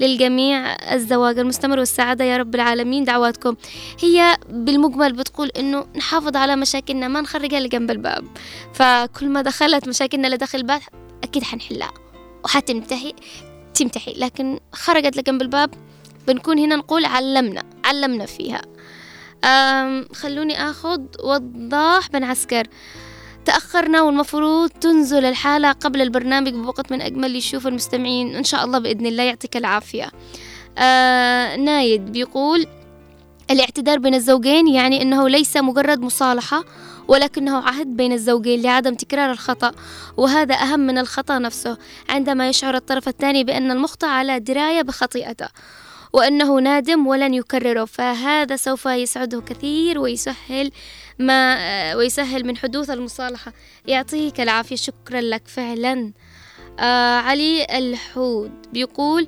للجميع 0.00 0.76
الزواج 0.94 1.38
المستمر 1.38 1.78
والسعادة 1.78 2.24
يا 2.24 2.36
رب 2.36 2.54
العالمين. 2.54 3.04
دعواتكم. 3.04 3.56
هي 4.00 4.36
بالمجمل 4.48 5.12
بتقول 5.12 5.48
إنه 5.48 5.86
نحافظ 5.96 6.36
على 6.36 6.56
مشاكلنا 6.56 7.08
ما 7.08 7.20
نخرجها 7.20 7.60
لجنب 7.60 7.90
الباب. 7.90 8.24
فكل 8.74 9.28
ما 9.28 9.42
دخلت 9.42 9.88
مشاكلنا 9.88 10.26
لداخل 10.26 10.58
الباب 10.58 10.80
أكيد 11.22 11.42
حنحلها 11.42 11.92
وحتنتهي 12.44 13.12
تمتحي. 13.74 14.14
لكن 14.18 14.60
خرجت 14.72 15.16
لجنب 15.16 15.42
الباب 15.42 15.74
بنكون 16.26 16.58
هنا 16.58 16.76
نقول 16.76 17.04
علمنا 17.04 17.62
علمنا 17.84 18.26
فيها. 18.26 18.62
خلوني 20.14 20.70
أخذ 20.70 21.00
وضاح 21.24 22.08
بن 22.08 22.24
عسكر. 22.24 22.66
تأخرنا 23.44 24.02
والمفروض 24.02 24.70
تنزل 24.70 25.24
الحالة 25.24 25.72
قبل 25.72 26.02
البرنامج 26.02 26.52
بوقت 26.52 26.92
من 26.92 27.02
أجمل 27.02 27.36
يشوف 27.36 27.66
المستمعين 27.66 28.36
إن 28.36 28.44
شاء 28.44 28.64
الله 28.64 28.78
بإذن 28.78 29.06
الله 29.06 29.22
يعطيك 29.22 29.56
العافية. 29.56 30.10
آه 30.78 31.56
نايد 31.56 32.12
بيقول 32.12 32.66
الاعتذار 33.50 33.98
بين 33.98 34.14
الزوجين 34.14 34.68
يعني 34.68 35.02
أنه 35.02 35.28
ليس 35.28 35.56
مجرد 35.56 36.00
مصالحة 36.00 36.64
ولكنه 37.08 37.56
عهد 37.56 37.86
بين 37.86 38.12
الزوجين 38.12 38.62
لعدم 38.62 38.94
تكرار 38.94 39.30
الخطأ 39.30 39.72
وهذا 40.16 40.54
أهم 40.54 40.80
من 40.80 40.98
الخطأ 40.98 41.38
نفسه 41.38 41.78
عندما 42.08 42.48
يشعر 42.48 42.74
الطرف 42.74 43.08
الثاني 43.08 43.44
بأن 43.44 43.70
المخطئ 43.70 44.06
على 44.06 44.40
دراية 44.40 44.82
بخطيئته. 44.82 45.48
وأنه 46.12 46.60
نادم 46.60 47.06
ولن 47.06 47.34
يكرره 47.34 47.84
فهذا 47.84 48.56
سوف 48.56 48.86
يسعده 48.86 49.40
كثير 49.40 49.98
ويسهل 49.98 50.70
ما 51.18 51.94
ويسهل 51.94 52.46
من 52.46 52.56
حدوث 52.56 52.90
المصالحة. 52.90 53.52
يعطيك 53.86 54.40
العافية 54.40 54.76
شكرا 54.76 55.20
لك 55.20 55.42
فعلا. 55.46 56.12
آه 56.78 57.18
علي 57.18 57.66
الحود 57.78 58.52
بيقول 58.72 59.26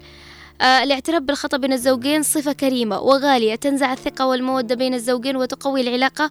آه 0.60 0.82
الاعتراف 0.82 1.22
بالخطأ 1.22 1.56
بين 1.56 1.72
الزوجين 1.72 2.22
صفة 2.22 2.52
كريمة 2.52 3.00
وغالية 3.00 3.54
تنزع 3.54 3.92
الثقة 3.92 4.26
والمودة 4.26 4.74
بين 4.74 4.94
الزوجين 4.94 5.36
وتقوي 5.36 5.80
العلاقة 5.80 6.30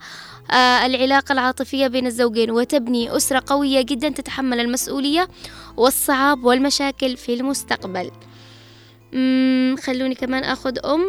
آه 0.52 0.86
العلاقة 0.86 1.34
العاطفية 1.34 1.88
بين 1.88 2.08
الزوجين 2.08 2.52
وتبني 2.52 3.16
أسرة 3.18 3.44
قوية 3.48 3.82
جدا 3.82 4.10
تتحمل 4.10 4.60
المسؤولية 4.60 5.28
والصعاب 5.78 6.44
والمشاكل 6.46 7.18
في 7.18 7.34
المستقبل. 7.34 8.12
خلوني 9.84 10.16
كمان 10.16 10.44
أخذ 10.44 10.78
أم. 10.86 11.06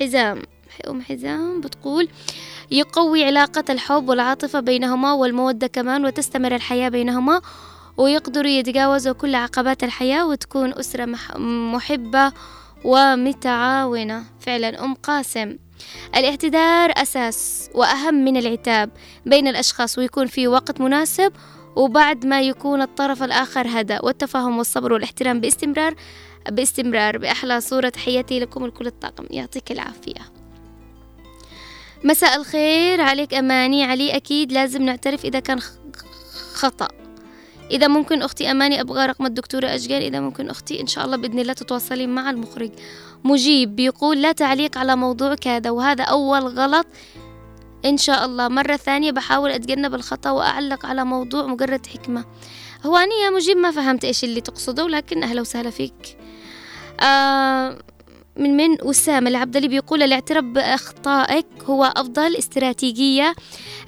حزام. 0.00 0.42
أم 0.88 1.02
حزام 1.02 1.60
بتقول 1.60 2.08
يقوي 2.70 3.24
علاقة 3.24 3.64
الحب 3.70 4.08
والعاطفة 4.08 4.60
بينهما 4.60 5.12
والمودة 5.12 5.66
كمان 5.66 6.04
وتستمر 6.04 6.54
الحياة 6.54 6.88
بينهما 6.88 7.40
ويقدروا 7.96 8.50
يتجاوزوا 8.50 9.12
كل 9.12 9.34
عقبات 9.34 9.84
الحياة 9.84 10.26
وتكون 10.26 10.74
أسرة 10.78 11.04
محبة 11.72 12.32
ومتعاونة. 12.84 14.24
فعلا 14.40 14.84
أم 14.84 14.94
قاسم. 14.94 15.56
الاعتذار 16.16 16.92
أساس 16.96 17.70
وأهم 17.74 18.14
من 18.14 18.36
العتاب 18.36 18.90
بين 19.26 19.48
الأشخاص 19.48 19.98
ويكون 19.98 20.26
في 20.26 20.48
وقت 20.48 20.80
مناسب 20.80 21.32
وبعد 21.78 22.26
ما 22.26 22.40
يكون 22.40 22.82
الطرف 22.82 23.22
الآخر 23.22 23.66
هدى 23.68 23.98
والتفاهم 24.02 24.58
والصبر 24.58 24.92
والاحترام 24.92 25.40
باستمرار 25.40 25.94
باستمرار 26.50 27.18
بأحلى 27.18 27.60
صورة 27.60 27.88
تحياتي 27.88 28.40
لكم 28.40 28.64
الكل 28.64 28.86
الطاقم. 28.86 29.26
يعطيك 29.30 29.72
العافية. 29.72 30.20
مساء 32.04 32.36
الخير. 32.36 33.00
عليك 33.00 33.34
أماني. 33.34 33.84
علي 33.84 34.16
أكيد 34.16 34.52
لازم 34.52 34.82
نعترف 34.82 35.24
إذا 35.24 35.40
كان 35.40 35.58
خطأ. 36.54 36.88
إذا 37.70 37.88
ممكن 37.88 38.22
أختي 38.22 38.50
أماني 38.50 38.80
أبغى 38.80 39.06
رقم 39.06 39.26
الدكتورة 39.26 39.66
أشجار 39.66 40.02
إذا 40.02 40.20
ممكن 40.20 40.50
أختي 40.50 40.80
إن 40.80 40.86
شاء 40.86 41.04
الله 41.04 41.16
بإذن 41.16 41.38
الله 41.38 41.52
تتواصلين 41.52 42.14
مع 42.14 42.30
المخرج. 42.30 42.70
مجيب 43.24 43.76
بيقول 43.76 44.22
لا 44.22 44.32
تعليق 44.32 44.78
على 44.78 44.96
موضوع 44.96 45.34
كذا 45.34 45.70
وهذا 45.70 46.04
أول 46.04 46.40
غلط 46.40 46.86
إن 47.84 47.96
شاء 47.96 48.24
الله. 48.24 48.48
مرة 48.48 48.76
ثانية 48.76 49.10
بحاول 49.10 49.50
أتجنب 49.50 49.94
الخطأ 49.94 50.30
وأعلق 50.30 50.86
على 50.86 51.04
موضوع 51.04 51.46
مجرد 51.46 51.86
حكمة. 51.86 52.24
هو 52.86 52.96
أنا 52.96 53.14
يا 53.24 53.30
مجيب 53.30 53.56
ما 53.56 53.70
فهمت 53.70 54.04
إيش 54.04 54.24
اللي 54.24 54.40
تقصده 54.40 54.88
لكن 54.88 55.22
أهلا 55.22 55.40
وسهلا 55.40 55.70
فيك. 55.70 56.18
آه 57.00 57.78
من 58.36 58.56
من؟ 58.56 58.76
وسام 58.82 59.26
العبدلي 59.26 59.68
بيقول 59.68 60.02
الاعتراف 60.02 60.44
بأخطائك 60.44 61.46
هو 61.64 61.84
أفضل 61.84 62.36
استراتيجية 62.36 63.34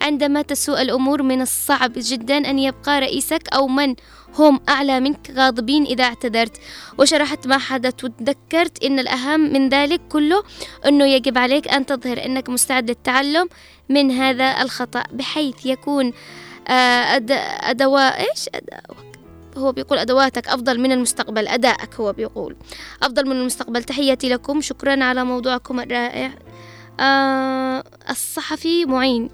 عندما 0.01 0.43
تسوء 0.43 0.83
الأمور 0.83 1.23
من 1.23 1.43
الصعب 1.43 1.93
جدا 1.97 2.37
أن 2.37 2.59
يبقى 2.59 3.01
رئيسك 3.01 3.49
أو 3.55 3.69
من 3.69 3.95
هم 4.39 4.61
أعلى 4.69 5.01
منك 5.01 5.31
غاضبين 5.31 5.85
إذا 5.85 6.05
اعتذرت. 6.05 6.57
وشرحت 6.99 7.47
ما 7.47 7.59
حدث 7.59 8.05
وتذكرت 8.05 8.85
أن 8.85 8.99
الأهم 8.99 9.41
من 9.41 9.69
ذلك 9.69 10.01
كله 10.09 10.43
أنه 10.87 11.05
يجب 11.05 11.39
عليك 11.39 11.69
أن 11.69 11.87
تظهر 11.87 12.25
أنك 12.25 12.49
مستعد 12.49 12.91
للتعلم. 12.91 13.49
من 13.91 14.11
هذا 14.11 14.63
الخطأ 14.63 15.03
بحيث 15.13 15.67
يكون 15.67 16.13
آه، 16.69 17.17
أد... 17.17 17.31
أدواء 17.61 18.21
إيش؟ 18.21 18.49
هو 19.57 19.73
بيقول 19.73 19.99
أدواتك 19.99 20.49
أفضل 20.49 20.81
من 20.81 20.93
المستقبل 20.93 21.49
أدائك 21.49 21.95
هو 21.95 22.13
بيقول. 22.13 22.57
أفضل 23.03 23.27
من 23.27 23.37
المستقبل. 23.37 23.85
تحياتي 23.85 24.29
لكم 24.29 24.61
شكرا 24.61 25.05
على 25.05 25.25
موضوعكم 25.25 25.81
الرائع. 25.81 26.31
آه 27.01 27.85
الصحفي 28.11 28.85
معين 28.85 29.31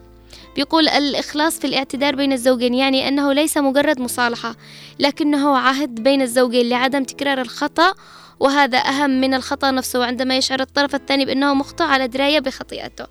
بيقول 0.57 0.88
الإخلاص 0.88 1.59
في 1.59 1.66
الاعتذار 1.66 2.16
بين 2.16 2.32
الزوجين 2.32 2.74
يعني 2.74 3.09
أنه 3.09 3.32
ليس 3.32 3.57
مجرد 3.59 4.00
مصالحة 4.00 4.57
لكنه 4.98 5.59
عهد 5.59 5.94
بين 6.02 6.22
الزوجين 6.22 6.68
لعدم 6.68 7.04
تكرار 7.04 7.40
الخطأ 7.40 7.94
وهذا 8.40 8.78
أهم 8.78 9.11
من 9.11 9.34
الخطأ 9.34 9.70
نفسه. 9.70 10.04
عندما 10.04 10.36
يشعر 10.36 10.61
الطرف 10.61 10.94
الثاني 10.94 11.24
بأنه 11.24 11.54
مخطئ 11.54 11.84
على 11.84 12.09
دراية 12.09 12.40
بخطيئته. 12.40 13.07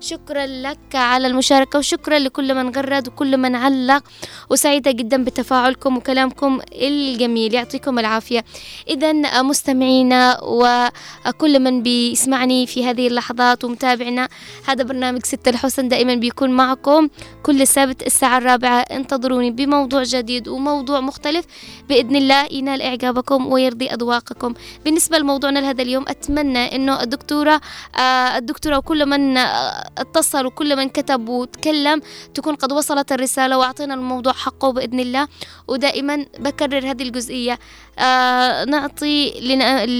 شكرا 0.00 0.46
لك 0.46 0.94
على 0.94 1.26
المشاركة 1.26 1.78
وشكرا 1.78 2.18
لكل 2.18 2.54
من 2.54 2.70
غرد 2.70 3.08
وكل 3.08 3.36
من 3.36 3.54
علق. 3.54 4.02
وسعيدة 4.50 4.90
جدا 4.90 5.24
بتفاعلكم 5.24 5.96
وكلامكم 5.96 6.60
الجميل. 6.72 7.54
يعطيكم 7.54 7.98
العافية. 7.98 8.44
إذا 8.88 9.42
مستمعينا 9.42 10.40
وكل 10.42 11.60
من 11.60 11.82
بيسمعني 11.82 12.66
في 12.66 12.84
هذه 12.84 13.06
اللحظات 13.06 13.64
ومتابعنا 13.64 14.28
هذا 14.68 14.84
برنامج 14.84 15.24
ستة 15.24 15.48
الحسن 15.48 15.88
دائما 15.88 16.14
بيكون 16.14 16.50
معكم. 16.50 17.08
كل 17.42 17.66
سبت 17.66 18.06
الساعة 18.06 18.38
الرابعة 18.38 18.80
انتظروني 18.80 19.50
بموضوع 19.50 20.02
جديد 20.02 20.48
وموضوع 20.48 21.00
مختلف. 21.00 21.44
بإذن 21.88 22.16
الله 22.16 22.46
ينال 22.50 22.82
إعجابكم 22.82 23.52
ويرضي 23.52 23.88
أذواقكم. 23.88 24.54
بالنسبة 24.84 25.18
لموضوعنا 25.18 25.58
لهذا 25.58 25.82
اليوم 25.82 26.04
أتمنى 26.08 26.76
أنه 26.76 27.02
الدكتورة 27.02 27.60
آه 27.96 28.38
الدكتورة 28.38 28.78
وكل 28.78 29.06
من 29.06 29.36
آه 29.36 29.89
اتصل 29.98 30.46
وكل 30.46 30.76
من 30.76 30.88
كتب 30.88 31.28
وتكلم 31.28 32.02
تكون 32.34 32.54
قد 32.54 32.72
وصلت 32.72 33.12
الرسالة 33.12 33.58
وأعطينا 33.58 33.94
الموضوع 33.94 34.32
حقه 34.32 34.70
بإذن 34.70 35.00
الله. 35.00 35.28
ودائما 35.68 36.26
بكرر 36.38 36.90
هذه 36.90 37.02
الجزئية. 37.02 37.58
آه 37.98 38.64
نعطي 38.64 39.40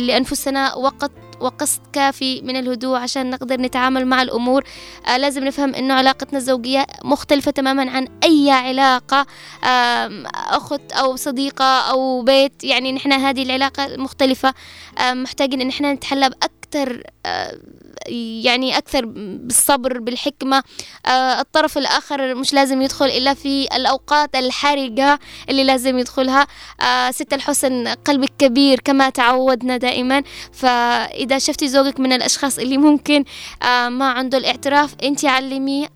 لأنفسنا 0.06 0.74
وقت 0.74 1.10
وقسط 1.40 1.80
كافي 1.92 2.40
من 2.42 2.56
الهدوء 2.56 2.98
عشان 2.98 3.30
نقدر 3.30 3.60
نتعامل 3.60 4.06
مع 4.06 4.22
الأمور. 4.22 4.64
آه 5.06 5.16
لازم 5.16 5.44
نفهم 5.44 5.74
أنه 5.74 5.94
علاقتنا 5.94 6.38
الزوجية 6.38 6.86
مختلفة 7.04 7.50
تماما 7.50 7.90
عن 7.90 8.08
أي 8.24 8.50
علاقة. 8.50 9.26
آه 9.64 10.22
أخت 10.34 10.92
أو 10.92 11.16
صديقة 11.16 11.64
أو 11.64 12.22
بيت 12.22 12.64
يعني 12.64 12.92
نحن 12.92 13.12
هذه 13.12 13.42
العلاقة 13.42 13.96
مختلفة. 13.96 14.54
آه 14.98 15.14
محتاجين 15.14 15.60
أن 15.60 15.68
إحنا 15.68 15.92
نتحلى 15.92 16.28
بأكثر 16.28 16.59
آه 16.76 17.58
يعني 18.44 18.78
أكثر 18.78 19.04
بالصبر 19.04 19.98
بالحكمة 19.98 20.62
آه 21.06 21.40
الطرف 21.40 21.78
الآخر 21.78 22.34
مش 22.34 22.54
لازم 22.54 22.82
يدخل 22.82 23.06
إلا 23.06 23.34
في 23.34 23.76
الأوقات 23.76 24.36
الحرجة 24.36 25.18
اللي 25.48 25.64
لازم 25.64 25.98
يدخلها. 25.98 26.46
آه 26.80 27.10
ست 27.10 27.32
الحسن 27.32 27.88
قلبك 27.88 28.32
كبير 28.38 28.80
كما 28.80 29.10
تعودنا 29.10 29.76
دائما. 29.76 30.22
فإذا 30.52 31.38
شفتي 31.38 31.68
زوجك 31.68 32.00
من 32.00 32.12
الأشخاص 32.12 32.58
اللي 32.58 32.78
ممكن 32.78 33.24
ما 33.88 34.10
عنده 34.10 34.38
الاعتراف 34.38 34.94
أنت 35.02 35.24
علميه 35.24 35.88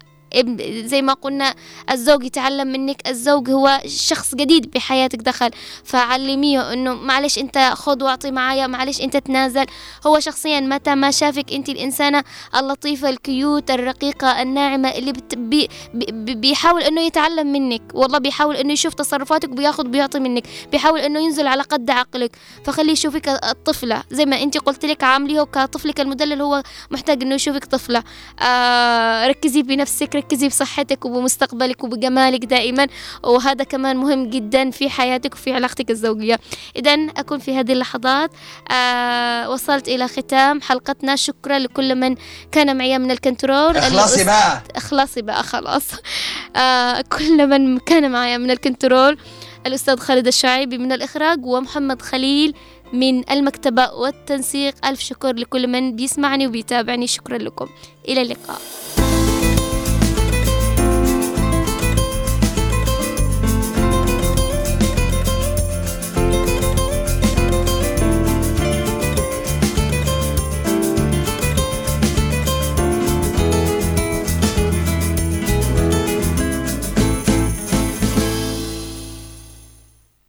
زي 0.85 1.03
ما 1.03 1.13
قلنا 1.13 1.55
الزوج 1.91 2.25
يتعلم 2.25 2.69
منك 2.69 3.09
الزوج 3.09 3.51
هو 3.51 3.81
شخص 3.87 4.35
جديد 4.35 4.71
بحياتك 4.71 5.19
دخل. 5.19 5.51
فعلميه 5.85 6.73
إنه 6.73 6.95
معلش 6.95 7.39
أنت 7.39 7.59
خذ 7.59 8.05
واعطي 8.05 8.31
معايا 8.31 8.67
معلش 8.67 9.01
أنت 9.01 9.17
تنازل. 9.17 9.67
هو 10.07 10.21
شخصيا 10.21 10.61
متى 10.61 10.95
ما 10.95 11.11
شافك 11.11 11.53
أنت 11.53 11.69
الإنسانة 11.69 12.25
اللطيفة 12.57 13.09
ال 13.09 13.21
cute 13.21 13.71
الرقيقة 13.71 14.43
الناعمة 14.43 14.89
اللي 14.89 15.13
بت 15.13 15.35
بي 15.35 15.69
بي 15.95 16.35
بيحاول 16.35 16.83
إنه 16.83 17.01
يتعلم 17.01 17.53
منك. 17.53 17.83
والله 17.95 18.19
بيحاول 18.19 18.57
إنه 18.57 18.73
يشوف 18.73 18.95
تصرفاتك 18.95 19.51
وبياخذ 19.51 19.89
بيعطي 19.89 20.19
منك. 20.19 20.45
بيحاول 20.73 21.01
إنه 21.01 21.21
ينزل 21.21 21.47
على 21.47 21.63
قد 21.63 21.91
عقلك. 21.91 22.37
فخليه 22.65 22.93
يشوفك 22.93 23.29
الطفلة. 23.29 24.03
زي 24.11 24.27
ما 24.27 24.43
أنت 24.43 24.59
قلت 24.59 24.85
لك 24.85 25.05
عامليه 25.05 25.43
كطفلك 25.43 26.01
المدلل 26.01 26.43
هو 26.43 26.63
محتاج 26.91 27.23
إنه 27.23 27.35
يشوفك 27.35 27.65
طفلة. 27.65 28.03
آه 28.41 29.27
ركزي 29.27 29.63
بنفسك 29.63 30.17
ركزي 30.25 30.49
بصحتك 30.49 31.05
وبمستقبلك 31.05 31.85
وبجمالك 31.85 32.45
دائما. 32.45 32.87
وهذا 33.23 33.65
كمان 33.65 33.97
مهم 33.97 34.31
جدا 34.31 34.71
في 34.71 34.91
حياتك 34.91 35.35
وفي 35.35 35.53
علاقتك 35.53 35.91
الزوجية. 35.91 36.41
إذا 36.77 36.95
أكون 36.95 37.39
في 37.39 37.57
هذه 37.59 37.73
اللحظات. 37.73 38.31
آه 38.71 39.51
وصلت 39.51 39.89
إلى 39.89 40.09
ختام 40.09 40.61
حلقتنا. 40.61 41.17
شكرا 41.17 41.59
لكل 41.59 41.95
من 41.95 42.17
كان 42.53 42.77
معي 42.77 42.99
من 42.99 43.11
ال 43.11 43.18
control. 43.18 43.77
اخلصي 43.77 44.25
بقى. 44.25 44.63
اخلصي 44.77 45.23
بقى 45.23 45.43
خلاص. 45.43 45.85
آه 46.57 47.01
كل 47.01 47.47
من 47.47 47.79
كان 47.79 48.11
معي 48.11 48.39
من 48.39 48.51
ال 48.51 48.58
control. 48.58 49.19
الأستاذ 49.67 49.97
خالد 49.97 50.27
الشعيبي 50.27 50.79
من 50.79 50.93
الإخراج 50.93 51.47
ومحمد 51.47 52.03
خليل 52.03 52.55
من 52.93 53.31
المكتبة 53.31 53.93
والتنسيق. 53.93 54.87
ألف 54.87 55.01
شكر 55.01 55.33
لكل 55.35 55.67
من 55.67 55.97
بيسمعني 55.97 56.47
وبيتابعني. 56.47 57.07
شكرا 57.07 57.39
لكم. 57.39 57.69
إلى 58.09 58.23
اللقاء. 58.23 58.61